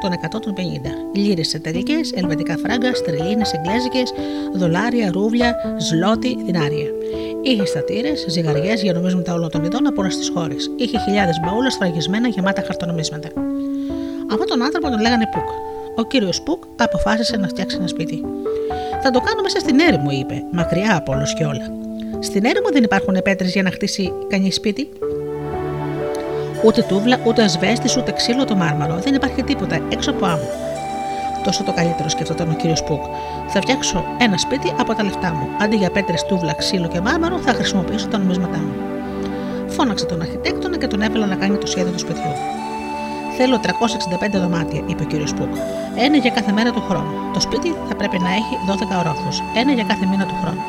[0.00, 0.90] των 150.
[1.14, 4.12] Λίρες εταιρικές, ελβετικά φράγκα, στερλίνε, εγγλέζικες,
[4.54, 6.99] δολάρια, ρούβλια, ζλότι, δινάρια.
[7.42, 10.70] Είχε στατήρες, ζυγαριές για νομίσματα όλων των ειδών από όλες τις χώρες.
[10.76, 13.28] Είχε χιλιάδες μπαούλα σφραγισμένα γεμάτα χαρτονομίσματα.
[14.32, 15.48] Αυτόν τον άνθρωπο τον λέγανε Πουκ.
[15.96, 18.24] Ο κύριος Πουκ αποφάσισε να φτιάξει ένα σπίτι.
[19.02, 21.66] Θα το κάνω μέσα στην έρημο, είπε, μακριά από όλου και όλα.
[22.18, 24.88] Στην έρημο δεν υπάρχουν πέτρε για να χτίσει κανείς σπίτι.
[26.64, 28.94] Ούτε τούβλα, ούτε ασβέστης, ούτε ξύλο το μάρμαρο.
[28.94, 30.48] Δεν υπάρχει τίποτα έξω από άμμο.
[31.44, 33.02] Τόσο το καλύτερο, σκεφτόταν ο κύριος Πουκ.
[33.52, 35.48] Θα φτιάξω ένα σπίτι από τα λεφτά μου.
[35.60, 38.74] Αντί για πέτρες, τούβλα, ξύλο και μάρμαρο, θα χρησιμοποιήσω τα νομίσματά μου.
[39.66, 42.32] Φώναξε τον αρχιτέκτονα και τον έβαλα να κάνει το σχέδιο του σπιτιού.
[43.36, 45.54] Θέλω 365 δωμάτια, είπε ο κύριος Πουκ.
[45.96, 47.12] Ένα για κάθε μέρα του χρόνου.
[47.32, 49.42] Το σπίτι θα πρέπει να έχει 12 ορόφους.
[49.56, 50.62] Ένα για κάθε μήνα του χρόνου.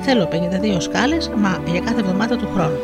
[0.00, 2.78] Θέλω 52 σκάλες, μα για κάθε εβδομάδα του χρόνου.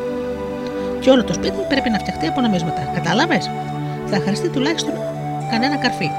[1.01, 2.91] Και όλο το σπίτι πρέπει να φτιαχτεί από νομίσματα.
[2.95, 3.51] Κατάλαβες;
[4.07, 4.95] Θα χρειαστεί τουλάχιστον
[5.51, 6.11] κανένα καρφί.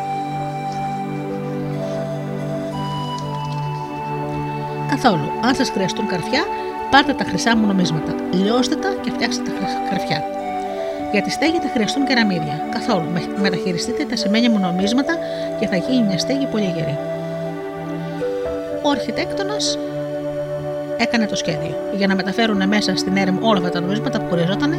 [5.03, 5.29] Καθόλου.
[5.41, 6.43] Αν σας χρειαστούν καρφιά,
[6.91, 8.15] πάρτε τα χρυσά μου νομίσματα.
[8.31, 9.51] Λιώστε τα και φτιάξτε τα
[9.89, 10.23] καρφιά.
[11.11, 12.67] Για τη στέγη θα χρειαστούν κεραμίδια.
[12.71, 13.07] Καθόλου.
[13.41, 15.13] Μεταχειριστείτε τα σημαίνια μου νομίσματα
[15.59, 16.97] και θα γίνει μια στέγη πολύ γερή.
[18.83, 19.77] Ο αρχιτέκτονας
[20.97, 21.75] έκανε το σχέδιο.
[21.97, 24.71] Για να μεταφέρουν μέσα στην έρημο όλα αυτά τα νομίσματα που χρειαζόταν,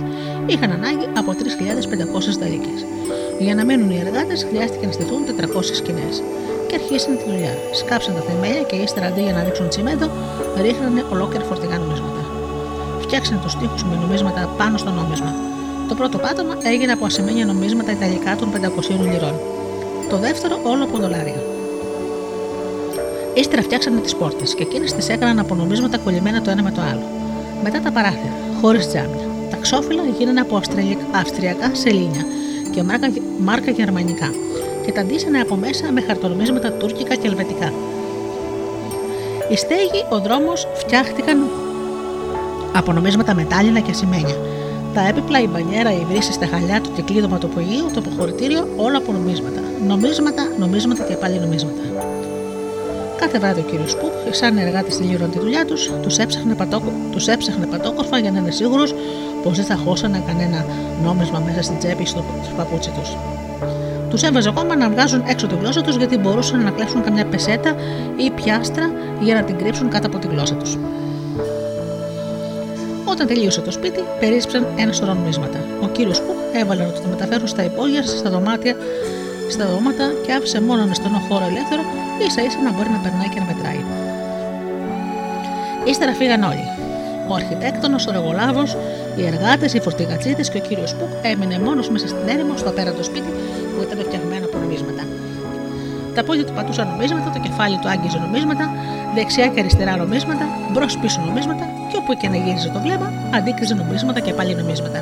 [0.47, 2.75] είχαν ανάγκη από 3.500 δαλίκε.
[3.39, 6.23] Για να μείνουν οι εργάτες, χρειάστηκε να στηθούν 400 σκηνές.
[6.75, 7.55] Και αρχίσαν τη δουλειά.
[7.81, 10.07] Σκάψαν τα θεμέλια και ύστερα αντί για να ρίξουν τσιμέντο,
[10.65, 12.23] ρίχνανε ολόκληρα φορτηγά νομίσματα.
[13.01, 15.35] Φτιάξαν τους τοίχου με νομίσματα πάνω στο νόμισμα.
[15.89, 18.57] Το πρώτο πάτωμα έγινε από ασημένια νομίσματα ιταλικά των 500
[19.11, 19.37] λιρών.
[20.11, 21.43] Το δεύτερο όλο από δολάρια.
[23.35, 26.81] Ύστερα φτιάξανε τις πόρτες και εκείνες τις έκαναν από νομίσματα κολλημένα το ένα με το
[26.81, 27.07] άλλο.
[27.63, 29.27] Μετά τα παράθυρα, χωρίς τζάμια.
[29.51, 30.61] Τα ξόφυλλα γίνανε από
[31.13, 32.25] αυστριακά σελίνια
[32.71, 34.31] και μάρκα, μάρκα γερμανικά
[34.85, 37.73] και τα ντύσανε από μέσα με χαρτονομίσματα τουρκικά και ελβετικά.
[39.51, 41.39] Οι στέγοι, ο δρόμος φτιάχτηκαν
[42.75, 44.37] από νομίσματα μετάλλινα και ασημένια.
[44.95, 48.97] Τα έπιπλα, η μπανιέρα, οι βρύσει, τα χαλιά, το κυκλίδωμα του υπογείου, το αποχωρητήριο, όλα
[48.97, 49.61] από νομίσματα.
[49.87, 51.83] Νομίσματα, νομίσματα και πάλι νομίσματα.
[53.17, 57.27] Κάθε βράδυ ο κύριος Σπούκ, σαν εργάτης τελείωναν τη δουλειά τους, τους έψαχνε, πατόκο, τους
[57.27, 58.95] έψαχνε πατόκορφα για να είναι σίγουρος
[59.43, 60.67] πως δεν θα χώσανε κανένα
[61.05, 62.25] νόμισμα μέσα στην τσέπη στο
[62.57, 63.17] παπούτσι τους.
[64.15, 67.75] Τους έβαζε ακόμα να βγάζουν έξω τη γλώσσα τους γιατί μπορούσαν να κλέψουν καμιά πεσέτα
[68.17, 68.91] ή πιάστρα
[69.21, 70.79] για να την κρύψουν κάτω από τη γλώσσα τους.
[73.05, 75.59] Όταν τελείωσε το σπίτι, περίσσεψαν ένα σωρό νομίσματα.
[75.83, 78.77] Ο κύριος Κουκ έβαλε να το μεταφέρουν στα υπόγεια, στα δωμάτια,
[79.51, 81.83] στα δώματα και άφησε μόνο ένα στενό χώρο ελεύθερο,
[82.27, 83.85] ίσα ίσα να μπορεί να περνάει και να μετράει.
[85.85, 86.67] Ύστερα φύγαν όλοι.
[87.29, 88.77] Ο αρχιτέκτονος, ο ρεγολάβος,
[89.17, 93.03] οι εργάτες, οι φορτηγατσίτες και ο κύριος Πουκ έμεινε μόνος μέσα στην έρημο στο απέραντο
[93.03, 93.33] σπίτι
[93.75, 95.03] που ήταν φτιαγμένο από νομίσματα.
[96.17, 98.65] Τα πόδια του πατούσαν νομίσματα, το κεφάλι του άγγιζε νομίσματα,
[99.15, 103.75] δεξιά και αριστερά νομίσματα, μπρος πίσω νομίσματα και όπου και να γύριζε το βλέμμα, αντίκριζε
[103.75, 105.01] νομίσματα και πάλι νομίσματα.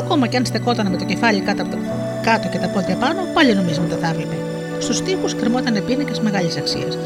[0.00, 1.76] Ακόμα και αν στεκόταν με το κεφάλι κάτω, το...
[2.22, 4.36] κάτω και τα πόδια πάνω, πάλι νομίσματα θα έβλεπε.
[4.78, 6.98] Στους τοίχους κρεμόταν πίνακα μεγάλης αξίας.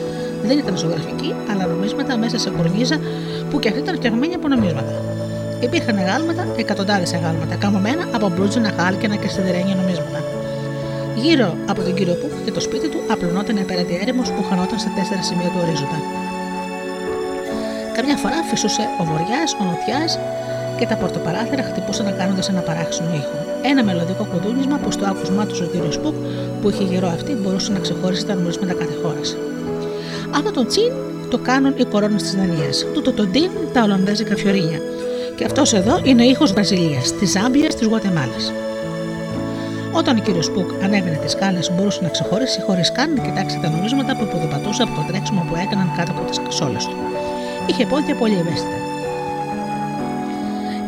[0.42, 2.96] Δεν ήταν ζωγραφική, αλλά νομίσματα μέσα σε κορνίζα
[3.51, 4.92] που και αυτή ήταν φτιαγμένη από νομίσματα.
[5.61, 10.18] Υπήρχαν εγάλματα, εκατοντάδες εγάλματα, καμωμένα από μπλούτζινα, χάλκινα και σιδερένια νομίσματα.
[11.23, 14.79] Γύρω από τον κύριο Πουκ και το σπίτι του απλωνόταν η απέναντι έρημος που χανόταν
[14.79, 15.99] στα τέσσερα σημεία του ορίζοντα.
[17.97, 20.18] Καμιά φορά φυσούσε ο βορειά, ο νοτιάς
[20.79, 23.39] και τα πορτοπαράθυρα χτυπούσαν κάνοντας ένα παράξενο ήχο.
[23.62, 26.14] Ένα μελλοντικό κουδούνισμα που στο άκουσμά τους ο κύριος Πουκ
[26.61, 29.37] που είχε γερό αυτή μπορούσε να ξεχωρίσει τα νομίσματα κάθε χώρας.
[30.37, 30.93] Αυτό το τσιν
[31.31, 32.87] το κάνουν οι κορώνες της Δανίας.
[32.95, 34.81] Τούτο το ντίν τα Ολλανδέζικα φιωρίνια.
[35.37, 38.53] Και αυτός εδώ είναι ο ήχος Βραζιλία, της Ζάμπιας, της Γουατεμάλας.
[39.93, 43.68] Όταν ο κύριος Πουκ ανέβαινε τις σκάλες, μπορούσε να ξεχωρίσει χωρίς καν να κοιτάξει τα
[43.68, 46.97] νομίσματα που υποδοπατούσε από το τρέξιμο που έκαναν κάτω από τις κασόλες του.
[47.66, 48.78] Είχε πόδια πολύ ευαίσθητα.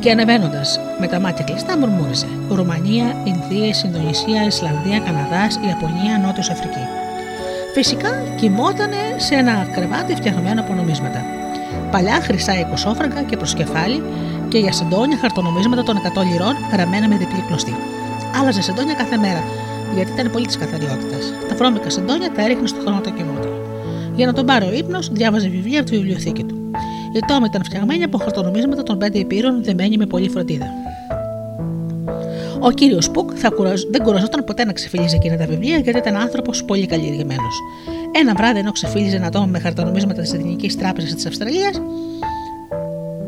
[0.00, 6.84] Και ανεβαίνοντας με τα μάτια κλειστά, μουρμούριζε: Ρουμανία, Ινδία, Ινδονησία, Ισλανδία, Καναδάς, Ιαπωνία, Νότιος Αφρική.
[7.74, 11.24] Φυσικά κοιμότανε σε ένα κρεβάτι φτιαγμένο από νομίσματα.
[11.90, 14.02] Παλιά χρυσά εικοσόφραγκα και προσκεφάλι
[14.48, 17.76] και για σεντόνια χαρτονομίσματα των 100 λιρών γραμμένα με διπλή κλωστή.
[18.40, 19.42] Άλλαζε σεντόνια κάθε μέρα,
[19.94, 21.32] γιατί ήταν πολύ της καθαριότητας.
[21.48, 23.52] Τα βρώμικα σεντόνια τα έριχνε στο χρωματοκιβώτιο.
[24.14, 26.70] Για να τον πάρει ο ύπνος, διάβαζε βιβλία από τη βιβλιοθήκη του.
[27.16, 30.66] Η τόμη ήταν φτιαγμένη από χαρτονομίσματα των πέντε υπήρων, δεμένη με πολλή φροντίδα.
[32.60, 33.82] Ο κύριος Πουκ θα κουραζ...
[33.90, 37.60] δεν κουραζόταν ποτέ να ξεφύλιζε εκείνα τα βιβλία γιατί ήταν άνθρωπος πολύ καλλιεργημένος.
[38.12, 41.80] Ένα βράδυ, ενώ ξεφύλιζε ένα τόμο με χαρτονομίσματα της Εθνικής Τράπεζας της Αυστραλίας,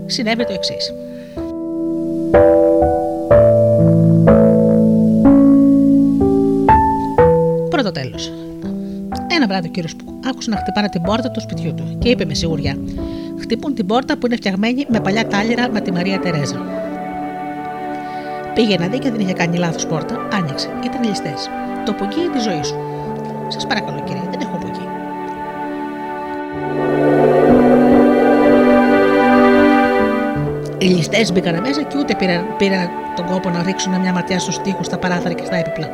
[0.06, 0.92] συνέβη το εξής.
[7.94, 8.32] Τέλος.
[9.36, 12.24] Ένα βράδυ ο κύριος που άκουσε να χτυπάνε την πόρτα του σπιτιού του και είπε
[12.24, 12.76] με σιγουριά:
[13.40, 16.58] Χτυπούν την πόρτα που είναι φτιαγμένη με παλιά τάλιρα με τη Μαρία Τερέζα.
[18.54, 20.28] Πήγε να δει και δεν είχε κάνει λάθος πόρτα.
[20.32, 20.68] Άνοιξε.
[20.84, 21.50] Ήταν ληστές.
[21.86, 22.76] Το πουγγί τη ζωή σου.
[23.48, 24.86] Σας παρακαλώ, κύριε, δεν έχω πουγγί.
[30.78, 34.58] Οι ληστές μπήκαν μέσα και ούτε πήραν, πήραν τον κόπο να ρίξουν μια ματιά στους
[34.58, 35.88] τοίχους, στα παράθυρα και στα έπιπλα.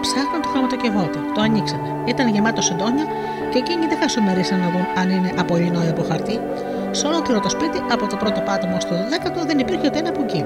[0.00, 1.88] Ψάχναν το χρωματοκιβώτιο, το ανοίξανε.
[2.04, 3.04] Ήταν γεμάτο συντόνια
[3.50, 6.40] και εκείνοι δεν χασομερίσαν να δουν αν είναι από λινό ή από χαρτί.
[6.90, 10.44] Σε ολόκληρο το σπίτι, από το πρώτο πάτωμα στο δέκατο, δεν υπήρχε ούτε ένα πουγγί.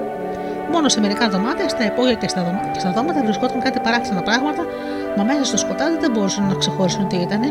[0.71, 2.59] Μόνο σε μερικά δωμάτια, στα υπόγεια και στα, δωμά...
[2.73, 4.65] και στα δώματα βρισκόταν κάτι παράξενα πράγματα,
[5.17, 7.41] μα μέσα στο σκοτάδι δεν μπορούσαν να ξεχωρίσουν τι ήταν.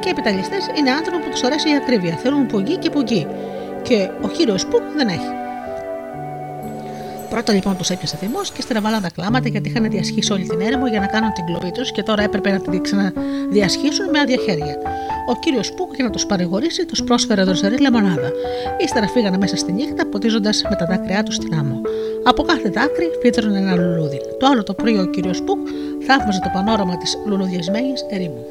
[0.00, 2.14] Και οι επιταλιστέ είναι άνθρωποι που τους αρέσει η ακρίβεια.
[2.22, 3.26] Θέλουν πουγγί και πουγγί.
[3.82, 5.43] Και ο κύριο Πουκ δεν έχει.
[7.34, 10.86] Πρώτα λοιπόν τους έπιασε θυμός και στραβάλαν τα κλάματα γιατί είχαν διασχίσει όλη την έρημο
[10.86, 14.76] για να κάνουν την κλοπή τους και τώρα έπρεπε να την ξαναδιασχίσουν με άδεια χέρια.
[15.28, 18.30] Ο κύριος Πούκ για να τους παρηγορήσει τους πρόσφερε δροσερή λεμονάδα.
[18.78, 21.80] Ύστερα φύγανε μέσα στη νύχτα ποτίζοντας με τα δάκρυά τους στην άμμο.
[22.24, 24.20] Από κάθε δάκρυ φύτρωνε ένα λουλούδι.
[24.38, 25.58] Το άλλο το πρωί ο κύριος Πούκ
[26.06, 28.44] θαύμαζε το πανόραμα της λουλουδιασμένης ερήμου.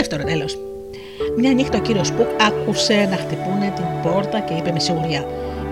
[0.00, 0.52] Δεύτερο τέλος.
[1.40, 5.22] Μια νύχτα ο κύριος Πουκ άκουσε να χτυπούνε την πόρτα και είπε με σιγουριά: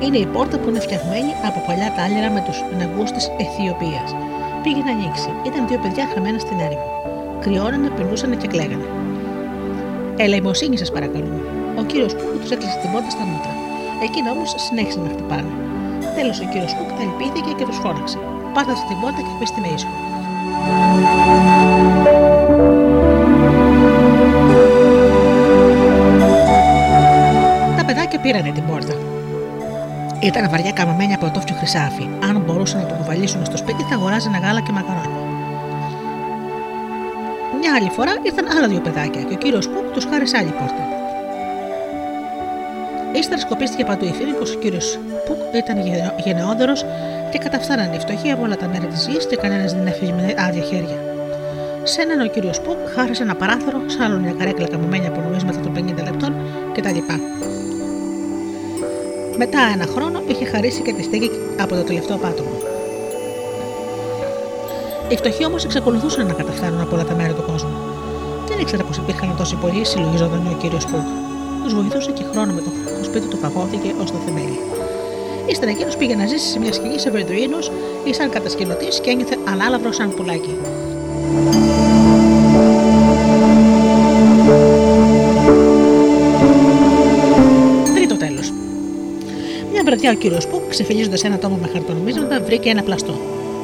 [0.04, 4.08] Είναι η πόρτα που είναι φτιαγμένη από παλιά τάλιρα με τους νεγού της Αιθιοπίας.
[4.62, 5.30] Πήγε να ανοίξει.
[5.48, 6.88] Ήταν δύο παιδιά χαμένα στην έρημο.
[7.42, 8.88] Κρυώνανε, πεινούσαν και κλαίγανε.
[10.24, 11.40] Ελεημοσύνη σας παρακαλούμε.
[11.80, 13.52] Ο κύριος Πουκ τους έκλεισε την πόρτα στα μούτρα.
[14.06, 15.52] Εκείνοι όμως συνέχισαν να χτυπάνε.
[16.16, 18.18] Τέλος ο κύριος Πουκ τα ελπίθηκε και τους φώναξε.
[18.54, 19.98] Πάρτα την πόρτα και πέστε με ήσυχο.
[28.26, 28.94] Πήρανε την πόρτα.
[30.20, 32.06] Ήταν βαριά καμωμένη από τόφιο χρυσάφι.
[32.28, 35.20] Αν μπορούσαν να το κουβαλήσουν στο σπίτι, θα αγοράζανε γάλα και μακαρόνια.
[37.60, 40.82] Μια άλλη φορά ήρθαν άλλα δύο παιδάκια και ο κύριος Πουκ τους χάρισε άλλη πόρτα.
[43.20, 45.76] Ύστερα σκοπίστηκε παντού η φήμη πως ο κύριος Πουκ ήταν
[46.24, 46.84] γενναιόδωρος
[47.30, 50.34] και καταφθάνανε οι φτωχοί από όλα τα μέρη της γης και κανένας δεν έφυγε με
[50.46, 50.98] άδεια χέρια.
[51.82, 55.60] Σε έναν ο κύριος Πουκ χάρισε ένα παράθυρο, σ' άλλον μια καρέκλα καμωμένη από νομίσματα
[55.60, 56.32] των 50 λεπτών
[56.74, 56.98] κτλ.
[59.38, 61.30] Μετά ένα χρόνο είχε χαρίσει και τη στέγη
[61.60, 62.50] από το τελευταίο πάτωμα.
[65.08, 67.76] Οι φτωχοί όμως εξακολουθούσαν να καταφθάνουν από όλα τα μέρη του κόσμου.
[68.48, 71.06] Δεν ήξερα πως υπήρχαν τόσοι πολλοί, συλλογίζονταν ο κύριος Πούκ.
[71.62, 74.58] Τους βοηθούσε και χρόνο με το, το σπίτι του φαγώθηκε ως το θεμέλι.
[75.46, 77.70] Ύστερα εκείνος πήγε να ζήσει σε μια σκηνή σε Βερντουίνους
[78.04, 80.56] ή σαν κατασκηνωτής και ένιωθε ανάλαβρο σαν πουλάκι.
[89.86, 93.14] Βραδιά ο κύριος Πουκ, ξεφυλίζοντας ένα τόμο με χαρτονομίσματα, βρήκε ένα πλαστό.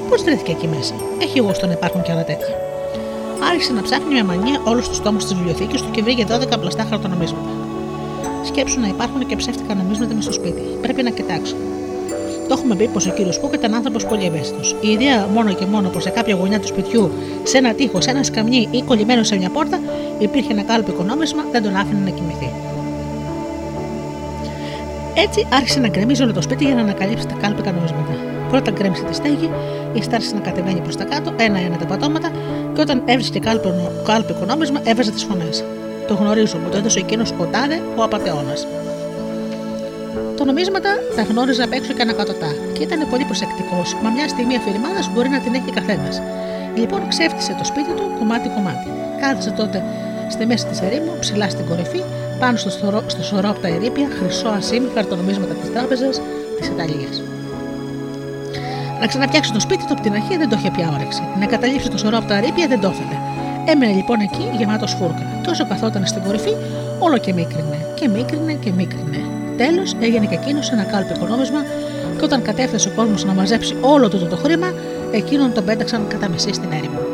[0.08, 2.54] Πώς βρέθηκε εκεί μέσα; Έχει εγώ στον υπάρχουν και άλλα τέτοια.
[3.50, 6.86] Άρχισε να ψάχνει με μανία όλους τους τόμους της βιβλιοθήκης του και βρήκε 12 πλαστά
[6.88, 7.50] χαρτονομίσματα.
[8.44, 10.62] Σκέψου να υπάρχουν και ψεύτικα νομίσματα μες στο σπίτι.
[10.82, 11.54] Πρέπει να κοιτάξω.
[12.48, 14.76] Το έχουμε πει πως ο κύριος Πούκ ήταν άνθρωπος πολύ ευαίσθητος.
[14.80, 17.10] Η ιδέα μόνο και μόνο πως σε κάποια γωνιά του σπιτιού,
[17.42, 19.80] σε ένα τείχος, σε ένα σκαμνί ή κολλημένο σε μια πόρτα,
[20.18, 22.71] υπήρχε ένα κάλπο οικονόμισμα, δεν τον άφηνε να κοιμηθεί.
[25.14, 28.14] Έτσι άρχισε να γκρεμίζει όλο το σπίτι για να ανακαλύψει τα κάλπικα νομίσματα.
[28.50, 29.50] Πρώτα γκρέμισε τη στέγη,
[29.94, 32.30] ύστερα άρχισε να κατεβαίνει προς τα κάτω, ένα-ένα τα πατώματα,
[32.74, 33.38] και όταν έβρισκε
[34.04, 35.64] κάλπικο νόμισμα, έβαζε τις φωνές.
[36.08, 38.66] Το γνωρίζω, μου το έδωσε εκείνος ο Τάδε, ο απαταιώνας.
[40.36, 44.56] Τα νομίσματα τα γνώριζε απ' έξω και ανακατοτά και ήταν πολύ προσεκτικός, μα μια στιγμή
[44.56, 46.22] αφηρημάδας μπορεί να την έχει καθένας.
[46.76, 48.88] Λοιπόν, ξέφτισε το σπίτι του κομμάτι-κομμάτι.
[49.20, 49.84] Κάθισε τότε
[50.28, 52.02] στη μέση της ερήμου, ψηλά στην κορυφή,
[52.42, 56.20] πάνω στο, σωρό, στο σωρό από τα ερήπια, χρυσό ασίμι, χαρτονομίσματα της τράπεζας
[56.58, 57.22] της Ιταλίας.
[59.00, 61.22] Να ξαναφτιάξει το σπίτι του από την αρχή δεν το είχε πια όρεξη.
[61.40, 63.16] Να καταλήψει το σωρό από τα ερήπια δεν το ήθελε.
[63.72, 65.24] Έμενε λοιπόν εκεί γεμάτος φούρκα.
[65.42, 66.54] Και όσο καθόταν στην κορυφή,
[66.98, 67.78] όλο και μίκρινε.
[67.94, 69.20] Και μίκρινε και μίκρινε.
[69.56, 71.60] Τέλος έγινε και εκείνος ένα κάλπο οικονόμισμα
[72.16, 74.72] και όταν κατέφθασε ο κόσμος να μαζέψει όλο το, το χρήμα,
[75.12, 77.11] εκείνον τον πέταξαν κατά μισή στην έρημο.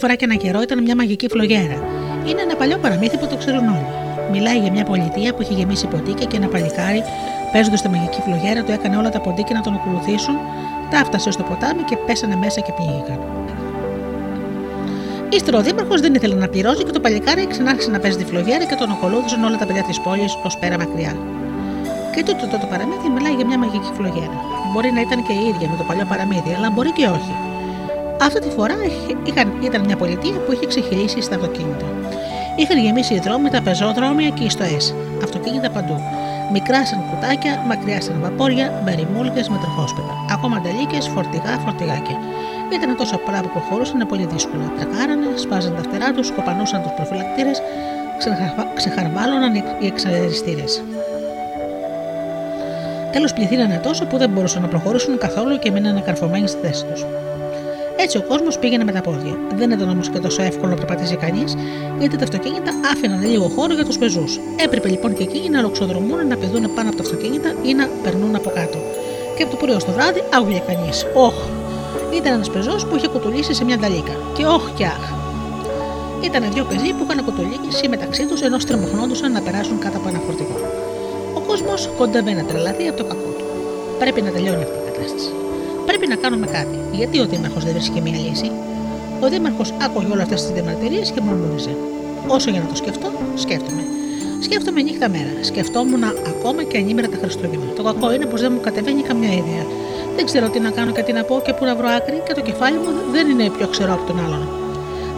[0.00, 1.76] Φορά και ένα καιρό ήταν μια μαγική φλογέρα.
[2.28, 3.88] Είναι ένα παλιό παραμύθι που το ξέρουν όλοι.
[4.32, 7.02] Μιλάει για μια πολιτεία που είχε γεμίσει ποτίκια και ένα παλικάρι,
[7.52, 10.34] παίζοντας τη μαγική φλογέρα, του έκανε όλα τα ποντίκια να τον ακολουθήσουν,
[10.90, 13.18] τα έφτασε στο ποτάμι και πέσανε μέσα και πνίγηκαν.
[15.28, 18.64] Ύστερα ο Δήμαρχος δεν ήθελε να πληρώσει και το παλικάρι ξανάρχισε να παίζει τη φλογέρα
[18.64, 21.12] και τον ακολούθησαν όλα τα παιδιά της πόλης ως πέρα μακριά.
[22.14, 24.36] Και τούτο το, το παραμύθι μιλάει για μια μαγική φλογέρα.
[24.72, 27.49] Μπορεί να ήταν και η ίδια με το παλιό παραμύθι, αλλά μπορεί και όχι.
[28.22, 28.74] Αυτή τη φορά
[29.24, 31.86] είχαν, ήταν μια πολιτεία που είχε ξεχυλήσει στα αυτοκίνητα.
[32.56, 34.76] Είχαν γεμίσει οι δρόμοι, τα πεζόδρομια και οι στοέ.
[35.22, 35.96] Αυτοκίνητα παντού.
[36.52, 40.14] Μικρά σαν κουτάκια, μακριά σαν βαπόρια, μπεριμούλκε με τροχόσπιτα.
[40.32, 42.18] Ακόμα τελίκε, φορτηγά, φορτηγάκια.
[42.72, 44.72] Ήταν τόσο πολλά που προχωρούσαν πολύ δύσκολα.
[44.76, 47.62] Τρακάρανε, σπάζαν τα φτερά τους, κοπανούσαν τους προφυλακτήρες,
[48.74, 50.64] ξεχαρβάλωναν οι εξαριστήρε.
[53.12, 57.04] Τέλος πληθύνανε τόσο που δεν μπορούσαν να προχωρήσουν καθόλου και μείνανε καρφωμένοι στη θέση τους.
[58.02, 59.38] Έτσι ο κόσμος πήγαινε με τα πόδια.
[59.54, 61.56] Δεν ήταν όμως και τόσο εύκολο να περπατήσει κανείς,
[61.98, 64.40] γιατί τα αυτοκίνητα άφηναν λίγο χώρο για τους πεζούς.
[64.64, 68.34] Έπρεπε λοιπόν και εκείνοι να λοξοδρομούν, να πηδούν πάνω από τα αυτοκίνητα ή να περνούν
[68.34, 68.78] από κάτω.
[69.36, 71.06] Και από το πρωί ως το βράδυ άγγουλε κανείς.
[71.14, 71.34] Όχ!
[72.18, 74.14] Ήταν ένας πεζός που είχε κουτουλήσει σε μια νταλίκα.
[74.36, 75.04] Και όχ και αχ!
[76.20, 80.18] Ήταν δύο πεζοί που είχαν κουτουλήσει μεταξύ τους ενώ στριμωχνόντουσαν να περάσουν κάτω από ένα
[80.26, 80.58] φορτηγό.
[81.34, 83.44] Ο κόσμος κοντεύει να τρελαθεί από το κακό του.
[83.98, 85.30] Πρέπει να τελειώνει αυτή η κατάσταση.
[85.86, 86.76] Πρέπει να κάνουμε κάτι.
[86.92, 88.50] Γιατί ο Δήμαρχος δεν βρίσκει μια λύση;
[89.20, 91.74] Ο Δήμαρχος άκουγε όλες αυτές τις διαμαρτυρίες και μουρμούριζε.
[92.26, 93.84] Όσο για να το σκεφτώ, σκέφτομαι.
[94.40, 95.32] Σκέφτομαι νύχτα μέρα.
[95.40, 97.66] Σκεφτόμουν ακόμα και ανήμερα τα Χριστούγεννα.
[97.76, 99.64] Το κακό είναι πως δεν μου κατεβαίνει καμιά ιδέα.
[100.16, 102.34] Δεν ξέρω τι να κάνω και τι να πω και πού να βρω άκρη και
[102.34, 104.48] το κεφάλι μου δεν είναι πιο ξερό από τον άλλον.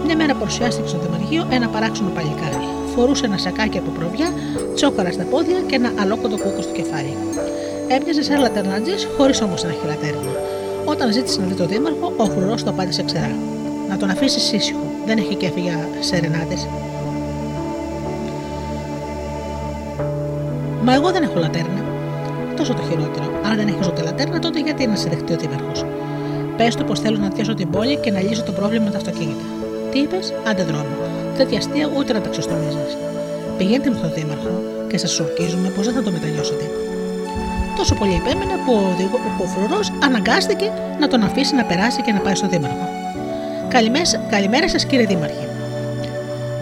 [0.05, 2.69] Μια μέρα παρουσιάστηκε στο Δημαρχείο ένα παράξενο παλικάρι.
[2.95, 4.33] Φορούσε ένα σακάκι από προβιά,
[4.75, 7.17] τσόκαρα στα πόδια και ένα αλόκοτο κούκο στο κεφάλι.
[7.89, 10.33] Έμοιαζε σαν λατερνάτζη, χωρίς όμως να έχει λατέρνα.
[10.85, 13.37] Όταν ζήτησε να δει τον Δήμαρχο, ο φρουρό το απάντησε ξερά.
[13.89, 14.87] Να τον αφήσει ήσυχο.
[15.07, 16.67] Δεν έχει κέφι για σερενάτες.
[20.83, 21.85] Μα εγώ δεν έχω λατέρνα.
[22.57, 23.25] Τόσο το χειρότερο.
[23.45, 25.85] Αν δεν έχεις ούτε λατέρνα, τότε γιατί να σε δεχτεί ο Δήμαρχος;
[26.57, 28.97] Πες του πως θέλω να διάσω την πόλη και να λύσω το πρόβλημα με τα
[28.97, 29.45] αυτοκίνητα.
[29.91, 30.95] Τι είπες, άντε δρόμο.
[31.37, 32.79] Τέτοια αστεία ούτε να τα ξεστομίζει.
[33.59, 36.82] Πηγαίνετε με τον Δήμαρχο και σας ορκίζουμε πως δεν θα το μετανιώσετε.
[37.83, 42.13] Τόσο πολύ επέμενε που ο, οδηγό, ο φρουρός αναγκάστηκε να τον αφήσει να περάσει και
[42.13, 42.89] να πάει στο Δήμαρχο.
[44.31, 45.49] Καλημέρα σας, κύριε Δήμαρχε.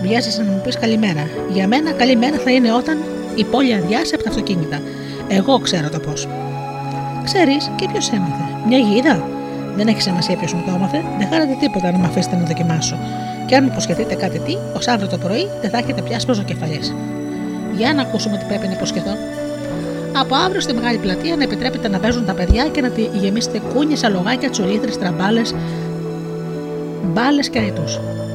[0.02, 1.28] Βιάζεσαι να μου πεις καλημέρα.
[1.52, 2.98] Για μένα, καλημέρα θα είναι όταν
[3.34, 4.80] η πόλη αδειάσει από τα αυτοκίνητα.
[5.28, 6.28] Εγώ ξέρω το πώς.
[7.24, 8.44] Ξέρεις και ποιος έμαθε.
[8.66, 9.24] Μια γίδα.
[9.76, 11.04] Δεν έχει σημασία ποιος μου το έμαθε.
[11.18, 12.96] Δεν χάρατε τίποτα να με αφήσετε να δοκιμάσω.
[13.46, 16.80] Και αν μου υποσχεθείτε κάτι τι, ως αύριο το πρωί δεν θα έχετε πια σπροζοκεφαλιέ.
[17.76, 19.16] Για να ακούσουμε τι πρέπει να υποσχεθώ.
[20.20, 23.62] Από αύριο στη μεγάλη πλατεία να επιτρέπετε να παίζουν τα παιδιά και να τη γεμίσετε
[23.74, 25.54] κούνιε, αλογάκια, τσολίτρε, τραμπάλες,
[27.02, 27.84] μπάλες και αρετού.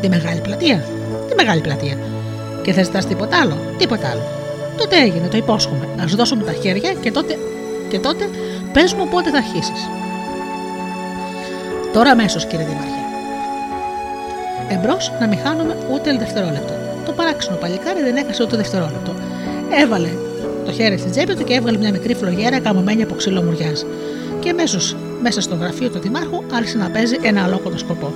[0.02, 0.86] Τη μεγάλη πλατεία.
[1.30, 1.98] Τη μεγάλη πλατεία.
[2.62, 4.22] Και θα ζητά τίποτα άλλο; Τίποτα άλλο.
[4.78, 5.86] Τότε έγινε, το υπόσχομαι.
[6.02, 7.38] Α δώσουμε τα χέρια και τότε,
[7.90, 8.30] και τότε
[8.74, 9.90] πε μου πότε θα αρχίσεις.
[11.94, 13.02] Τώρα αμέσως, κύριε Δήμαρχε.
[14.70, 16.74] Εμπρός να μην χάνουμε ούτε δευτερόλεπτο.
[17.06, 19.12] Το παράξενο παλικάρι δεν έχασε ούτε δευτερόλεπτο.
[19.82, 20.10] Έβαλε
[20.66, 23.86] το χέρι στην τσέπη του και έβγαλε μια μικρή φλογέρα καμωμένη από ξύλο μουριάς.
[24.40, 28.14] Και αμέσως μέσα στο γραφείο του Δημάρχου άρχισε να παίζει ένα αλόκοτο σκοπό.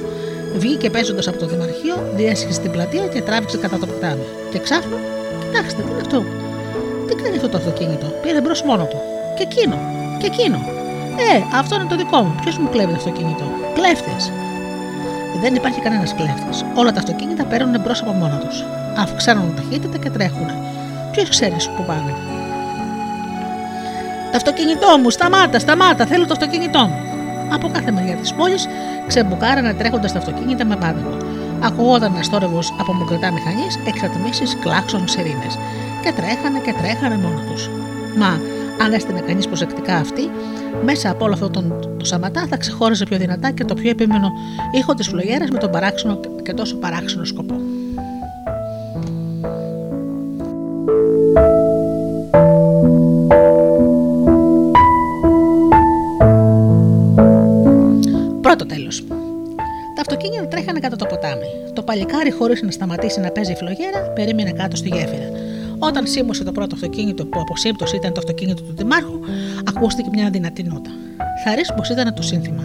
[0.57, 4.25] Βγήκε παίζοντας από το Δημαρχείο, διέσχισε στην πλατεία και τράβηξε κατά το ποτάμι.
[4.51, 4.97] Και ξάφνου,
[5.41, 6.23] κοιτάξτε, τι είναι αυτό;
[7.07, 8.97] Τι κάνει αυτό το αυτοκίνητο, πήρε μπρος μόνο του.
[9.37, 9.77] Και εκείνο,
[10.19, 10.59] και εκείνο.
[11.31, 12.35] Ε, αυτό είναι το δικό μου.
[12.41, 13.43] Ποιος μου κλέβει το αυτοκίνητο;
[13.73, 14.31] Κλέφτες.
[15.41, 16.65] Δεν υπάρχει κανένας κλέφτης.
[16.75, 18.63] Όλα τα αυτοκίνητα παίρνουν μπρος από μόνο τους.
[18.97, 20.47] Αυξάνουν ταχύτητα και τρέχουν.
[21.11, 22.38] Ποιος ξέρει που πάνε.
[24.31, 26.99] Το αυτοκίνητό μου, σταμάτα, σταμάτα, θέλω το αυτοκίνητό μου.
[27.53, 28.67] Από κάθε μεριά της πόλης
[29.07, 31.17] ξεμπουκάρανε τρέχοντας τα αυτοκίνητα με πάδελο.
[31.63, 35.49] Ακουγόταν ένα θόρυβο από μουγκριτά μηχανής, εξατμίσει, κλάξον, σερίνε.
[36.03, 37.69] Και τρέχανε και τρέχανε μόνο τους.
[38.17, 38.39] Μα
[38.83, 40.29] αν έστεινε κανείς προσεκτικά αυτή,
[40.83, 44.31] μέσα από όλο αυτό τον, το σαματά θα ξεχώριζε πιο δυνατά και το πιο επίμενο
[44.71, 47.55] ήχο της φλογέρας με τον παράξενο και τόσο παράξενο σκοπό.
[61.89, 65.29] Παλικάρι, χωρίς να σταματήσει να παίζει φλογέρα, περίμενε κάτω στη γέφυρα.
[65.79, 69.19] Όταν σίμωσε το πρώτο αυτοκίνητο που από σύμπτωση ήταν το αυτοκίνητο του Δημάρχου,
[69.67, 70.91] ακούστηκε μια δυνατή νότα.
[71.43, 72.63] Θα πως ήταν το σύνθημα.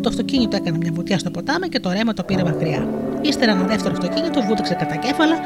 [0.00, 2.88] Το αυτοκίνητο έκανε μια βουτιά στο ποτάμι και το ρέμα το πήρε μακριά.
[3.22, 5.36] Ύστερα ένα δεύτερο αυτοκίνητο βούτυξε κατά κέφαλα,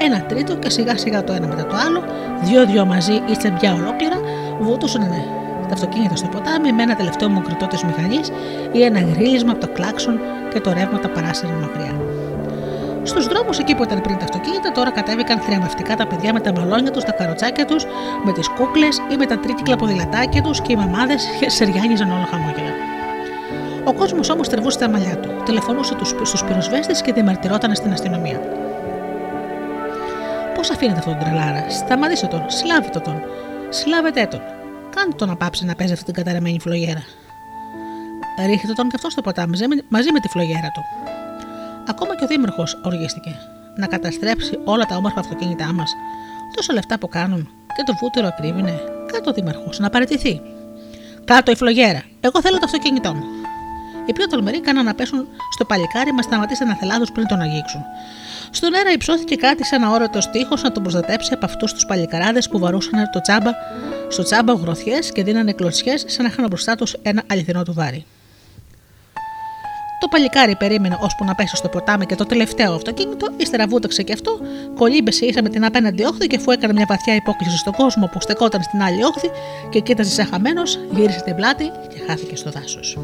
[0.00, 2.02] ένα τρίτο και σιγά σιγά το ένα μετά το άλλο,
[2.42, 4.20] δύο-δυο μαζί ή τσεμπιά ολόκληρα,
[4.60, 5.24] βούτουσαν ναι,
[5.68, 8.30] τα αυτοκίνητα στο ποτάμι με ένα τελευταίο μοκριτό της μηχανής
[8.72, 10.18] ή ένα γρίλισμα από το κλάξον
[10.52, 12.17] και το ρεύμα τα παράσυρε μακριά.
[13.08, 16.52] Στους δρόμους εκεί που ήταν πριν τα αυτοκίνητα, τώρα κατέβηκαν θριαμβευτικά τα παιδιά με τα
[16.52, 17.84] μπαλόνια τους, τα καροτσάκια τους,
[18.24, 22.72] με τις κούκλες ή με τα τρίκυκλα ποδηλατάκια τους και οι μαμάδες σεριάνιζαν όλα χαμόγελα.
[23.84, 28.40] Ο κόσμος όμως τρεβούσε τα μαλλιά του, τηλεφωνούσε στους πυροσβέστες και διαμαρτυρόταν στην αστυνομία.
[30.54, 33.22] Πώς αφήνετε αυτόν τον τρελάρα, σταματήστε τον, σλάβετε τον,
[33.68, 34.40] σλάβετε τον.
[34.94, 37.02] Κάντε τον να πάψει να παίζει αυτή την καταρεμένη φλογέρα.
[38.46, 39.56] Ρίχτε τον και αυτό στο ποτάμι
[39.88, 41.07] μαζί με τη φλογέρα του.
[41.88, 43.36] Ακόμα και ο Δήμαρχος οργίστηκε.
[43.76, 45.92] Να καταστρέψει όλα τα όμορφα αυτοκίνητά μας.
[46.54, 48.80] Τόσα λεφτά που κάνουν και το βούτυρο ακρίβεινε.
[49.12, 50.40] Κάτω ο Δήμαρχος να παραιτηθεί.
[51.24, 52.02] Κάτω η φλογέρα.
[52.20, 53.24] Εγώ θέλω το αυτοκίνητό μου.
[54.06, 57.80] Οι πιο τολμηροί κάναν να πέσουν στο παλικάρι μας σταματήσει να θελάδους πριν τον αγγίξουν.
[58.50, 62.58] Στον αέρα υψώθηκε κάτι σαν αόρατος τείχος να τον προστατέψει από αυτούς τους παλικαράδες που
[62.58, 63.50] βαρούσαν το τσάμπα,
[64.08, 68.04] στο τσάμπα γροθιές και δίνανε κλωτσιές σαν να είχαν μπροστά τους ένα αληθινό του βάρη.
[69.98, 74.12] Το παλικάρι περίμενε ώσπου να πέσει στο ποτάμι και το τελευταίο αυτοκίνητο, ύστερα βούταξε και
[74.12, 74.38] αυτό,
[74.74, 78.20] κολύμπεσε ίσα με την απέναντι όχθη και αφού έκανε μια βαθιά υπόκληση στον κόσμο που
[78.20, 79.30] στεκόταν στην άλλη όχθη
[79.70, 82.98] και κοίταζε σαν χαμένος, γύρισε την πλάτη και χάθηκε στο δάσος.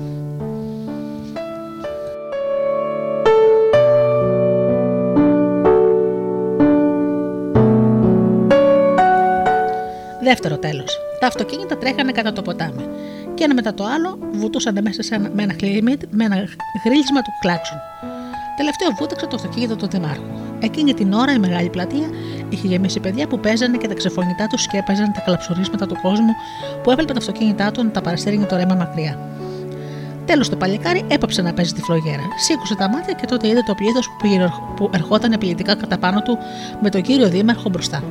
[10.22, 10.98] Δεύτερο τέλος.
[11.20, 12.88] Τα αυτοκίνητα τρέχανε κατά το ποτάμι
[13.34, 15.54] και ένα μετά το άλλο βουτούσαν μέσα σε ένα, με, ένα
[16.10, 16.36] με ένα
[16.84, 17.78] γρίλισμα του κλάξον.
[18.56, 20.24] Τελευταίο βούταξε το αυτοκίνητο του Δημάρχου.
[20.60, 22.08] Εκείνη την ώρα η μεγάλη πλατεία
[22.48, 26.32] είχε γεμίσει παιδιά που παίζανε και τα ξεφωνητά τους σκέπαζαν τα κλαψουρίσματα του κόσμου
[26.82, 29.18] που έβλεπε τα αυτοκίνητά του να τα παρασύρει το ρέμα μακριά.
[30.24, 32.22] Τέλος το παλικάρι έπαψε να παίζει τη φλογέρα.
[32.36, 34.10] Σήκωσε τα μάτια και τότε είδε το πλήθος
[34.76, 36.38] που ερχόταν επιλητικά κατά πάνω του
[36.80, 38.02] με τον κύριο Δήμαρχο μπροστά.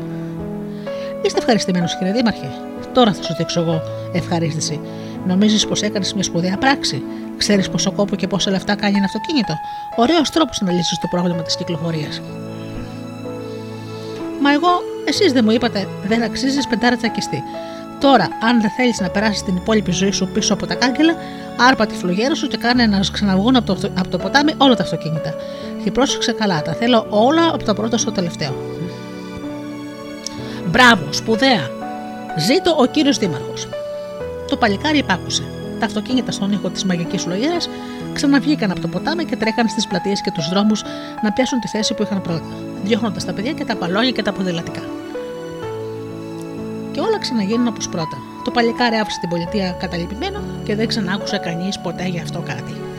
[1.22, 2.52] Είστε ευχαριστημένος, κύριε Δήμαρχε.
[2.94, 3.82] Τώρα θα σου δείξω εγώ
[4.12, 4.80] ευχαρίστηση.
[5.28, 7.04] Νομίζεις πως έκανες μια σπουδαία πράξη;
[7.38, 9.54] Ξέρεις πόσο κόπο και πόσα λεφτά κάνει ένα αυτοκίνητο;
[9.96, 12.22] Ωραίος τρόπος να λύσεις το πρόβλημα της κυκλοφορίας.
[14.42, 14.70] Μα εγώ,
[15.06, 17.44] εσείς δεν μου είπατε, δεν αξίζεις πεντάρα τσακιστή.
[18.00, 21.16] Τώρα, αν δεν θέλεις να περάσεις την υπόλοιπη ζωή σου πίσω από τα κάγκελα,
[21.70, 24.84] άρπα τη φλογέρα σου και κάνε να ξαναβγούν από το, από το ποτάμι όλα τα
[24.84, 25.34] αυτοκίνητα.
[25.84, 28.56] Και πρόσεξε καλά, τα θέλω όλα από το πρώτο στο τελευταίο.
[30.68, 31.70] Μπράβο, σπουδαία!
[32.38, 33.68] Ζήτω ο κύριος Δήμαρχος.
[34.54, 35.44] Το παλικάρι υπάκουσε.
[35.80, 37.58] Τα αυτοκίνητα στον ήχο της μαγικής φλογέρα
[38.14, 40.84] ξαναβγήκαν από το ποτάμι και τρέχαν στις πλατείες και τους δρόμους
[41.22, 42.46] να πιάσουν τη θέση που είχαν πρώτα,
[42.84, 44.82] διώχνοντας τα παιδιά και τα παλόνια και τα ποδηλατικά.
[46.92, 48.18] Και όλα ξαναγίνουν όπως πρώτα.
[48.44, 52.93] Το παλικάρι άφησε την πολιτεία καταλυπημένο και δεν ξανάκουσε κανείς ποτέ γι' αυτό κάτι.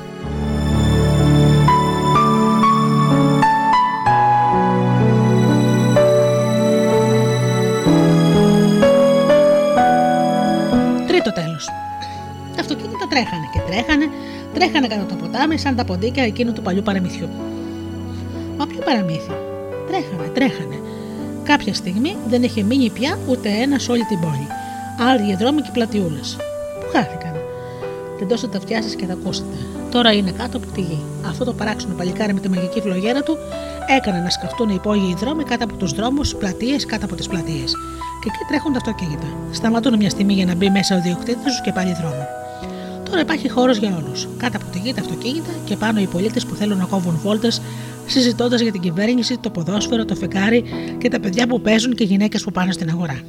[13.14, 14.06] Τρέχανε και τρέχανε,
[14.54, 17.28] τρέχανε κατά το ποτάμι σαν τα ποντίκια εκείνου του παλιού παραμυθιού.
[18.56, 19.32] Μα ποιο παραμύθι;
[19.88, 20.78] Τρέχανε, τρέχανε.
[21.42, 24.46] Κάποια στιγμή δεν είχε μείνει πια ούτε ένα σε όλη την πόλη.
[25.08, 26.36] Άλλοι δρόμοι και πλατιούλες.
[26.80, 27.34] Πού χάθηκαν;
[28.18, 29.56] Δεν τόσο τα φτιάσεις και τα ακούσετε.
[29.90, 31.02] Τώρα είναι κάτω από τη γη.
[31.26, 33.36] Αυτό το παράξενο παλικάρι με τη μαγική φλογέρα του
[33.98, 37.74] έκανε να σκαφτούν οι υπόγειοι δρόμοι κάτω από τους δρόμους, πλατείες κάτω από τις πλατείες.
[38.24, 39.26] Και εκεί τρέχουν τα αυτοκίνητα.
[39.50, 42.26] Σταματούν μια στιγμή για να μπει μέσα ο διοκτήτη του και πάλι δρόμο.
[43.04, 44.28] Τώρα υπάρχει χώρος για όλους.
[44.36, 47.60] Κάτω από τη γη τα αυτοκίνητα και πάνω οι πολίτες που θέλουν να κόβουν βόλτες,
[48.06, 50.64] συζητώντας για την κυβέρνηση, το ποδόσφαιρο, το φεγγάρι
[50.98, 53.20] και τα παιδιά που παίζουν και οι γυναίκες που πάνε στην αγορά.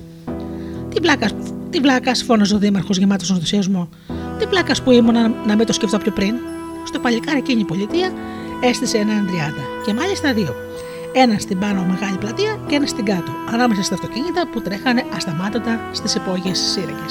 [0.89, 1.30] Τι πλάκα,
[1.69, 3.89] τι πλάκα, φώναζε ο Δήμαρχος γεμάτος ενθουσιασμό.
[4.39, 5.15] Τι πλάκα που ήμουν
[5.47, 6.35] να μην το σκεφτώ πιο πριν.
[6.88, 8.11] Στο παλικάρι εκείνη η πολιτεία
[8.63, 10.55] έστησε έναν τριάντα και μάλιστα δύο.
[11.18, 15.90] Ένα στην πάνω μεγάλη πλατεία και ένα στην κάτω, ανάμεσα στα αυτοκίνητα που τρέχανε ασταμάτητα
[15.92, 17.06] στις υπόγειε σύραγγε.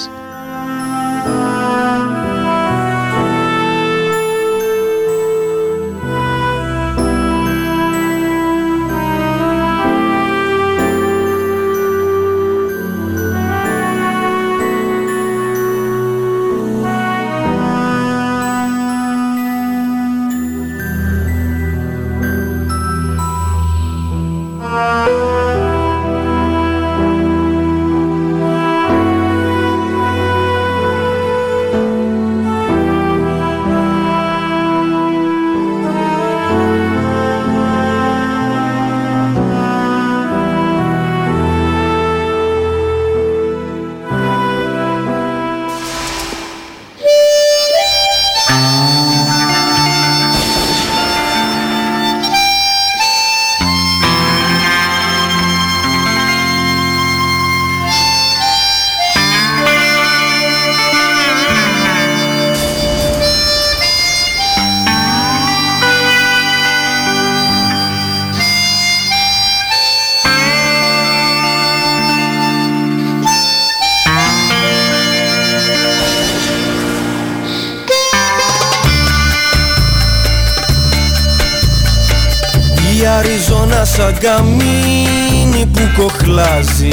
[84.25, 86.89] Καμίνι που κοχλάζει.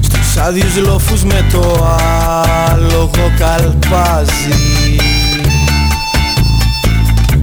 [0.00, 1.88] Στους άδειους λόφους με το
[2.70, 4.96] άλογο καλπάζει.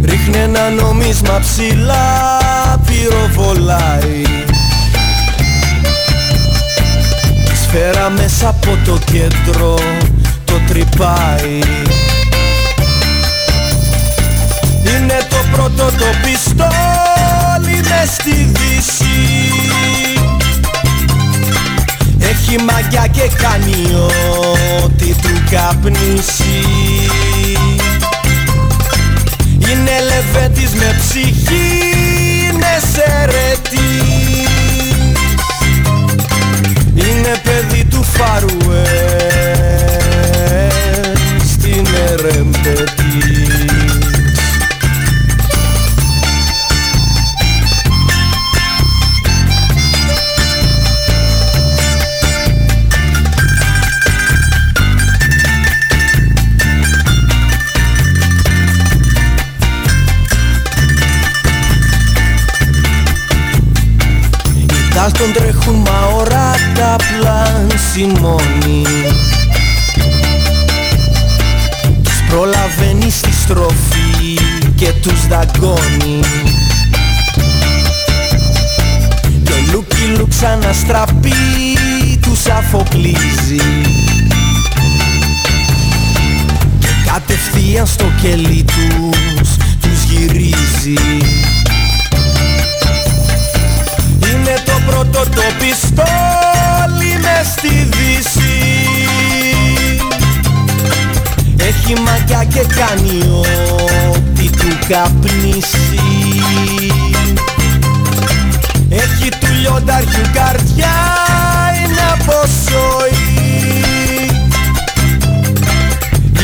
[0.03, 2.39] Ρίχνει ένα νομίσμα ψηλά
[2.85, 4.23] πυροβολάει.
[7.53, 9.75] Σφαίρα μέσα από το κέντρο
[10.45, 11.59] το τρυπάει.
[14.83, 16.70] Είναι το πρώτο το πιστόλι μες
[18.07, 19.51] στη δύση.
[22.19, 23.95] Έχει μαγιά και κάνει
[24.83, 26.65] ό,τι του καπνίσει.
[29.59, 31.79] Είναι λεβέντης με ψυχή,
[32.49, 34.21] είναι σερετής.
[36.95, 38.85] Είναι παιδί του Φαρουέ
[41.47, 43.80] στην Ερεμπετή
[65.21, 68.85] τον τρέχουν μα οράτα πλάνση μόνη
[72.03, 74.37] Τους προλαβαίνει στη στροφή
[74.75, 76.19] και τους δαγκώνει.
[79.43, 81.31] Και ο Λούκι Λουκ σαν αστραπή
[82.21, 83.61] τους αφοπλίζει.
[86.79, 91.21] Και κατευθείαν στο κελί τους τους γυρίζει
[94.85, 98.59] πρώτο το πιστόλι μες στη δύση.
[101.57, 103.41] Έχει μαγιά και κάνει
[104.11, 105.99] ό,τι του καπνίσει.
[108.89, 110.95] Έχει του λιονταριού καρδιά
[111.83, 112.33] είναι από
[112.65, 113.21] σοή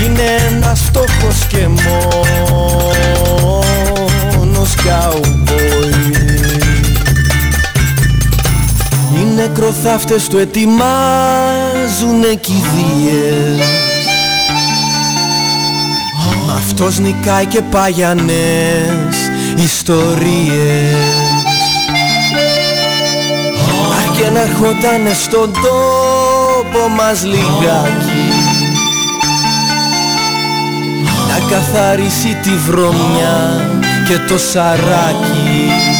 [0.03, 2.86] Είναι ένας στόχος και μόνος
[9.47, 13.65] νεκροθάφτες του ετοιμάζουνε κηδείες
[16.45, 19.15] Μ' αυτός νικάει και παγιανές
[19.63, 20.95] ιστορίες.
[23.99, 28.31] Αχ και να ερχότανε στον τόπο μας λιγάκι
[31.27, 33.69] Να καθαρίσει τη βρωμιά
[34.07, 35.96] και το σαράκι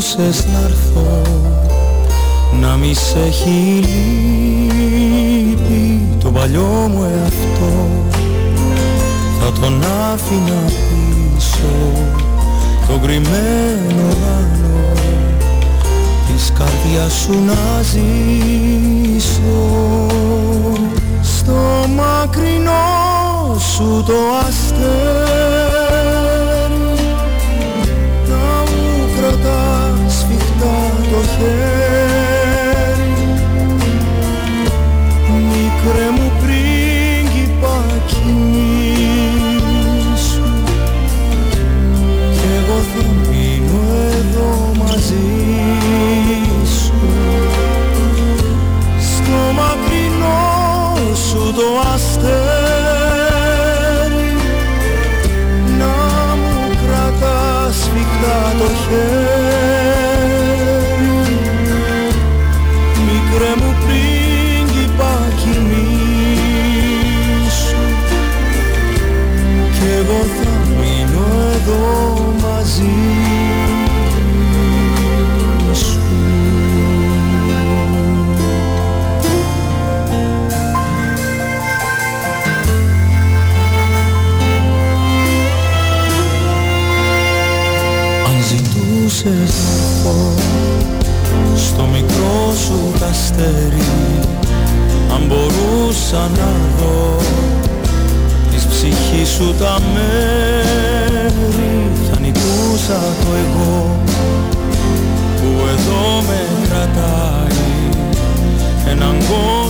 [0.00, 1.22] ζητούσες να έρθω
[2.60, 3.84] να μη σε έχει
[4.70, 7.88] λείπει Το παλιό μου εαυτό.
[9.40, 11.74] Θα τον άφηνα πίσω
[12.88, 14.92] Το κρυμμένο ουρανό
[16.26, 19.66] της καρδιάς σου να ζήσω.
[21.22, 21.58] Στο
[21.96, 24.14] μακρινό σου το
[24.46, 25.73] αστέρι
[31.22, 32.03] σφιχτά το
[96.14, 97.16] ξαναδώ.
[98.50, 101.32] Της ψυχής σου τα μέρη
[102.10, 104.00] θα νικούσα το εγώ
[105.36, 107.62] που εδώ με κρατάει.
[108.86, 109.63] Έναν κόμμα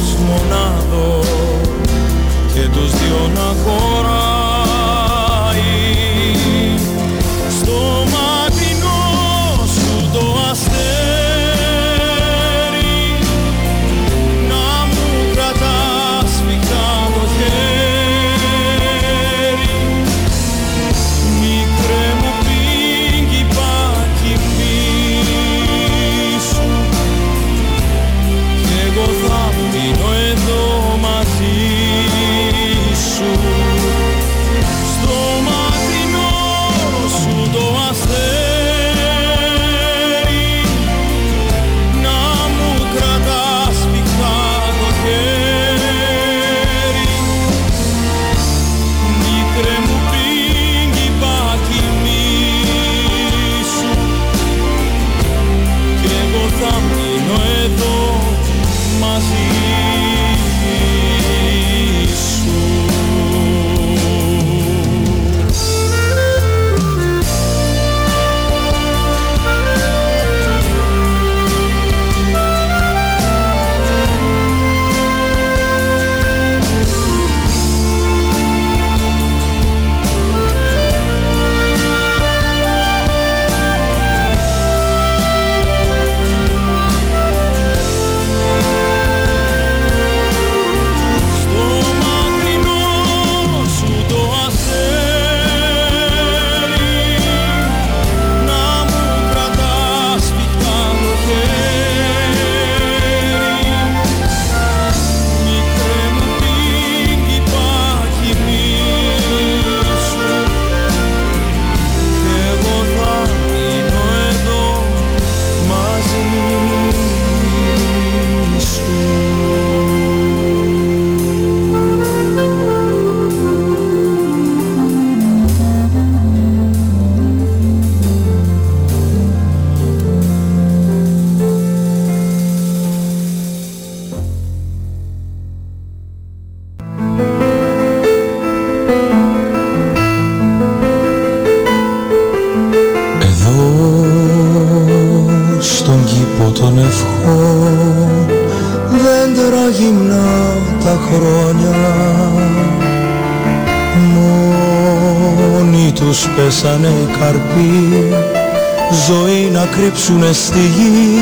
[160.06, 161.18] ζήσουνε στη γη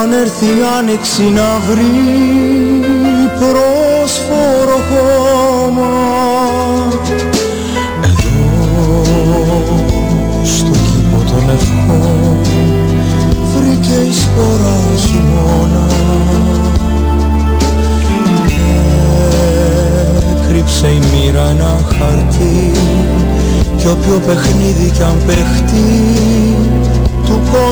[0.00, 1.90] αν έρθει η άνοιξη να βρει
[3.38, 5.92] πρόσφορο χώμα.
[8.04, 9.02] Εδώ
[10.44, 12.36] στο κήπο των ευχών
[13.54, 15.86] βρήκε η σπορά ο χειμώνα
[20.40, 22.72] έκρυψε η μοίρα ένα χαρτί
[23.76, 25.91] κι όποιο παιχνίδι κι αν παιχτεί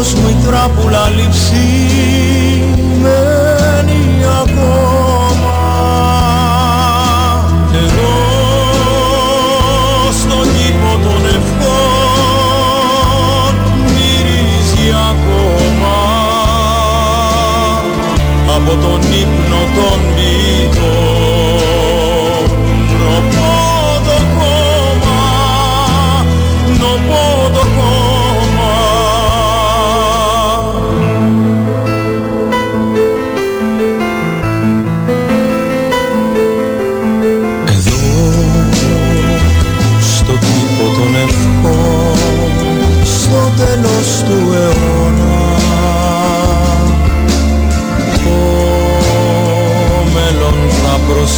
[0.01, 1.80] κόσμου η τράπουλα λυψή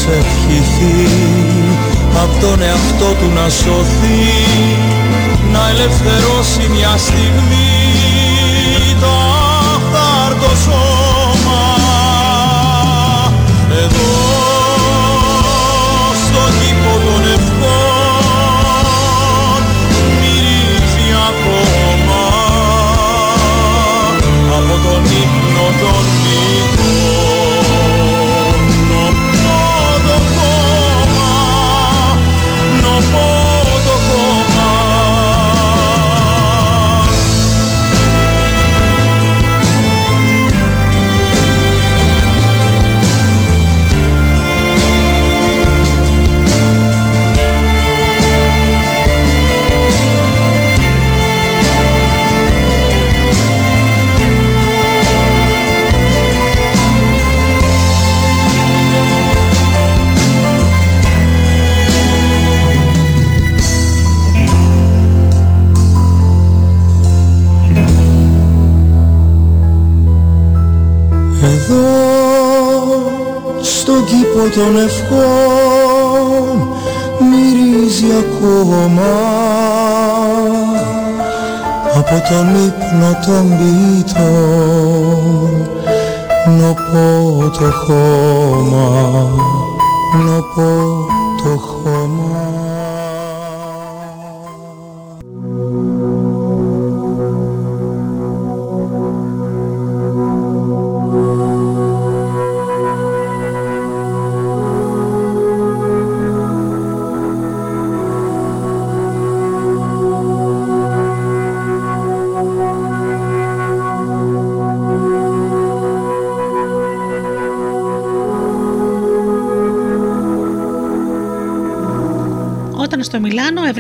[0.05, 1.09] προσευχηθεί.
[2.13, 4.31] Με τον εαυτό του να σωθεί
[5.53, 7.71] Να ελευθερώσει μια στιγμή
[9.01, 9.13] Το
[9.75, 11.63] αφθάρτο σώμα.
[13.71, 14.52] Εδώ
[74.45, 76.57] ύπο των ευχών
[77.31, 79.13] μυρίζει ακόμα.
[81.95, 85.51] Από τον ύπνο των ποιητών
[86.59, 87.09] νοπό
[87.59, 88.89] το χώμα
[90.25, 90.71] νοπό
[91.43, 91.72] το χώμα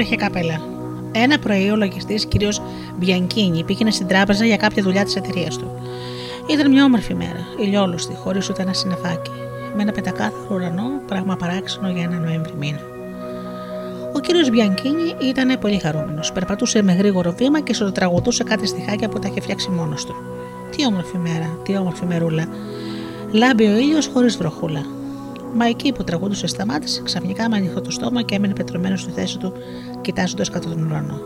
[0.02, 0.60] Μιλάνο έβρεχε καπέλα.
[1.12, 2.30] Ένα πρωί ο λογιστής κ.
[2.98, 5.70] Μπιανκίνη πήγαινε στην τράπεζα για κάποια δουλειά της εταιρείας του.
[6.50, 9.30] Ήταν μια όμορφη μέρα, ηλιόλουστη, χωρίς ούτε ένα συννεφάκι,
[9.76, 12.80] με ένα πεντακάθαρο ουρανό, πράγμα παράξενο για ένα Νοέμβρη μήνα.
[14.14, 16.32] Ο κύριος Μπιανκίνη ήταν πολύ χαρούμενος.
[16.32, 20.14] Περπατούσε με γρήγορο βήμα και τραγουδούσε κάτι στιχάκια που τα είχε φτιάξει μόνος του.
[20.76, 22.46] Τι όμορφη μέρα, τι όμορφη μερούλα.
[23.30, 25.00] Λάμπει ο ήλιος χωρίς βροχούλα.
[25.54, 29.38] Μα εκεί που τραγούδουσε σταμάτησε ξαφνικά με ανοιχτό το στόμα και έμεινε πετρωμένος στη θέση
[29.38, 29.52] του,
[30.00, 31.20] κοιτάζοντας κατά τον ουρανό.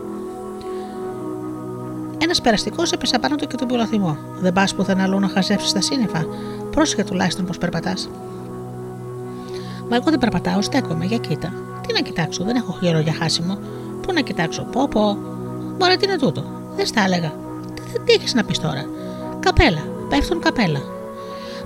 [2.17, 4.17] Ένας περαστικός έπεσε πάνω του και τον πουλαθυμό.
[4.39, 6.25] Δεν πας πουθενά αλλού να χαζεύσει τα σύννεφα.
[6.71, 8.09] Πρόσεχε τουλάχιστον πώ περπατάς.
[9.89, 11.53] Μα εγώ δεν περπατάω, στέκομαι, για κοίτα.
[11.87, 13.57] Τι να κοιτάξω, δεν έχω χειρό για χάσιμο.
[14.01, 15.17] Πού να κοιτάξω, πω πω.
[15.79, 16.43] Μωρέ, τι είναι τούτο.
[16.75, 17.33] Δεν στα έλεγα.
[17.73, 18.85] Τι, τι έχεις να πεις τώρα.
[19.39, 20.79] Καπέλα, πέφτουν καπέλα.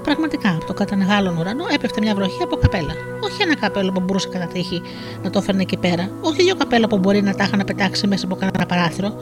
[0.03, 2.93] Πραγματικά, από το κατανεγάλων ουρανό έπεφτε μια βροχή από καπέλα.
[3.23, 4.81] Όχι ένα καπέλο που μπορούσε κατά τύχη
[5.23, 8.25] να το έφερνε εκεί πέρα, όχι δύο καπέλα που μπορεί να τα είχαν πετάξει μέσα
[8.25, 9.15] από κανένα παράθυρο,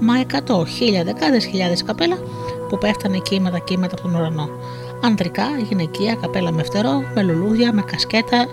[0.00, 2.16] μα εκατό, χίλια, δεκάδες χιλιάδες καπέλα
[2.68, 4.48] που πέφτανε κύματα κύματα από τον ουρανό.
[5.04, 8.46] Ανδρικά, γυναικεία, καπέλα με φτερό, με λουλούδια, με κασκέτα,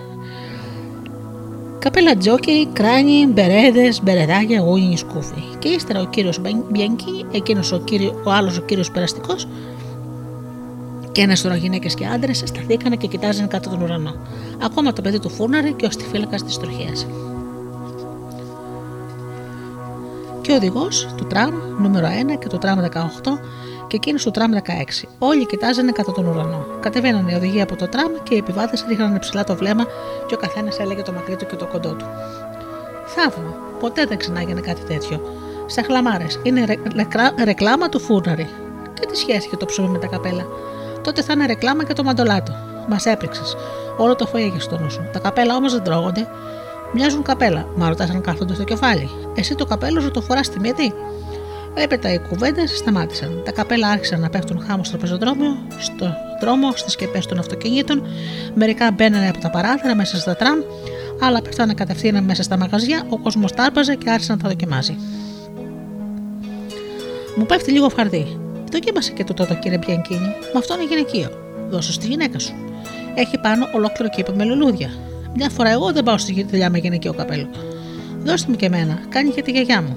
[1.80, 5.42] Καπέλα τζόκι, κράνι, μπερέδες, μπερεδάκια, γούνι, σκούφι.
[5.58, 6.38] Και ύστερα ο κύριος
[6.70, 9.48] Μπιανκί, εκείνος ο, κύριο, ο άλλος ο κύριος περαστικός,
[11.20, 14.14] και ένα σωρό γυναίκες και άντρες σταθήκανε και κοιτάζαν κάτω τον ουρανό.
[14.62, 16.92] Ακόμα το παιδί του φούρναρη και ο στιφύλακα της τροχέα.
[20.40, 22.86] Και ο οδηγός του τραμ νούμερο 1 και του τραμ 18
[23.86, 24.58] και εκείνος του τραμ 16.
[25.18, 26.66] Όλοι κοιτάζανε κατά τον ουρανό.
[26.80, 29.84] Κατεβαίνανε οι οδηγοί από το τραμ και οι επιβάτες ρίχνανε ψηλά το βλέμμα
[30.26, 32.04] και ο καθένας έλεγε το μακρύ του και το κοντό του.
[33.04, 35.20] Θαύμα, ποτέ δεν ξανάγαινε κάτι τέτοιο.
[35.66, 36.78] Στα χλαμάρες είναι
[37.44, 38.48] ρεκλάμα του φούρναρη.
[38.94, 40.46] Και τι σχέση έχει το ψωμί με τα καπέλα;
[41.02, 42.52] Τότε θα είναι ρεκλάμα και το μαντολάτο.
[42.88, 43.42] Μας έπριξε.
[43.96, 45.08] Όλο το φοή έχει στο νου σου.
[45.12, 46.28] Τα καπέλα όμως δεν τρώγονται.
[46.94, 47.66] Μοιάζουν καπέλα.
[47.76, 49.10] Μα ρωτάς αν κάθονται στο κεφάλι.
[49.36, 50.94] Εσύ το καπέλο σου το φοράς στη μύτη.
[51.74, 53.42] Έπειτα οι κουβέντες σταμάτησαν.
[53.44, 58.06] Τα καπέλα άρχισαν να πέφτουν χάμω στο πεζοδρόμιο, στο δρόμο, στις σκεπές των αυτοκινήτων.
[58.54, 60.58] Μερικά μπαίνανε από τα παράθυρα μέσα στα τραμ,
[61.20, 63.02] άλλα πέφτανε κατευθείαν μέσα στα μαγαζιά.
[63.08, 64.96] Ο κόσμος τάρπαζε και άρχισε να τα δοκιμάζει.
[67.36, 68.40] Μου πέφτει λίγο φαρδί.
[68.70, 70.34] Δοκίμασε και το τότε, κύριε Μπιανκίνη.
[70.52, 71.30] Με αυτό είναι γυναικείο.
[71.70, 72.54] Δώσε στη γυναίκα σου.
[73.14, 74.90] Έχει πάνω ολόκληρο κήπο με λουλούδια.
[75.34, 77.48] Μια φορά εγώ δεν πάω στη δουλειά με γυναικείο καπέλο.
[78.24, 79.96] Δώστε μου και εμένα, κάνει και τη γιαγιά μου.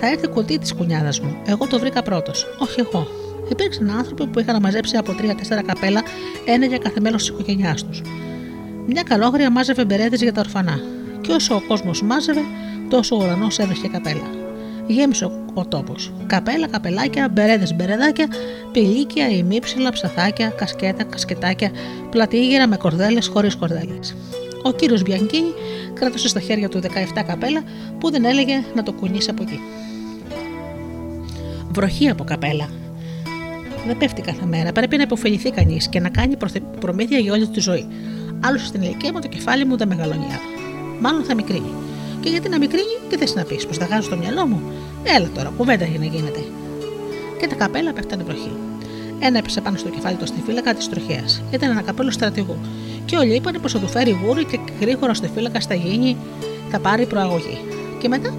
[0.00, 1.36] Θα έρθει κουτί της κουνιάδας μου.
[1.46, 2.46] Εγώ το βρήκα πρώτος.
[2.58, 3.06] Όχι εγώ.
[3.50, 6.02] Υπήρξαν άνθρωποι που είχαν μαζέψει από τρία-τέσσερα καπέλα,
[6.44, 8.02] ένα για κάθε μέλος της οικογένειάς τους.
[8.86, 10.80] Μια καλόγρια μάζευε μπερέδες για τα ορφανά.
[11.20, 12.40] Και όσο ο κόσμος μάζευε,
[12.88, 14.39] τόσο ο ουρανός έβρεχε καπέλα
[14.92, 16.12] γέμισε ο τόπος.
[16.26, 18.26] Καπέλα, καπελάκια, μπερέδες, μπερεδάκια,
[18.72, 21.70] πηλίκια, ημίψιλα, ψαθάκια, κασκέτα, κασκετάκια,
[22.10, 24.16] πλατήγερα με κορδέλες χωρίς κορδέλες.
[24.62, 25.52] Ο κύριος Μπιανκίνη
[25.94, 27.62] κράτωσε στα χέρια του 17 καπέλα
[27.98, 29.60] που δεν έλεγε να το κουνήσει από εκεί.
[31.70, 32.68] Βροχή από καπέλα.
[33.86, 34.72] Δεν πέφτει κάθε μέρα.
[34.72, 36.36] Πρέπει να υποφεληθεί κανείς και να κάνει
[36.80, 37.86] προμήθεια για όλη τη ζωή.
[38.40, 40.26] Άλλωστε στην ηλικία μου το κεφάλι μου δεν μεγαλώνει
[41.00, 41.89] Μάλλον θα μικρύνει.
[42.20, 44.62] Και γιατί να μικρύνει, τι θες να πεις, πως θα χάσω το μυαλό μου.
[45.02, 46.44] Έλα τώρα, κουβέντα για να γίνεται.
[47.40, 48.52] Και τα καπέλα πέφτανε βροχή.
[49.20, 51.42] Ένα έπεσε πάνω στο κεφάλι του στη φύλακα της τροχέας.
[51.50, 52.58] Ήταν ένα καπέλο στρατηγού.
[53.04, 56.16] Και όλοι είπαν πως θα του φέρει γούρι και γρήγορα στη φύλακα στα γίνει,
[56.70, 57.58] θα πάρει προαγωγή.
[57.98, 58.34] Και μετά;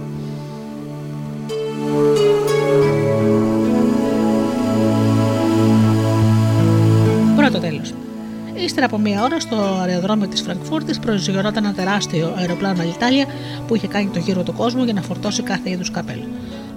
[8.64, 13.26] Ύστερα από μία ώρα στο αεροδρόμιο της Φραγκφούρτης προσγειωνόταν ένα τεράστιο αεροπλάνο Αλιτάλια
[13.68, 16.28] που είχε κάνει το γύρο του κόσμου για να φορτώσει κάθε είδους καπέλο.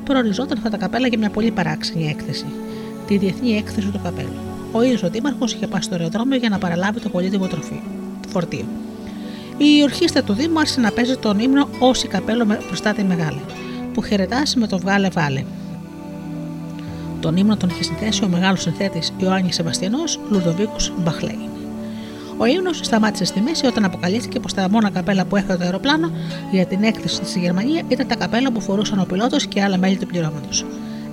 [0.05, 2.45] Προοριζόταν αυτά τα καπέλα για μια πολύ παράξενη έκθεση.
[3.07, 4.37] Τη διεθνή έκθεση του καπέλου.
[4.73, 7.81] Ο ίδιος ο Δήμαρχο είχε πάει στο αεροδρόμιο για να παραλάβει το πολύτιμο τροφή,
[8.23, 8.65] το φορτίο.
[9.57, 13.41] Η ορχήστρα του Δήμου άρχισε να παίζει τον ύμνο Όση καπέλο μπροστά τη μεγάλη,
[13.95, 15.45] που χαιρετάσει με το βγάλε βάλε.
[17.21, 21.54] Τον ύμνο τον είχε συνθέσει ο μεγάλος συνθέτης Ιωάννης Σεβαστιανός Λουδοβίκος Μπαχλέη.
[22.37, 26.11] Ο ύμνος σταμάτησε στη μέση όταν αποκαλύφθηκε πως τα μόνα καπέλα που έφερε το αεροπλάνο
[26.51, 29.97] για την έκθεση στη Γερμανία ήταν τα καπέλα που φορούσαν ο πιλότος και άλλα μέλη
[29.97, 30.65] του πληρώματος.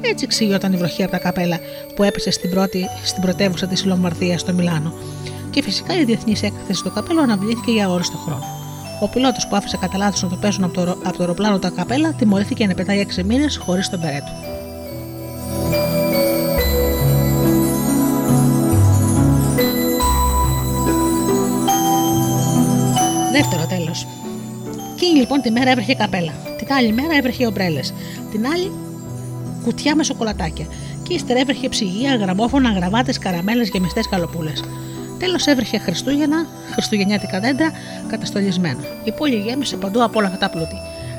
[0.02, 1.60] Έτσι εξηγιόταν η βροχή από τα καπέλα
[1.96, 4.94] που έπεσε στην, πρώτη, στην πρωτεύουσα της Λομβαρδίας στο Μιλάνο.
[5.50, 8.44] Και φυσικά η διεθνής έκθεση του καπέλου αναβλήθηκε για όριστο χρόνο.
[9.00, 11.70] Ο πιλότος που άφησε κατά λάθος να το πέσουν από το, από το αεροπλάνο τα
[11.70, 14.51] καπέλα τιμωρήθηκε να πετάει 6 μήνες χωρίς τον περέτου.
[23.42, 24.08] Δεύτερο τέλος.
[24.94, 26.32] Εκείνη λοιπόν τη μέρα έβρεχε καπέλα.
[26.58, 27.94] Την άλλη μέρα έβρεχε ομπρέλες.
[28.32, 28.72] Την άλλη
[29.64, 30.66] κουτιά με σοκολατάκια.
[31.04, 34.64] Και ύστερα έβρεχε ψυγεία, γραμμόφωνα, γραβάτες, καραμέλες, γεμιστές καλοπούλες.
[35.20, 37.72] Τέλος έβρεχε Χριστούγεννα, χριστουγεννιάτικα δέντρα,
[38.08, 38.80] καταστολισμένα.
[39.04, 40.76] Η πόλη γέμισε παντού από όλα αυτά τα πλούτη.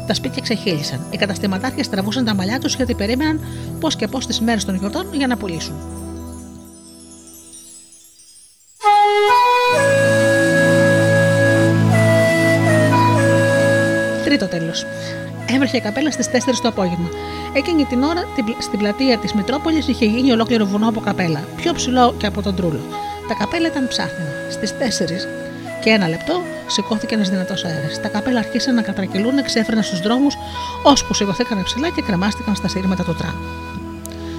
[0.07, 1.07] Τα σπίτια ξεχύλισαν.
[1.11, 3.41] Οι καταστηματάρχες τραβούσαν τα μαλλιά τους γιατί περίμεναν
[3.81, 5.75] πώς και πώς τις μέρες των γιορτών για να πουλήσουν.
[14.47, 14.87] Τρίτο τέλος.
[15.55, 17.09] Έβρεχε καπέλα στις 4 το απόγευμα.
[17.53, 18.23] Εκείνη την ώρα
[18.59, 22.55] στην πλατεία της Μητρόπολης είχε γίνει ολόκληρο βουνό από καπέλα, πιο ψηλό και από τον
[22.55, 22.81] Τρούλο.
[23.29, 24.25] Τα καπέλα ήταν ψάχνα.
[24.51, 25.27] Στις 4
[25.83, 28.01] και ένα λεπτό σηκώθηκε ένας δυνατός αέρας.
[28.01, 30.35] Τα καπέλα αρχίσαν να κατρακυλούν, εξέφραναν στους δρόμους,
[30.83, 33.35] ώσπου σηκωθήκαν ψηλά και κρεμάστηκαν στα σύρματα του τραμ.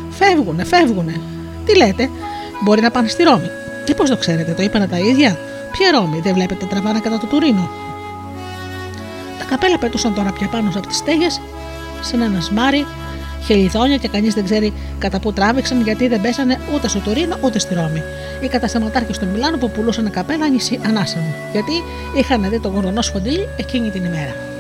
[0.10, 1.20] Φεύγουνε, φεύγουνε.
[1.66, 2.10] Τι λέτε,
[2.62, 3.50] μπορεί να πάνε στη Ρώμη.
[3.86, 5.38] Τι πώ το ξέρετε, το είπανε τα ίδια;
[5.72, 7.70] Ποια Ρώμη, δεν βλέπετε τραβάνα κατά το Τουρίνο;
[9.44, 11.42] Τα καπέλα πετούσαν τώρα πια πάνω από τις στέγες,
[12.02, 12.86] σε ένα σμάρι,
[13.46, 17.60] χελιδόνια και κανείς δεν ξέρει κατά πού τράβηξαν γιατί δεν πέσανε ούτε στο Τουρίνο ούτε
[17.60, 18.04] στη Ρώμη.
[18.42, 20.46] Οι καταστηματάρχε στο Μιλάνο που πουλούσαν καπέλα
[20.86, 21.72] ανάσανε, γιατί
[22.18, 24.53] είχαν δει τον γοργονό σφοντήλι εκείνη την ημέρα.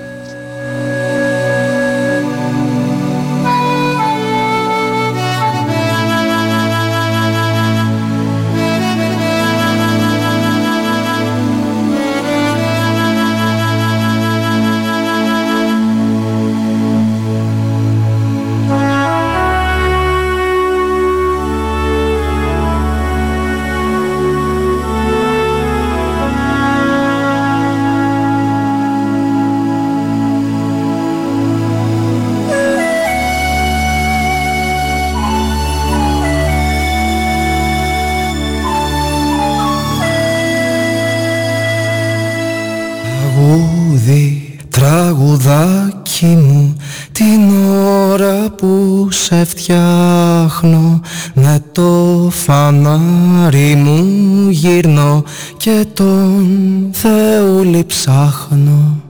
[55.64, 59.02] Και τον Θεούλη ψάχνω.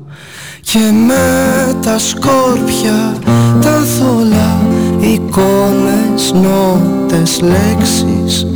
[0.62, 3.18] Και με τα σκόρπια
[3.62, 4.62] τα θολά
[5.00, 8.48] εικόνες, νότες, λέξεις.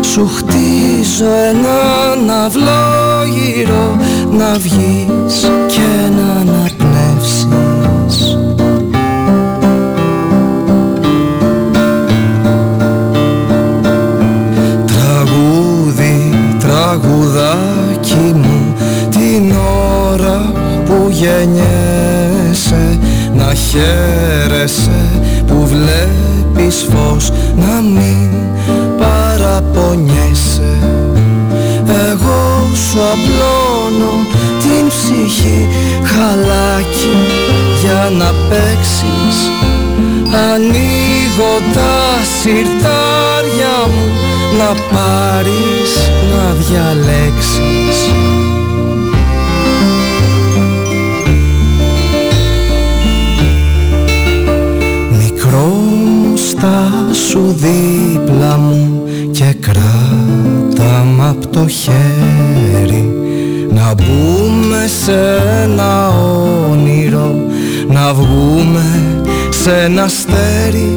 [0.00, 3.96] Σου χτίζω έναν αυλό γύρω
[4.30, 6.79] να βγεις και να αναπνεύσεις
[21.40, 22.98] που γεννιέσαι
[23.34, 28.30] να χαίρεσαι που βλέπεις φως να μην
[28.98, 30.78] παραπονιέσαι.
[31.86, 34.12] Εγώ σου απλώνω
[34.60, 35.68] την ψυχή
[36.04, 37.16] χαλάκι
[37.82, 39.50] για να παίξεις.
[40.52, 44.06] Ανοίγω τα συρτάρια μου
[44.58, 47.69] να πάρεις να διαλέξεις
[57.30, 63.14] σου δίπλα μου και κράτα μ' απ' το χέρι.
[63.70, 66.08] Να μπούμε σε ένα
[66.70, 67.34] όνειρο
[67.88, 69.20] να βγούμε
[69.50, 70.96] σε ένα αστέρι.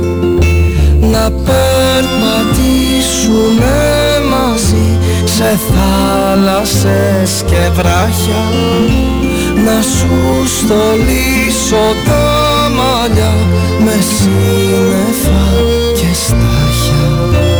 [1.00, 2.22] Να περπατήσουμε
[4.30, 8.44] μαζί σε θάλασσες και βράχια.
[9.66, 12.26] Να σου στολίσω τα
[12.76, 13.34] μαλλιά
[13.84, 15.44] με σύννεφα
[17.32, 17.53] και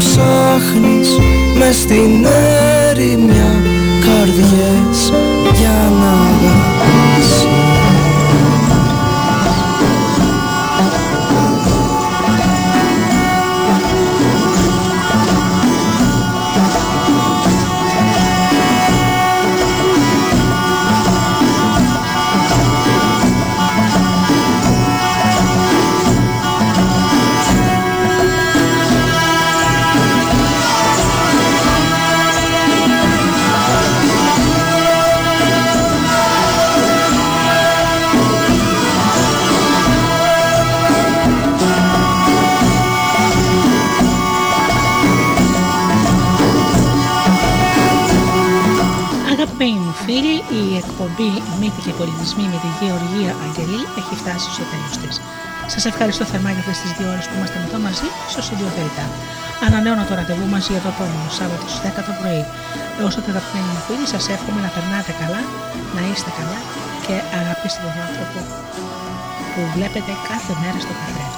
[0.00, 1.08] ψάχνεις
[1.58, 2.26] μες στην
[2.90, 3.50] έρημια
[4.04, 5.12] καρδιές
[5.58, 6.29] για να
[53.40, 55.14] Γεωργία Αγγελή έχει φτάσει στο τέλος της.
[55.74, 59.04] Σας ευχαριστώ θερμά για αυτές τις δύο ώρες που είμαστε εδώ μαζί στο Studio Delta.
[59.66, 62.42] Ανανέωνα το ραντεβού μας για το επόμενο Σάββατο στις 10 το πρωί.
[63.00, 65.40] Έως τότε, αγαπημένοι μου φίλοι, σας εύχομαι να περνάτε καλά,
[65.96, 66.58] να είστε καλά
[67.04, 68.38] και αγαπήστε τον άνθρωπο
[69.52, 71.29] που βλέπετε κάθε μέρα στο καθρέφτη.